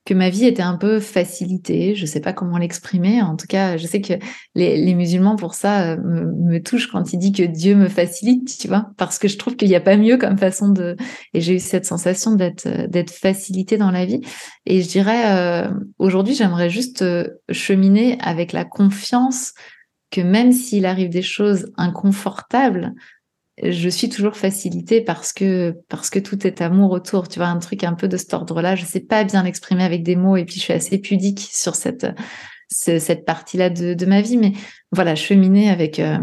que 0.05 0.15
ma 0.15 0.31
vie 0.31 0.47
était 0.47 0.63
un 0.63 0.77
peu 0.77 1.01
facilitée. 1.01 1.95
Je 1.95 2.05
sais 2.05 2.21
pas 2.21 2.35
comment 2.35 2.59
l'exprimer. 2.59 3.23
En 3.23 3.37
tout 3.37 3.47
cas, 3.47 3.79
je 3.79 3.87
sais 3.87 4.03
que 4.03 4.15
les, 4.55 4.77
les 4.77 4.95
musulmans 4.95 5.37
pour 5.37 5.55
ça 5.55 5.93
euh, 5.93 5.97
me, 5.97 6.27
me, 6.27 6.63
touchent 6.63 6.89
quand 6.89 7.15
ils 7.15 7.19
disent 7.19 7.33
que 7.33 7.45
Dieu 7.45 7.75
me 7.75 7.89
facilite, 7.89 8.59
tu 8.59 8.69
vois, 8.69 8.91
parce 8.99 9.19
que 9.19 9.29
je 9.29 9.39
trouve 9.39 9.57
qu'il 9.57 9.69
n'y 9.69 9.77
a 9.77 9.81
pas 9.81 9.97
mieux 9.97 10.19
comme 10.19 10.37
façon 10.37 10.69
de. 10.69 10.97
Et 11.33 11.41
j'ai 11.41 11.55
eu 11.55 11.61
cette 11.61 11.87
sensation 11.87 12.35
d'être 12.35 12.69
d'être 12.89 13.11
facilité 13.11 13.79
dans 13.79 13.91
la 13.91 14.05
vie. 14.05 14.21
Et 14.67 14.83
je 14.83 14.89
dirais 14.89 15.33
euh, 15.35 15.71
aujourd'hui, 15.99 16.35
j'aimerais 16.35 16.69
juste 16.69 17.03
cheminer 17.51 18.19
avec 18.21 18.53
la 18.53 18.65
confiance 18.65 19.55
que 20.11 20.21
même 20.21 20.53
s'il 20.53 20.85
arrive 20.85 21.09
des 21.09 21.23
choses 21.23 21.73
inconfortables, 21.79 22.93
je 23.63 23.89
suis 23.89 24.09
toujours 24.09 24.37
facilitée 24.37 25.01
parce 25.01 25.33
que 25.33 25.77
parce 25.89 26.11
que 26.11 26.19
tout 26.19 26.47
est 26.47 26.61
amour 26.61 26.91
autour. 26.91 27.29
Tu 27.29 27.39
vois, 27.39 27.49
un 27.49 27.59
truc 27.59 27.85
un 27.85 27.95
peu 27.95 28.09
de 28.09 28.17
cet 28.17 28.35
ordre-là. 28.35 28.75
Je 28.75 28.85
sais 28.85 29.01
pas 29.01 29.25
bien 29.25 29.43
l'exprimer 29.43 29.85
avec 29.85 30.03
des 30.03 30.17
mots 30.17 30.37
et 30.37 30.45
puis 30.45 30.57
je 30.57 30.61
suis 30.61 30.73
assez 30.73 30.99
pudique 30.99 31.41
sur 31.41 31.75
cette 31.75 32.07
cette 32.69 33.27
partie-là 33.27 33.69
de, 33.69 33.93
de, 33.93 34.07
ma 34.07 34.23
vie. 34.23 34.39
Mais 34.39 34.53
voilà, 34.93 35.15
cheminer 35.15 35.71
avec 35.71 35.99
euh, 35.99 36.19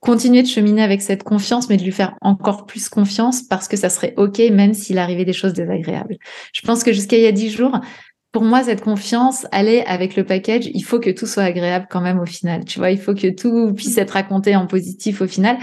continuer 0.00 0.42
de 0.42 0.48
cheminer 0.48 0.82
avec 0.82 1.02
cette 1.02 1.24
confiance, 1.24 1.68
mais 1.68 1.76
de 1.76 1.82
lui 1.82 1.92
faire 1.92 2.14
encore 2.20 2.66
plus 2.66 2.88
confiance 2.88 3.42
parce 3.42 3.68
que 3.68 3.76
ça 3.76 3.90
serait 3.90 4.14
ok 4.16 4.38
même 4.50 4.74
s'il 4.74 4.98
arrivait 4.98 5.24
des 5.24 5.32
choses 5.32 5.52
désagréables. 5.52 6.16
Je 6.52 6.60
pense 6.62 6.84
que 6.84 6.92
jusqu'à 6.92 7.16
il 7.16 7.22
y 7.22 7.26
a 7.26 7.32
dix 7.32 7.50
jours, 7.50 7.80
pour 8.32 8.44
moi, 8.44 8.64
cette 8.64 8.80
confiance, 8.80 9.46
allait 9.52 9.84
avec 9.84 10.16
le 10.16 10.24
package, 10.24 10.66
il 10.72 10.82
faut 10.82 10.98
que 10.98 11.10
tout 11.10 11.26
soit 11.26 11.42
agréable 11.42 11.86
quand 11.90 12.00
même 12.00 12.18
au 12.18 12.24
final. 12.24 12.64
Tu 12.64 12.78
vois, 12.78 12.90
il 12.90 12.98
faut 12.98 13.14
que 13.14 13.28
tout 13.28 13.74
puisse 13.74 13.98
être 13.98 14.12
raconté 14.12 14.56
en 14.56 14.66
positif 14.66 15.20
au 15.20 15.26
final. 15.26 15.58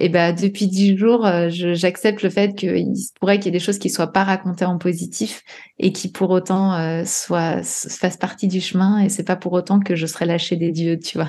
Et 0.00 0.08
ben 0.08 0.34
depuis 0.34 0.66
dix 0.66 0.96
jours, 0.96 1.26
euh, 1.26 1.48
j'accepte 1.50 2.22
le 2.22 2.30
fait 2.30 2.56
qu'il 2.56 2.94
pourrait 3.20 3.38
qu'il 3.38 3.46
y 3.46 3.48
ait 3.48 3.58
des 3.58 3.64
choses 3.64 3.78
qui 3.78 3.90
soient 3.90 4.12
pas 4.12 4.24
racontées 4.24 4.64
en 4.64 4.78
positif 4.78 5.42
et 5.78 5.92
qui 5.92 6.10
pour 6.10 6.30
autant 6.30 6.74
euh, 6.74 7.04
soient 7.04 7.62
fassent 7.62 8.16
partie 8.16 8.48
du 8.48 8.62
chemin. 8.62 9.00
Et 9.00 9.10
c'est 9.10 9.24
pas 9.24 9.36
pour 9.36 9.52
autant 9.52 9.78
que 9.78 9.94
je 9.94 10.06
serai 10.06 10.24
lâchée 10.24 10.56
des 10.56 10.72
dieux, 10.72 10.98
tu 10.98 11.18
vois. 11.18 11.28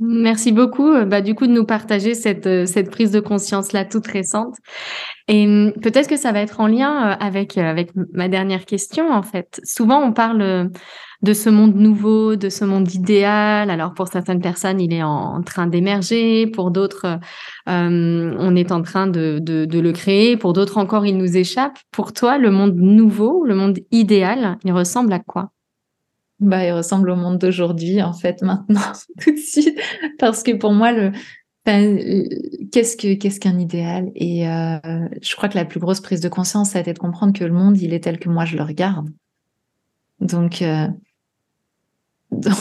Merci 0.00 0.50
beaucoup, 0.50 0.90
euh, 0.90 1.04
bah, 1.04 1.20
du 1.20 1.36
coup, 1.36 1.46
de 1.46 1.52
nous 1.52 1.64
partager 1.64 2.14
cette, 2.14 2.66
cette 2.66 2.90
prise 2.90 3.12
de 3.12 3.20
conscience-là 3.20 3.84
toute 3.84 4.08
récente. 4.08 4.56
Et 5.28 5.46
hum, 5.46 5.72
peut-être 5.80 6.08
que 6.08 6.16
ça 6.16 6.32
va 6.32 6.40
être 6.40 6.58
en 6.58 6.66
lien 6.66 6.92
avec, 7.20 7.56
avec 7.56 7.90
ma 8.12 8.26
dernière 8.26 8.64
question, 8.64 9.12
en 9.12 9.22
fait. 9.22 9.60
Souvent, 9.62 10.02
on 10.02 10.12
parle 10.12 10.72
de 11.22 11.32
ce 11.32 11.48
monde 11.48 11.76
nouveau, 11.76 12.36
de 12.36 12.48
ce 12.48 12.64
monde 12.64 12.92
idéal. 12.92 13.70
Alors 13.70 13.94
pour 13.94 14.08
certaines 14.08 14.40
personnes, 14.40 14.80
il 14.80 14.92
est 14.92 15.02
en, 15.02 15.42
train 15.42 15.66
d'émerger, 15.66 16.46
pour 16.48 16.70
d'autres, 16.70 17.18
euh, 17.68 18.36
on 18.38 18.56
est 18.56 18.72
en 18.72 18.82
train 18.82 19.06
de, 19.06 19.40
le 19.46 19.92
créer, 19.92 20.36
pour 20.36 20.52
d'autres 20.52 20.78
encore, 20.78 21.06
il 21.06 21.16
nous 21.16 21.36
échappe. 21.36 21.78
Pour 21.90 22.12
toi, 22.12 22.38
le 22.38 22.50
monde 22.50 22.74
nouveau, 22.76 23.44
le 23.44 23.54
monde 23.54 23.78
idéal, 23.90 24.58
il 24.64 24.72
ressemble 24.72 25.12
à 25.12 25.20
quoi? 25.20 25.50
Bah, 26.40 26.66
il 26.66 26.72
ressemble 26.72 27.08
au 27.10 27.16
monde 27.16 27.38
d'aujourd'hui, 27.38 28.02
en 28.02 28.12
fait, 28.12 28.42
maintenant, 28.42 28.80
tout 29.22 29.30
de 29.30 29.38
suite. 29.38 29.78
Parce 30.18 30.42
que 30.42 30.50
pour 30.52 30.72
moi, 30.72 30.90
le, 30.90 31.12
qu'est-ce 31.64 32.96
que 32.96 33.14
qu'est-ce 33.14 33.38
qu'un 33.38 33.60
idéal? 33.60 34.10
Et 34.16 34.48
euh, 34.48 34.78
je 35.22 35.36
crois 35.36 35.48
que 35.48 35.56
la 35.56 35.64
plus 35.64 35.78
grosse 35.78 36.00
prise 36.00 36.20
de 36.20 36.28
conscience, 36.28 36.70
ça 36.70 36.78
a 36.78 36.80
été 36.80 36.92
de 36.92 36.98
comprendre 36.98 37.32
que 37.32 37.44
le 37.44 37.52
monde, 37.52 37.80
il 37.80 37.94
est 37.94 38.00
tel 38.00 38.18
que 38.18 38.28
moi 38.28 38.44
je 38.44 38.56
le 38.56 38.64
regarde. 38.64 39.08
Donc, 40.20 40.62
euh, 40.62 40.88
donc, 42.32 42.56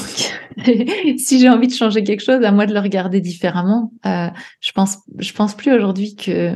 si 1.17 1.39
j'ai 1.39 1.49
envie 1.49 1.67
de 1.67 1.73
changer 1.73 2.03
quelque 2.03 2.23
chose, 2.23 2.43
à 2.43 2.51
moi 2.51 2.65
de 2.65 2.73
le 2.73 2.79
regarder 2.79 3.21
différemment. 3.21 3.91
Euh, 4.05 4.27
je 4.59 4.71
pense, 4.73 4.99
je 5.17 5.31
pense 5.33 5.55
plus 5.55 5.73
aujourd'hui 5.73 6.15
que 6.15 6.55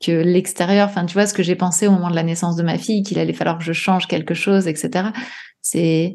que 0.00 0.12
l'extérieur. 0.12 0.88
Enfin, 0.88 1.04
tu 1.06 1.14
vois 1.14 1.26
ce 1.26 1.34
que 1.34 1.42
j'ai 1.42 1.56
pensé 1.56 1.88
au 1.88 1.90
moment 1.90 2.10
de 2.10 2.14
la 2.14 2.22
naissance 2.22 2.54
de 2.54 2.62
ma 2.62 2.78
fille, 2.78 3.02
qu'il 3.02 3.18
allait 3.18 3.32
falloir 3.32 3.58
que 3.58 3.64
je 3.64 3.72
change 3.72 4.06
quelque 4.06 4.34
chose, 4.34 4.68
etc. 4.68 5.08
C'est 5.60 6.14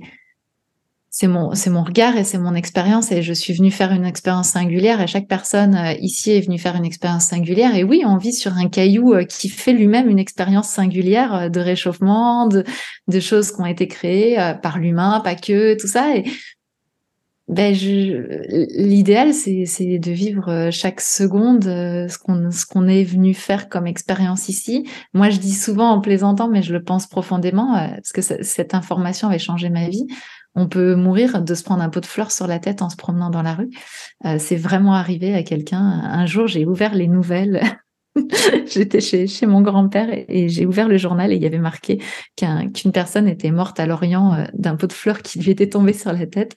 c'est 1.15 1.27
mon 1.27 1.53
c'est 1.53 1.69
mon 1.69 1.83
regard 1.83 2.17
et 2.17 2.23
c'est 2.23 2.39
mon 2.39 2.55
expérience 2.55 3.11
et 3.11 3.21
je 3.21 3.33
suis 3.33 3.53
venue 3.53 3.69
faire 3.69 3.91
une 3.91 4.03
expérience 4.03 4.49
singulière 4.49 4.99
et 4.99 5.05
chaque 5.05 5.27
personne 5.27 5.75
euh, 5.75 5.93
ici 5.99 6.31
est 6.31 6.41
venue 6.41 6.57
faire 6.57 6.75
une 6.75 6.85
expérience 6.85 7.25
singulière. 7.25 7.75
Et 7.75 7.83
oui 7.83 8.01
on 8.03 8.17
vit 8.17 8.33
sur 8.33 8.57
un 8.57 8.67
caillou 8.67 9.13
euh, 9.13 9.23
qui 9.23 9.47
fait 9.47 9.73
lui-même 9.73 10.09
une 10.09 10.17
expérience 10.17 10.69
singulière 10.69 11.35
euh, 11.35 11.49
de 11.49 11.59
réchauffement 11.59 12.47
de, 12.47 12.63
de 13.07 13.19
choses 13.19 13.51
qui 13.51 13.61
ont 13.61 13.67
été 13.67 13.87
créées 13.87 14.37
par 14.63 14.79
l'humain 14.79 15.21
pas 15.23 15.35
que 15.35 15.79
tout 15.79 15.87
ça. 15.87 16.17
Et 16.17 16.23
ben 17.47 17.75
l'idéal 17.75 19.35
c'est 19.35 19.65
c'est 19.67 19.99
de 19.99 20.11
vivre 20.11 20.69
chaque 20.71 20.99
seconde 21.01 21.65
ce 21.65 22.17
qu'on 22.17 22.49
ce 22.49 22.65
qu'on 22.65 22.87
est 22.87 23.03
venu 23.03 23.35
faire 23.35 23.69
comme 23.69 23.85
expérience 23.85 24.49
ici. 24.49 24.89
Moi 25.13 25.29
je 25.29 25.37
dis 25.37 25.53
souvent 25.53 25.91
en 25.91 26.01
plaisantant 26.01 26.47
mais 26.47 26.63
je 26.63 26.73
le 26.73 26.83
pense 26.83 27.05
profondément 27.05 27.73
parce 27.73 28.13
que 28.13 28.21
cette 28.21 28.73
information 28.73 29.27
avait 29.27 29.37
changé 29.37 29.69
ma 29.69 29.89
vie 29.89 30.07
on 30.55 30.67
peut 30.67 30.95
mourir 30.95 31.41
de 31.41 31.55
se 31.55 31.63
prendre 31.63 31.81
un 31.81 31.89
pot 31.89 31.99
de 31.99 32.05
fleurs 32.05 32.31
sur 32.31 32.47
la 32.47 32.59
tête 32.59 32.81
en 32.81 32.89
se 32.89 32.95
promenant 32.95 33.29
dans 33.29 33.41
la 33.41 33.55
rue. 33.55 33.69
Euh, 34.25 34.37
c'est 34.39 34.55
vraiment 34.55 34.93
arrivé 34.93 35.33
à 35.33 35.43
quelqu'un. 35.43 35.79
Un 35.79 36.25
jour, 36.25 36.47
j'ai 36.47 36.65
ouvert 36.65 36.93
les 36.93 37.07
nouvelles. 37.07 37.61
J'étais 38.67 39.01
chez, 39.01 39.45
mon 39.47 39.61
grand-père 39.61 40.09
et, 40.11 40.47
j'ai 40.47 40.67
ouvert 40.67 40.87
le 40.87 40.97
journal 40.97 41.31
et 41.31 41.35
il 41.35 41.41
y 41.41 41.47
avait 41.47 41.57
marqué 41.57 41.99
qu'une 42.37 42.91
personne 42.91 43.27
était 43.27 43.49
morte 43.49 43.79
à 43.79 43.87
Lorient 43.87 44.35
euh, 44.35 44.45
d'un 44.53 44.75
pot 44.75 44.85
de 44.85 44.93
fleurs 44.93 45.23
qui 45.23 45.39
lui 45.39 45.49
était 45.49 45.69
tombé 45.69 45.93
sur 45.93 46.13
la 46.13 46.27
tête. 46.27 46.55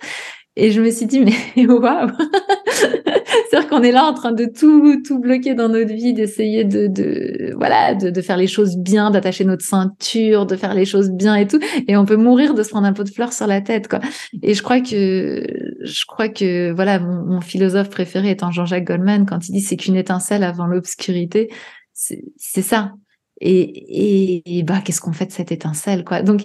Et 0.57 0.73
je 0.73 0.81
me 0.81 0.91
suis 0.91 1.07
dit, 1.07 1.21
mais 1.21 1.67
waouh 1.67 2.11
C'est-à-dire 3.51 3.69
qu'on 3.69 3.83
est 3.83 3.93
là 3.93 4.05
en 4.05 4.15
train 4.15 4.33
de 4.33 4.47
tout, 4.47 5.03
tout 5.03 5.19
bloquer 5.19 5.55
dans 5.55 5.69
notre 5.69 5.93
vie, 5.93 6.15
d'essayer 6.15 6.65
de, 6.65 6.87
de, 6.87 7.55
voilà, 7.57 7.95
de, 7.95 8.11
de, 8.11 8.23
faire 8.23 8.37
les 8.37 8.47
choses 8.47 8.77
bien, 8.77 9.11
d'attacher 9.11 9.45
notre 9.45 9.65
ceinture, 9.65 10.47
de 10.47 10.57
faire 10.57 10.75
les 10.75 10.85
choses 10.85 11.11
bien 11.11 11.35
et 11.37 11.47
tout. 11.47 11.61
Et 11.87 11.97
on 11.97 12.05
peut 12.05 12.17
mourir 12.17 12.55
de 12.55 12.63
se 12.63 12.71
prendre 12.71 12.87
un 12.87 12.93
pot 12.93 13.05
de 13.05 13.11
fleurs 13.11 13.33
sur 13.33 13.47
la 13.47 13.61
tête, 13.61 13.89
quoi. 13.89 14.01
Et 14.43 14.55
je 14.55 14.63
crois 14.63 14.81
que, 14.81 15.47
je 15.83 16.05
crois 16.07 16.29
que, 16.29 16.73
voilà, 16.73 16.99
mon, 16.99 17.25
mon 17.25 17.41
philosophe 17.41 17.91
préféré 17.91 18.31
étant 18.31 18.51
Jean-Jacques 18.51 18.87
Goldman, 18.87 19.27
quand 19.27 19.49
il 19.49 19.53
dit 19.53 19.61
c'est 19.61 19.77
qu'une 19.77 19.97
étincelle 19.97 20.43
avant 20.43 20.67
l'obscurité, 20.67 21.51
c'est 21.93 22.63
ça. 22.63 22.93
Et, 23.41 23.61
et, 23.61 24.59
et 24.59 24.63
bah, 24.63 24.81
qu'est-ce 24.85 25.01
qu'on 25.01 25.13
fait 25.13 25.27
de 25.27 25.33
cette 25.33 25.53
étincelle, 25.53 26.05
quoi? 26.05 26.23
Donc, 26.23 26.43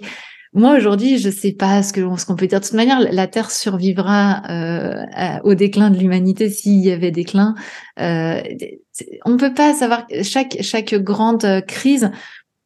moi 0.54 0.76
aujourd'hui, 0.76 1.16
je 1.16 1.30
sais 1.30 1.52
pas 1.52 1.82
ce 1.82 1.94
que 1.94 2.16
ce 2.16 2.26
qu'on 2.26 2.36
peut 2.36 2.46
dire. 2.46 2.60
De 2.60 2.64
toute 2.64 2.74
manière, 2.74 3.00
la 3.00 3.26
Terre 3.26 3.50
survivra 3.50 4.42
euh, 4.50 5.38
au 5.44 5.54
déclin 5.54 5.90
de 5.90 5.98
l'humanité 5.98 6.50
s'il 6.50 6.80
y 6.80 6.90
avait 6.90 7.10
déclin. 7.10 7.54
Euh, 7.98 8.42
on 9.24 9.38
peut 9.38 9.54
pas 9.54 9.72
savoir. 9.72 10.06
Chaque 10.22 10.58
chaque 10.60 10.94
grande 10.94 11.64
crise 11.66 12.10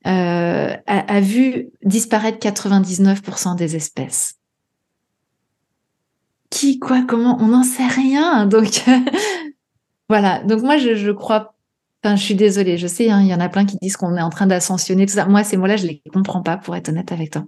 euh, 0.07 0.75
a, 0.87 1.20
vu 1.20 1.68
disparaître 1.85 2.38
99% 2.38 3.57
des 3.57 3.77
espèces. 3.77 4.35
Qui, 6.51 6.81
quoi, 6.81 7.05
comment 7.07 7.38
On 7.40 7.49
n'en 7.49 7.62
sait 7.62 7.87
rien. 7.87 8.46
Donc 8.46 8.83
voilà. 10.09 10.42
Donc 10.42 10.62
moi, 10.62 10.77
je, 10.77 10.96
je 10.96 11.12
crois 11.12 11.53
Enfin, 12.05 12.14
je 12.14 12.22
suis 12.22 12.35
désolée, 12.37 12.79
je 12.79 12.87
sais, 12.87 13.11
hein, 13.11 13.20
il 13.22 13.27
y 13.27 13.35
en 13.35 13.40
a 13.40 13.49
plein 13.49 13.64
qui 13.64 13.79
disent 13.83 13.96
qu'on 13.96 14.16
est 14.16 14.22
en 14.22 14.31
train 14.31 14.46
d'ascensionner, 14.46 15.07
tout 15.07 15.14
ça. 15.14 15.27
Moi, 15.27 15.42
ces 15.42 15.57
mots-là, 15.57 15.77
je 15.77 15.87
les 15.87 16.03
comprends 16.12 16.42
pas, 16.42 16.57
pour 16.57 16.77
être 16.77 16.90
honnête 16.90 17.11
avec 17.11 17.31
toi. 17.31 17.46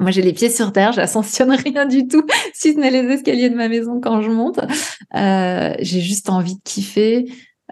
Moi, 0.00 0.10
j'ai 0.10 0.22
les 0.22 0.32
pieds 0.32 0.48
sur 0.48 0.72
terre, 0.72 0.92
j'ascensionne 0.92 1.50
rien 1.64 1.84
du 1.84 2.08
tout, 2.08 2.24
si 2.54 2.72
ce 2.72 2.78
n'est 2.78 2.90
les 2.90 3.06
escaliers 3.12 3.50
de 3.50 3.54
ma 3.54 3.68
maison 3.68 4.00
quand 4.00 4.22
je 4.22 4.30
monte. 4.30 4.58
Euh, 5.14 5.74
j'ai 5.78 6.00
juste 6.00 6.30
envie 6.30 6.56
de 6.56 6.62
kiffer. 6.64 7.26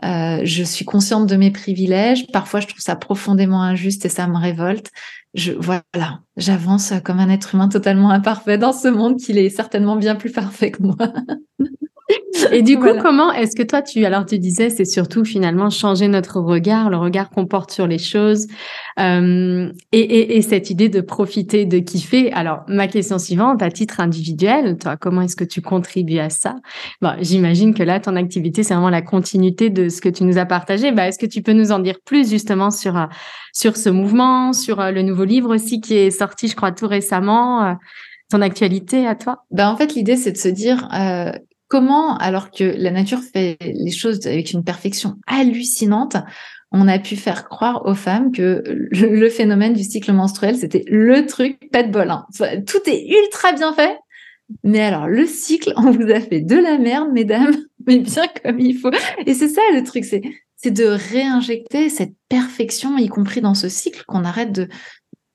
Euh, 0.04 0.40
je 0.44 0.62
suis 0.62 0.84
consciente 0.84 1.26
de 1.26 1.36
mes 1.36 1.50
privilèges. 1.50 2.26
Parfois, 2.30 2.60
je 2.60 2.66
trouve 2.66 2.80
ça 2.80 2.96
profondément 2.96 3.62
injuste 3.62 4.04
et 4.04 4.10
ça 4.10 4.28
me 4.28 4.36
révolte. 4.36 4.90
Je, 5.34 5.52
voilà, 5.52 6.20
j'avance 6.36 6.92
comme 7.02 7.18
un 7.18 7.30
être 7.30 7.54
humain 7.54 7.68
totalement 7.68 8.10
imparfait 8.10 8.58
dans 8.58 8.72
ce 8.72 8.88
monde 8.88 9.18
qui 9.18 9.32
est 9.32 9.50
certainement 9.50 9.96
bien 9.96 10.14
plus 10.14 10.30
parfait 10.32 10.70
que 10.70 10.82
moi. 10.82 10.96
Et 12.52 12.62
du 12.62 12.78
coup, 12.78 12.88
comment 13.02 13.32
est-ce 13.32 13.54
que 13.54 13.62
toi, 13.62 13.82
tu 13.82 14.04
alors 14.04 14.24
tu 14.24 14.38
disais, 14.38 14.70
c'est 14.70 14.84
surtout 14.84 15.24
finalement 15.24 15.70
changer 15.70 16.08
notre 16.08 16.40
regard, 16.40 16.88
le 16.88 16.96
regard 16.96 17.30
qu'on 17.30 17.46
porte 17.46 17.70
sur 17.70 17.86
les 17.86 17.98
choses, 17.98 18.46
euh, 18.98 19.70
et, 19.92 20.00
et, 20.00 20.36
et, 20.36 20.42
cette 20.42 20.70
idée 20.70 20.88
de 20.88 21.00
profiter, 21.00 21.66
de 21.66 21.78
kiffer. 21.78 22.32
Alors, 22.32 22.60
ma 22.68 22.86
question 22.88 23.18
suivante, 23.18 23.62
à 23.62 23.70
titre 23.70 24.00
individuel, 24.00 24.78
toi, 24.78 24.96
comment 24.96 25.22
est-ce 25.22 25.36
que 25.36 25.44
tu 25.44 25.60
contribues 25.60 26.18
à 26.18 26.30
ça? 26.30 26.56
Bon, 27.02 27.12
j'imagine 27.20 27.74
que 27.74 27.82
là, 27.82 28.00
ton 28.00 28.16
activité, 28.16 28.62
c'est 28.62 28.74
vraiment 28.74 28.90
la 28.90 29.02
continuité 29.02 29.68
de 29.68 29.88
ce 29.88 30.00
que 30.00 30.08
tu 30.08 30.24
nous 30.24 30.38
as 30.38 30.46
partagé. 30.46 30.92
Bah, 30.92 31.08
est-ce 31.08 31.18
que 31.18 31.26
tu 31.26 31.42
peux 31.42 31.52
nous 31.52 31.72
en 31.72 31.78
dire 31.78 31.98
plus 32.04 32.30
justement 32.30 32.70
sur 32.70 32.96
euh, 32.96 33.06
sur 33.58 33.76
ce 33.76 33.88
mouvement, 33.88 34.52
sur 34.52 34.80
euh, 34.80 34.92
le 34.92 35.02
nouveau 35.02 35.24
livre 35.24 35.54
aussi 35.54 35.80
qui 35.80 35.94
est 35.94 36.10
sorti, 36.10 36.48
je 36.48 36.54
crois, 36.56 36.70
tout 36.70 36.86
récemment 36.86 37.64
euh, 37.64 37.74
ton 38.30 38.40
actualité 38.40 39.06
à 39.06 39.16
toi? 39.16 39.44
Ben, 39.50 39.68
En 39.70 39.76
fait, 39.76 39.94
l'idée, 39.94 40.16
c'est 40.16 40.32
de 40.32 40.36
se 40.36 40.48
dire, 40.48 40.88
euh, 40.94 41.32
Comment, 41.68 42.16
alors 42.16 42.50
que 42.50 42.64
la 42.64 42.90
nature 42.90 43.20
fait 43.20 43.58
les 43.60 43.90
choses 43.90 44.26
avec 44.26 44.52
une 44.52 44.64
perfection 44.64 45.16
hallucinante, 45.26 46.16
on 46.72 46.88
a 46.88 46.98
pu 46.98 47.16
faire 47.16 47.48
croire 47.48 47.86
aux 47.86 47.94
femmes 47.94 48.32
que 48.32 48.62
le 48.66 49.28
phénomène 49.28 49.72
du 49.72 49.84
cycle 49.84 50.12
menstruel, 50.12 50.56
c'était 50.56 50.84
le 50.86 51.26
truc 51.26 51.70
pas 51.70 51.82
de 51.82 51.90
bol. 51.90 52.10
Hein. 52.10 52.26
Tout 52.66 52.78
est 52.86 53.06
ultra 53.08 53.52
bien 53.52 53.72
fait. 53.72 53.96
Mais 54.64 54.80
alors, 54.80 55.08
le 55.08 55.26
cycle, 55.26 55.72
on 55.76 55.90
vous 55.90 56.10
a 56.10 56.20
fait 56.20 56.40
de 56.40 56.56
la 56.56 56.78
merde, 56.78 57.10
mesdames, 57.12 57.54
mais 57.86 57.98
bien 57.98 58.24
comme 58.42 58.58
il 58.60 58.78
faut. 58.78 58.90
Et 59.26 59.34
c'est 59.34 59.48
ça 59.48 59.60
le 59.74 59.84
truc, 59.84 60.04
c'est, 60.04 60.22
c'est 60.56 60.70
de 60.70 60.86
réinjecter 60.86 61.90
cette 61.90 62.14
perfection, 62.28 62.96
y 62.96 63.08
compris 63.08 63.40
dans 63.42 63.54
ce 63.54 63.68
cycle, 63.68 64.04
qu'on 64.06 64.24
arrête 64.24 64.52
de, 64.52 64.68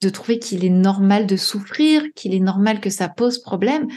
de 0.01 0.09
trouver 0.09 0.39
qu'il 0.39 0.65
est 0.65 0.69
normal 0.69 1.27
de 1.27 1.35
souffrir, 1.35 2.03
qu'il 2.15 2.33
est 2.33 2.39
normal 2.39 2.79
que 2.79 2.89
ça 2.89 3.07
pose 3.07 3.39
problème, 3.39 3.87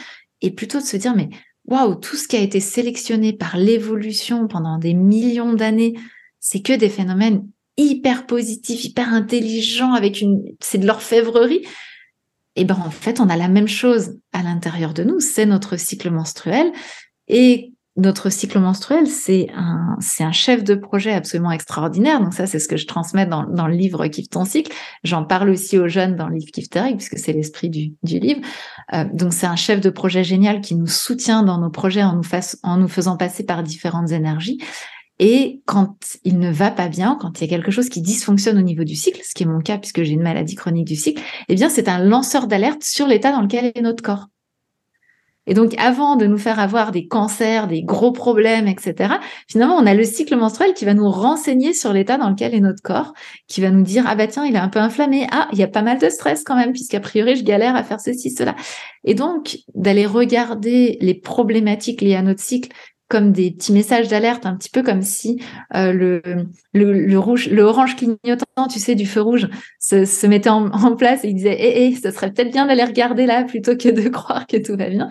et 0.43 0.51
plutôt 0.51 0.78
de 0.78 0.84
se 0.84 0.97
dire, 0.97 1.16
mais 1.16 1.30
waouh, 1.67 1.95
tout 1.97 2.17
ce 2.17 2.29
qui 2.29 2.37
a 2.37 2.41
été 2.41 2.61
sélectionné 2.61 3.33
par 3.33 3.57
l'évolution 3.57 4.49
pendant 4.49 4.79
des 4.79 4.95
millions 4.95 5.53
d'années, 5.53 5.95
c'est 6.41 6.61
que 6.61 6.73
des 6.73 6.89
phénomènes 6.89 7.47
hyper 7.77 8.27
positifs, 8.27 8.85
hyper 8.85 9.12
intelligents, 9.12 9.93
avec 9.93 10.21
une, 10.21 10.43
c'est 10.61 10.79
de 10.79 10.87
l'orfèvrerie. 10.87 11.67
Et 12.59 12.62
eh 12.62 12.64
ben 12.64 12.79
en 12.87 12.91
fait, 12.91 13.21
on 13.21 13.29
a 13.29 13.37
la 13.37 13.49
même 13.49 13.69
chose 13.69 14.19
à 14.33 14.43
l'intérieur 14.43 14.95
de 14.95 15.05
nous, 15.05 15.21
c'est 15.21 15.45
notre 15.45 15.77
cycle 15.77 16.11
menstruel. 16.11 16.73
Et 17.29 17.75
notre 17.97 18.30
cycle 18.30 18.59
menstruel, 18.59 19.07
c'est 19.07 19.49
un, 19.55 19.97
c'est 20.01 20.22
un 20.22 20.32
chef 20.32 20.62
de 20.62 20.74
projet 20.74 21.12
absolument 21.12 21.51
extraordinaire. 21.51 22.20
Donc 22.20 22.34
ça, 22.34 22.47
c'est 22.47 22.59
ce 22.59 22.68
que 22.68 22.76
je 22.76 22.86
transmets 22.86 23.26
dans, 23.26 23.44
dans 23.44 23.66
le 23.66 23.74
livre 23.74 24.07
Kiffe 24.07 24.28
ton 24.28 24.44
cycle. 24.44 24.72
J'en 25.03 25.24
parle 25.24 25.49
aussi 25.51 25.78
aux 25.78 25.88
jeunes 25.88 26.14
dans 26.14 26.28
le 26.28 26.36
livre 26.36 26.51
Kiffe 26.53 26.68
ta 26.68 26.84
puisque 26.92 27.18
c'est 27.18 27.32
l'esprit 27.32 27.70
du, 27.70 27.94
du 28.03 28.18
livre. 28.18 28.40
Euh, 28.92 29.05
donc 29.12 29.32
c'est 29.32 29.47
un 29.47 29.57
chef 29.57 29.80
de 29.80 29.90
projet 29.90 30.24
génial 30.24 30.61
qui 30.61 30.74
nous 30.74 30.86
soutient 30.86 31.42
dans 31.42 31.59
nos 31.59 31.70
projets 31.70 32.03
en 32.03 32.16
nous, 32.16 32.28
en 32.62 32.76
nous 32.76 32.88
faisant 32.88 33.16
passer 33.16 33.44
par 33.44 33.62
différentes 33.62 34.11
énergies. 34.11 34.59
Et 35.18 35.62
quand 35.64 35.97
il 36.24 36.38
ne 36.38 36.51
va 36.51 36.70
pas 36.70 36.88
bien, 36.88 37.16
quand 37.18 37.40
il 37.40 37.44
y 37.44 37.47
a 37.47 37.49
quelque 37.49 37.70
chose 37.70 37.88
qui 37.88 38.03
dysfonctionne 38.03 38.59
au 38.59 38.62
niveau 38.62 38.84
du 38.84 38.94
cycle, 38.94 39.22
ce 39.24 39.32
qui 39.34 39.44
est 39.44 39.47
mon 39.47 39.61
cas 39.61 39.78
puisque 39.78 40.03
j'ai 40.03 40.12
une 40.12 40.22
maladie 40.22 40.55
chronique 40.55 40.86
du 40.86 40.97
cycle, 40.97 41.22
eh 41.49 41.55
bien 41.55 41.70
c'est 41.70 41.88
un 41.88 41.99
lanceur 41.99 42.47
d'alerte 42.47 42.84
sur 42.84 43.07
l'état 43.07 43.32
dans 43.32 43.40
lequel 43.40 43.72
est 43.74 43.80
notre 43.80 44.03
corps. 44.03 44.26
Et 45.47 45.55
donc, 45.55 45.74
avant 45.78 46.16
de 46.16 46.26
nous 46.26 46.38
faire 46.38 46.59
avoir 46.59 46.90
des 46.90 47.07
cancers, 47.07 47.68
des 47.68 47.82
gros 47.82 48.12
problèmes, 48.12 48.66
etc., 48.66 49.14
finalement, 49.49 49.76
on 49.76 49.86
a 49.86 49.94
le 49.94 50.05
cycle 50.05 50.36
menstruel 50.36 50.74
qui 50.74 50.84
va 50.84 50.94
nous 50.94 51.09
renseigner 51.09 51.72
sur 51.72 51.92
l'état 51.92 52.18
dans 52.18 52.30
lequel 52.30 52.55
est 52.55 52.61
notre 52.61 52.82
corps, 52.82 53.12
qui 53.47 53.61
va 53.61 53.70
nous 53.70 53.82
dire, 53.82 54.05
ah 54.07 54.14
bah 54.14 54.26
tiens, 54.26 54.44
il 54.44 54.57
est 54.57 54.61
un 54.61 54.68
peu 54.68 54.80
inflammé, 54.80 55.26
ah, 55.30 55.49
il 55.53 55.59
y 55.59 55.62
a 55.62 55.68
pas 55.68 55.82
mal 55.82 55.99
de 55.99 56.09
stress 56.09 56.42
quand 56.44 56.57
même, 56.57 56.72
puisqu'a 56.72 57.01
priori, 57.01 57.36
je 57.36 57.44
galère 57.44 57.76
à 57.76 57.82
faire 57.82 58.01
ceci, 58.01 58.30
cela. 58.30 58.57
Et 59.05 59.14
donc, 59.14 59.59
d'aller 59.74 60.07
regarder 60.07 60.99
les 61.01 61.14
problématiques 61.14 62.01
liées 62.01 62.16
à 62.16 62.22
notre 62.22 62.40
cycle 62.40 62.70
comme 63.09 63.31
des 63.33 63.53
petits 63.53 63.73
messages 63.73 64.09
d'alerte, 64.09 64.47
un 64.47 64.57
petit 64.57 64.71
peu 64.71 64.83
comme 64.83 65.03
si 65.03 65.41
euh, 65.75 65.93
le, 65.93 66.23
le, 66.75 66.93
le, 66.93 67.19
rouge, 67.19 67.49
le 67.49 67.63
orange 67.63 67.95
clignotant, 67.95 68.67
tu 68.69 68.81
sais, 68.81 68.95
du 68.95 69.07
feu 69.07 69.21
rouge, 69.21 69.49
se, 69.79 70.05
se 70.05 70.27
mettait 70.27 70.49
en, 70.49 70.97
place 70.97 71.25
et 71.25 71.29
il 71.29 71.35
disait, 71.35 71.55
hé, 71.55 71.87
hé, 71.87 71.95
ça 71.95 72.11
serait 72.11 72.33
peut-être 72.33 72.51
bien 72.51 72.67
d'aller 72.67 72.85
regarder 72.85 73.27
là 73.27 73.45
plutôt 73.45 73.77
que 73.77 73.89
de 73.89 74.09
croire 74.09 74.47
que 74.47 74.57
tout 74.57 74.77
va 74.77 74.89
bien. 74.89 75.09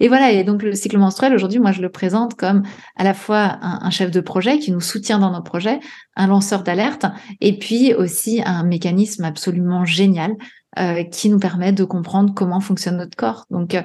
Et 0.00 0.08
voilà. 0.08 0.32
Et 0.32 0.44
donc 0.44 0.62
le 0.62 0.74
cycle 0.74 0.98
menstruel, 0.98 1.34
aujourd'hui, 1.34 1.60
moi, 1.60 1.72
je 1.72 1.82
le 1.82 1.90
présente 1.90 2.34
comme 2.34 2.62
à 2.96 3.04
la 3.04 3.14
fois 3.14 3.58
un, 3.62 3.80
un, 3.82 3.90
chef 3.90 4.10
de 4.10 4.20
projet 4.20 4.58
qui 4.58 4.72
nous 4.72 4.80
soutient 4.80 5.18
dans 5.18 5.30
nos 5.30 5.42
projets, 5.42 5.78
un 6.16 6.26
lanceur 6.26 6.62
d'alerte, 6.62 7.06
et 7.40 7.58
puis 7.58 7.94
aussi 7.94 8.42
un 8.44 8.64
mécanisme 8.64 9.24
absolument 9.24 9.84
génial 9.84 10.36
euh, 10.78 11.04
qui 11.04 11.30
nous 11.30 11.38
permet 11.38 11.72
de 11.72 11.84
comprendre 11.84 12.34
comment 12.34 12.60
fonctionne 12.60 12.98
notre 12.98 13.16
corps. 13.16 13.46
Donc 13.50 13.74
euh, 13.74 13.80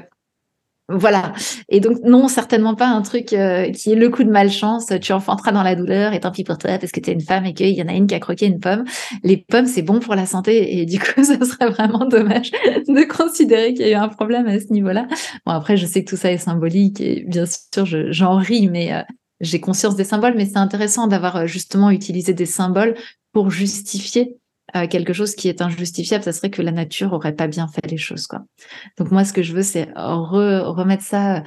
voilà. 0.93 1.33
Et 1.69 1.79
donc, 1.79 1.97
non, 2.03 2.27
certainement 2.27 2.75
pas 2.75 2.87
un 2.87 3.01
truc 3.01 3.33
euh, 3.33 3.71
qui 3.71 3.91
est 3.91 3.95
le 3.95 4.09
coup 4.09 4.23
de 4.23 4.29
malchance. 4.29 4.87
Tu 5.01 5.13
enfanteras 5.13 5.51
dans 5.51 5.63
la 5.63 5.75
douleur 5.75 6.13
et 6.13 6.19
tant 6.19 6.31
pis 6.31 6.43
pour 6.43 6.57
toi 6.57 6.77
parce 6.77 6.91
que 6.91 6.99
tu 6.99 7.09
es 7.09 7.13
une 7.13 7.21
femme 7.21 7.45
et 7.45 7.53
qu'il 7.53 7.69
y 7.69 7.81
en 7.81 7.87
a 7.87 7.93
une 7.93 8.07
qui 8.07 8.15
a 8.15 8.19
croqué 8.19 8.45
une 8.45 8.59
pomme. 8.59 8.83
Les 9.23 9.37
pommes, 9.37 9.65
c'est 9.67 9.81
bon 9.81 9.99
pour 9.99 10.15
la 10.15 10.25
santé 10.25 10.79
et 10.79 10.85
du 10.85 10.99
coup, 10.99 11.05
ça 11.23 11.43
serait 11.43 11.69
vraiment 11.69 12.05
dommage 12.05 12.51
de 12.51 13.07
considérer 13.07 13.73
qu'il 13.73 13.85
y 13.85 13.89
a 13.89 13.91
eu 13.91 14.01
un 14.01 14.09
problème 14.09 14.47
à 14.47 14.59
ce 14.59 14.71
niveau-là. 14.71 15.07
Bon, 15.45 15.53
après, 15.53 15.77
je 15.77 15.85
sais 15.85 16.03
que 16.03 16.09
tout 16.09 16.17
ça 16.17 16.31
est 16.31 16.37
symbolique 16.37 17.01
et 17.01 17.23
bien 17.27 17.45
sûr, 17.45 17.85
j'en 17.85 18.37
ris, 18.37 18.67
mais 18.69 18.93
euh, 18.93 19.01
j'ai 19.39 19.59
conscience 19.59 19.95
des 19.95 20.03
symboles, 20.03 20.33
mais 20.35 20.45
c'est 20.45 20.57
intéressant 20.57 21.07
d'avoir 21.07 21.35
euh, 21.35 21.45
justement 21.47 21.89
utilisé 21.89 22.33
des 22.33 22.45
symboles 22.45 22.95
pour 23.33 23.49
justifier 23.49 24.37
quelque 24.89 25.13
chose 25.13 25.35
qui 25.35 25.49
est 25.49 25.61
injustifiable, 25.61 26.23
ça 26.23 26.31
serait 26.31 26.49
que 26.49 26.61
la 26.61 26.71
nature 26.71 27.13
aurait 27.13 27.35
pas 27.35 27.47
bien 27.47 27.67
fait 27.67 27.85
les 27.89 27.97
choses, 27.97 28.27
quoi. 28.27 28.41
Donc 28.97 29.11
moi, 29.11 29.25
ce 29.25 29.33
que 29.33 29.43
je 29.43 29.53
veux, 29.53 29.63
c'est 29.63 29.89
remettre 29.95 31.03
ça 31.03 31.43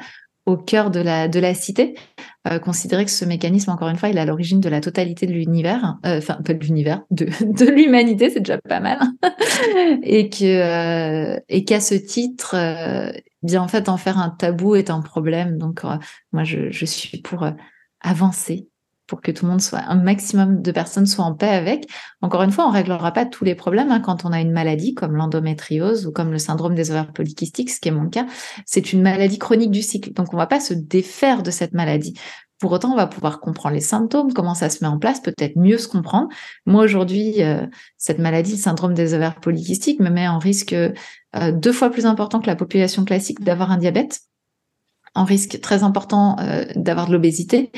au 0.46 0.56
cœur 0.56 0.90
de 0.90 1.00
la 1.00 1.28
de 1.28 1.40
la 1.40 1.54
cité, 1.54 1.94
euh, 2.48 2.58
considérer 2.58 3.04
que 3.04 3.10
ce 3.10 3.24
mécanisme, 3.24 3.70
encore 3.70 3.88
une 3.88 3.96
fois, 3.96 4.10
il 4.10 4.18
est 4.18 4.20
à 4.20 4.26
l'origine 4.26 4.60
de 4.60 4.68
la 4.68 4.80
totalité 4.80 5.26
de 5.26 5.32
l'univers, 5.32 5.96
euh, 6.04 6.18
enfin 6.18 6.38
pas 6.44 6.52
de 6.52 6.62
l'univers, 6.62 7.02
de, 7.10 7.24
de 7.40 7.70
l'humanité, 7.70 8.30
c'est 8.30 8.40
déjà 8.40 8.58
pas 8.58 8.80
mal, 8.80 8.98
et 10.02 10.28
que 10.28 10.44
euh, 10.44 11.40
et 11.48 11.64
qu'à 11.64 11.80
ce 11.80 11.94
titre, 11.94 12.54
euh, 12.56 13.10
bien 13.42 13.62
en 13.62 13.68
fait, 13.68 13.88
en 13.88 13.96
faire 13.96 14.18
un 14.18 14.30
tabou 14.30 14.74
est 14.74 14.90
un 14.90 15.00
problème. 15.00 15.56
Donc 15.56 15.82
moi, 16.32 16.44
je, 16.44 16.70
je 16.70 16.84
suis 16.84 17.20
pour 17.20 17.46
avancer 18.00 18.68
que 19.20 19.30
tout 19.30 19.44
le 19.44 19.50
monde 19.50 19.60
soit, 19.60 19.80
un 19.86 19.96
maximum 19.96 20.62
de 20.62 20.72
personnes 20.72 21.06
soient 21.06 21.24
en 21.24 21.34
paix 21.34 21.48
avec. 21.48 21.88
Encore 22.22 22.42
une 22.42 22.50
fois, 22.50 22.66
on 22.66 22.70
réglera 22.70 23.12
pas 23.12 23.26
tous 23.26 23.44
les 23.44 23.54
problèmes 23.54 23.90
hein, 23.90 24.00
quand 24.00 24.24
on 24.24 24.32
a 24.32 24.40
une 24.40 24.52
maladie 24.52 24.94
comme 24.94 25.16
l'endométriose 25.16 26.06
ou 26.06 26.12
comme 26.12 26.30
le 26.30 26.38
syndrome 26.38 26.74
des 26.74 26.90
ovaires 26.90 27.12
polykystiques, 27.12 27.70
ce 27.70 27.80
qui 27.80 27.88
est 27.88 27.92
mon 27.92 28.08
cas. 28.08 28.26
C'est 28.66 28.92
une 28.92 29.02
maladie 29.02 29.38
chronique 29.38 29.70
du 29.70 29.82
cycle. 29.82 30.12
Donc, 30.12 30.32
on 30.32 30.36
va 30.36 30.46
pas 30.46 30.60
se 30.60 30.74
défaire 30.74 31.42
de 31.42 31.50
cette 31.50 31.72
maladie. 31.72 32.14
Pour 32.60 32.72
autant, 32.72 32.92
on 32.92 32.96
va 32.96 33.06
pouvoir 33.06 33.40
comprendre 33.40 33.74
les 33.74 33.80
symptômes, 33.80 34.32
comment 34.32 34.54
ça 34.54 34.70
se 34.70 34.82
met 34.82 34.88
en 34.88 34.98
place, 34.98 35.20
peut-être 35.20 35.56
mieux 35.56 35.76
se 35.76 35.88
comprendre. 35.88 36.28
Moi, 36.66 36.84
aujourd'hui, 36.84 37.42
euh, 37.42 37.66
cette 37.98 38.18
maladie, 38.18 38.52
le 38.52 38.58
syndrome 38.58 38.94
des 38.94 39.12
ovaires 39.12 39.40
polykystiques, 39.40 40.00
me 40.00 40.08
met 40.08 40.28
en 40.28 40.38
risque 40.38 40.72
euh, 40.72 40.92
deux 41.52 41.72
fois 41.72 41.90
plus 41.90 42.06
important 42.06 42.40
que 42.40 42.46
la 42.46 42.56
population 42.56 43.04
classique 43.04 43.42
d'avoir 43.42 43.70
un 43.70 43.76
diabète 43.76 44.20
en 45.14 45.24
risque 45.24 45.60
très 45.60 45.82
important 45.82 46.36
euh, 46.40 46.64
d'avoir 46.74 47.06
de 47.06 47.12
l'obésité. 47.12 47.70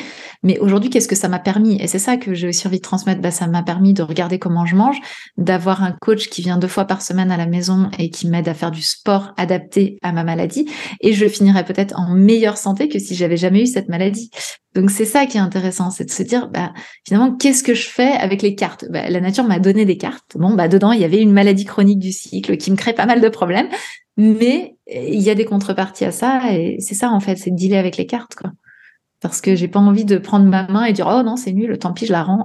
Mais 0.43 0.59
aujourd'hui, 0.59 0.91
qu'est-ce 0.91 1.09
que 1.09 1.15
ça 1.15 1.29
m'a 1.29 1.39
permis? 1.39 1.81
Et 1.81 1.87
c'est 1.87 1.99
ça 1.99 2.17
que 2.17 2.35
j'ai 2.35 2.49
aussi 2.49 2.67
envie 2.67 2.79
de 2.79 2.83
transmettre. 2.83 3.21
Bah, 3.21 3.31
ça 3.31 3.47
m'a 3.47 3.63
permis 3.63 3.93
de 3.93 4.03
regarder 4.03 4.39
comment 4.39 4.65
je 4.65 4.77
mange, 4.77 4.99
d'avoir 5.37 5.83
un 5.83 5.93
coach 5.93 6.29
qui 6.29 6.43
vient 6.43 6.59
deux 6.59 6.69
fois 6.69 6.85
par 6.85 7.03
semaine 7.03 7.31
à 7.31 7.37
la 7.37 7.47
maison 7.47 7.91
et 7.99 8.11
qui 8.11 8.29
m'aide 8.29 8.49
à 8.49 8.55
faire 8.55 8.71
du 8.71 8.83
sport 8.83 9.33
adapté 9.37 9.99
à 10.03 10.13
ma 10.13 10.25
maladie. 10.25 10.69
Et 11.01 11.13
je 11.13 11.27
finirais 11.27 11.65
peut-être 11.65 11.99
en 11.99 12.15
meilleure 12.15 12.57
santé 12.57 12.89
que 12.89 12.99
si 12.99 13.15
j'avais 13.15 13.37
jamais 13.37 13.63
eu 13.63 13.67
cette 13.67 13.89
maladie. 13.89 14.31
Donc 14.77 14.91
c'est 14.91 15.07
ça 15.07 15.25
qui 15.25 15.39
est 15.39 15.41
intéressant, 15.41 15.91
c'est 15.91 16.05
de 16.05 16.11
se 16.11 16.23
dire 16.23 16.49
bah, 16.49 16.73
finalement 17.07 17.35
qu'est-ce 17.35 17.63
que 17.63 17.75
je 17.75 17.89
fais 17.89 18.13
avec 18.13 18.43
les 18.43 18.55
cartes? 18.55 18.85
Bah, 18.91 19.09
La 19.09 19.21
nature 19.21 19.45
m'a 19.45 19.59
donné 19.59 19.87
des 19.87 19.97
cartes. 19.97 20.37
Bon 20.37 20.55
bah 20.55 20.69
dedans 20.69 20.93
il 20.93 21.01
y 21.01 21.05
avait 21.05 21.21
une 21.21 21.33
maladie 21.33 21.65
chronique 21.65 21.99
du 21.99 22.13
cycle 22.13 22.59
qui 22.59 22.71
me 22.71 22.77
crée 22.77 22.93
pas 22.93 23.07
mal 23.07 23.23
de 23.23 23.29
problèmes, 23.31 23.69
mais 24.19 24.77
il 24.87 25.21
y 25.21 25.31
a 25.31 25.35
des 25.35 25.47
contreparties 25.47 26.05
à 26.05 26.13
ça 26.13 26.53
et 26.53 26.77
c'est 26.81 26.95
ça 26.95 27.11
en 27.11 27.21
fait, 27.21 27.37
c'est 27.37 27.51
de 27.51 27.57
dealer 27.57 27.79
avec 27.79 27.97
les 27.97 28.07
cartes. 28.07 28.37
Parce 29.23 29.41
que 29.41 29.57
j'ai 29.57 29.67
pas 29.67 29.81
envie 29.81 30.05
de 30.05 30.19
prendre 30.19 30.45
ma 30.45 30.69
main 30.69 30.85
et 30.85 30.93
dire 30.93 31.11
oh 31.11 31.23
non 31.23 31.37
c'est 31.37 31.53
nul, 31.53 31.79
tant 31.79 31.95
pis 31.95 32.05
je 32.05 32.13
la 32.13 32.23
rends. 32.23 32.45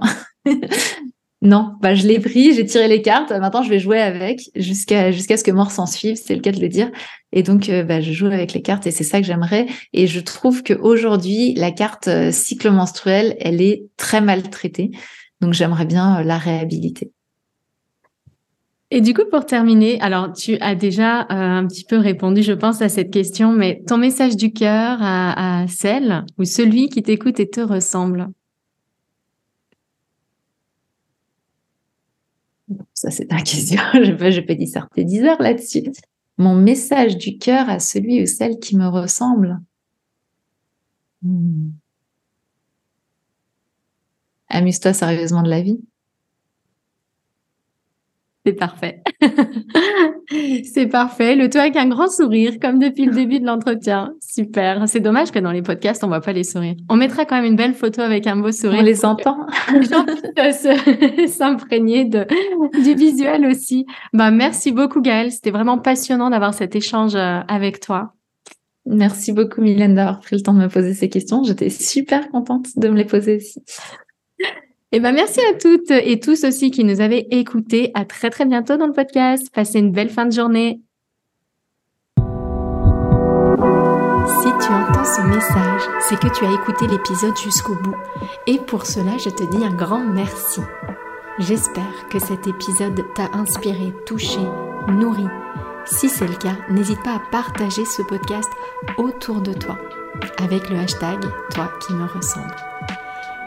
Non, 1.44 1.74
bah 1.80 1.96
je 1.96 2.06
l'ai 2.06 2.20
pris, 2.20 2.54
j'ai 2.54 2.64
tiré 2.64 2.86
les 2.86 3.02
cartes. 3.02 3.32
Maintenant, 3.32 3.64
je 3.64 3.68
vais 3.68 3.80
jouer 3.80 4.00
avec 4.00 4.42
jusqu'à 4.54 5.10
jusqu'à 5.10 5.36
ce 5.36 5.42
que 5.42 5.50
mort 5.50 5.72
s'en 5.72 5.86
suive, 5.86 6.14
c'est 6.14 6.36
le 6.36 6.40
cas 6.40 6.52
de 6.52 6.60
le 6.60 6.68
dire. 6.68 6.88
Et 7.32 7.42
donc, 7.42 7.68
euh, 7.68 7.82
bah, 7.82 8.00
je 8.00 8.12
joue 8.12 8.26
avec 8.26 8.52
les 8.52 8.62
cartes 8.62 8.86
et 8.86 8.92
c'est 8.92 9.02
ça 9.02 9.20
que 9.20 9.26
j'aimerais. 9.26 9.66
Et 9.92 10.06
je 10.06 10.20
trouve 10.20 10.62
que 10.62 10.72
aujourd'hui, 10.72 11.52
la 11.54 11.72
carte 11.72 12.06
euh, 12.06 12.30
cycle 12.30 12.70
menstruel, 12.70 13.34
elle 13.40 13.60
est 13.60 13.86
très 13.96 14.20
maltraitée. 14.20 14.92
Donc, 15.40 15.52
j'aimerais 15.52 15.84
bien 15.84 16.20
euh, 16.20 16.22
la 16.22 16.38
réhabiliter. 16.38 17.10
Et 18.92 19.00
du 19.00 19.12
coup, 19.12 19.24
pour 19.28 19.44
terminer, 19.44 20.00
alors 20.00 20.32
tu 20.32 20.58
as 20.60 20.76
déjà 20.76 21.26
un 21.30 21.66
petit 21.66 21.84
peu 21.84 21.96
répondu, 21.96 22.42
je 22.42 22.52
pense, 22.52 22.82
à 22.82 22.88
cette 22.88 23.10
question, 23.10 23.50
mais 23.50 23.82
ton 23.88 23.96
message 23.96 24.36
du 24.36 24.52
cœur 24.52 24.98
à 25.00 25.64
celle 25.66 26.24
ou 26.38 26.44
celui 26.44 26.90
qui 26.90 27.02
t'écoute 27.02 27.40
et 27.40 27.48
te 27.48 27.62
ressemble? 27.62 28.28
Ça, 33.02 33.10
c'est 33.10 33.26
ta 33.26 33.38
question. 33.42 33.82
je, 33.94 34.12
peux, 34.12 34.30
je 34.30 34.40
peux 34.40 34.54
disserter 34.54 35.02
10 35.02 35.24
heures 35.24 35.42
là-dessus. 35.42 35.90
Mon 36.38 36.54
message 36.54 37.16
du 37.16 37.36
cœur 37.36 37.68
à 37.68 37.80
celui 37.80 38.22
ou 38.22 38.26
celle 38.26 38.60
qui 38.60 38.76
me 38.76 38.86
ressemble. 38.86 39.60
Hmm. 41.20 41.70
Amuse-toi 44.48 44.92
sérieusement 44.92 45.42
de 45.42 45.50
la 45.50 45.62
vie. 45.62 45.80
C'est 48.44 48.54
parfait. 48.54 49.00
c'est 50.64 50.88
parfait. 50.88 51.36
Le 51.36 51.48
tout 51.48 51.58
avec 51.58 51.76
un 51.76 51.88
grand 51.88 52.08
sourire, 52.08 52.58
comme 52.60 52.80
depuis 52.80 53.04
le 53.04 53.12
début 53.12 53.38
de 53.38 53.46
l'entretien. 53.46 54.14
Super. 54.20 54.88
C'est 54.88 54.98
dommage 54.98 55.30
que 55.30 55.38
dans 55.38 55.52
les 55.52 55.62
podcasts, 55.62 56.02
on 56.02 56.08
voit 56.08 56.20
pas 56.20 56.32
les 56.32 56.42
sourires. 56.42 56.74
On 56.88 56.96
mettra 56.96 57.24
quand 57.24 57.36
même 57.36 57.44
une 57.44 57.56
belle 57.56 57.74
photo 57.74 58.00
avec 58.00 58.26
un 58.26 58.34
beau 58.36 58.50
sourire. 58.50 58.80
On 58.80 58.84
les 58.84 59.04
entend. 59.04 59.46
Les 59.72 59.82
gens 59.82 60.04
s'imprégner 61.28 62.04
de, 62.04 62.26
du 62.82 62.94
visuel 62.94 63.46
aussi. 63.46 63.86
Bah, 64.12 64.32
merci 64.32 64.72
beaucoup, 64.72 65.00
Gaëlle. 65.00 65.30
C'était 65.30 65.52
vraiment 65.52 65.78
passionnant 65.78 66.30
d'avoir 66.30 66.52
cet 66.52 66.74
échange 66.74 67.14
euh, 67.14 67.40
avec 67.46 67.78
toi. 67.78 68.14
Merci 68.86 69.32
beaucoup, 69.32 69.60
Mylène, 69.60 69.94
d'avoir 69.94 70.18
pris 70.18 70.34
le 70.34 70.42
temps 70.42 70.54
de 70.54 70.58
me 70.58 70.68
poser 70.68 70.94
ces 70.94 71.08
questions. 71.08 71.44
J'étais 71.44 71.70
super 71.70 72.28
contente 72.30 72.66
de 72.76 72.88
me 72.88 72.96
les 72.96 73.04
poser 73.04 73.36
aussi. 73.36 73.62
Eh 74.94 75.00
ben, 75.00 75.12
merci 75.12 75.40
à 75.40 75.54
toutes 75.54 75.90
et 75.90 76.20
tous 76.20 76.44
aussi 76.44 76.70
qui 76.70 76.84
nous 76.84 77.00
avez 77.00 77.26
écoutés. 77.34 77.90
À 77.94 78.04
très, 78.04 78.28
très 78.28 78.44
bientôt 78.44 78.76
dans 78.76 78.86
le 78.86 78.92
podcast. 78.92 79.48
Passez 79.50 79.78
une 79.78 79.90
belle 79.90 80.10
fin 80.10 80.26
de 80.26 80.32
journée. 80.32 80.82
Si 84.26 84.48
tu 84.48 84.72
entends 84.72 85.04
ce 85.04 85.22
message, 85.22 85.82
c'est 86.00 86.20
que 86.20 86.28
tu 86.28 86.44
as 86.44 86.52
écouté 86.52 86.86
l'épisode 86.88 87.36
jusqu'au 87.38 87.74
bout. 87.76 87.96
Et 88.46 88.58
pour 88.58 88.84
cela, 88.84 89.16
je 89.16 89.30
te 89.30 89.56
dis 89.56 89.64
un 89.64 89.74
grand 89.74 90.04
merci. 90.04 90.60
J'espère 91.38 92.08
que 92.10 92.18
cet 92.18 92.46
épisode 92.46 93.00
t'a 93.14 93.30
inspiré, 93.32 93.94
touché, 94.04 94.40
nourri. 94.88 95.26
Si 95.86 96.10
c'est 96.10 96.28
le 96.28 96.36
cas, 96.36 96.58
n'hésite 96.68 97.02
pas 97.02 97.14
à 97.14 97.22
partager 97.30 97.86
ce 97.86 98.02
podcast 98.02 98.50
autour 98.98 99.40
de 99.40 99.54
toi 99.54 99.78
avec 100.38 100.68
le 100.68 100.76
hashtag 100.76 101.18
Toi 101.50 101.72
qui 101.80 101.94
me 101.94 102.04
ressemble. 102.04 102.71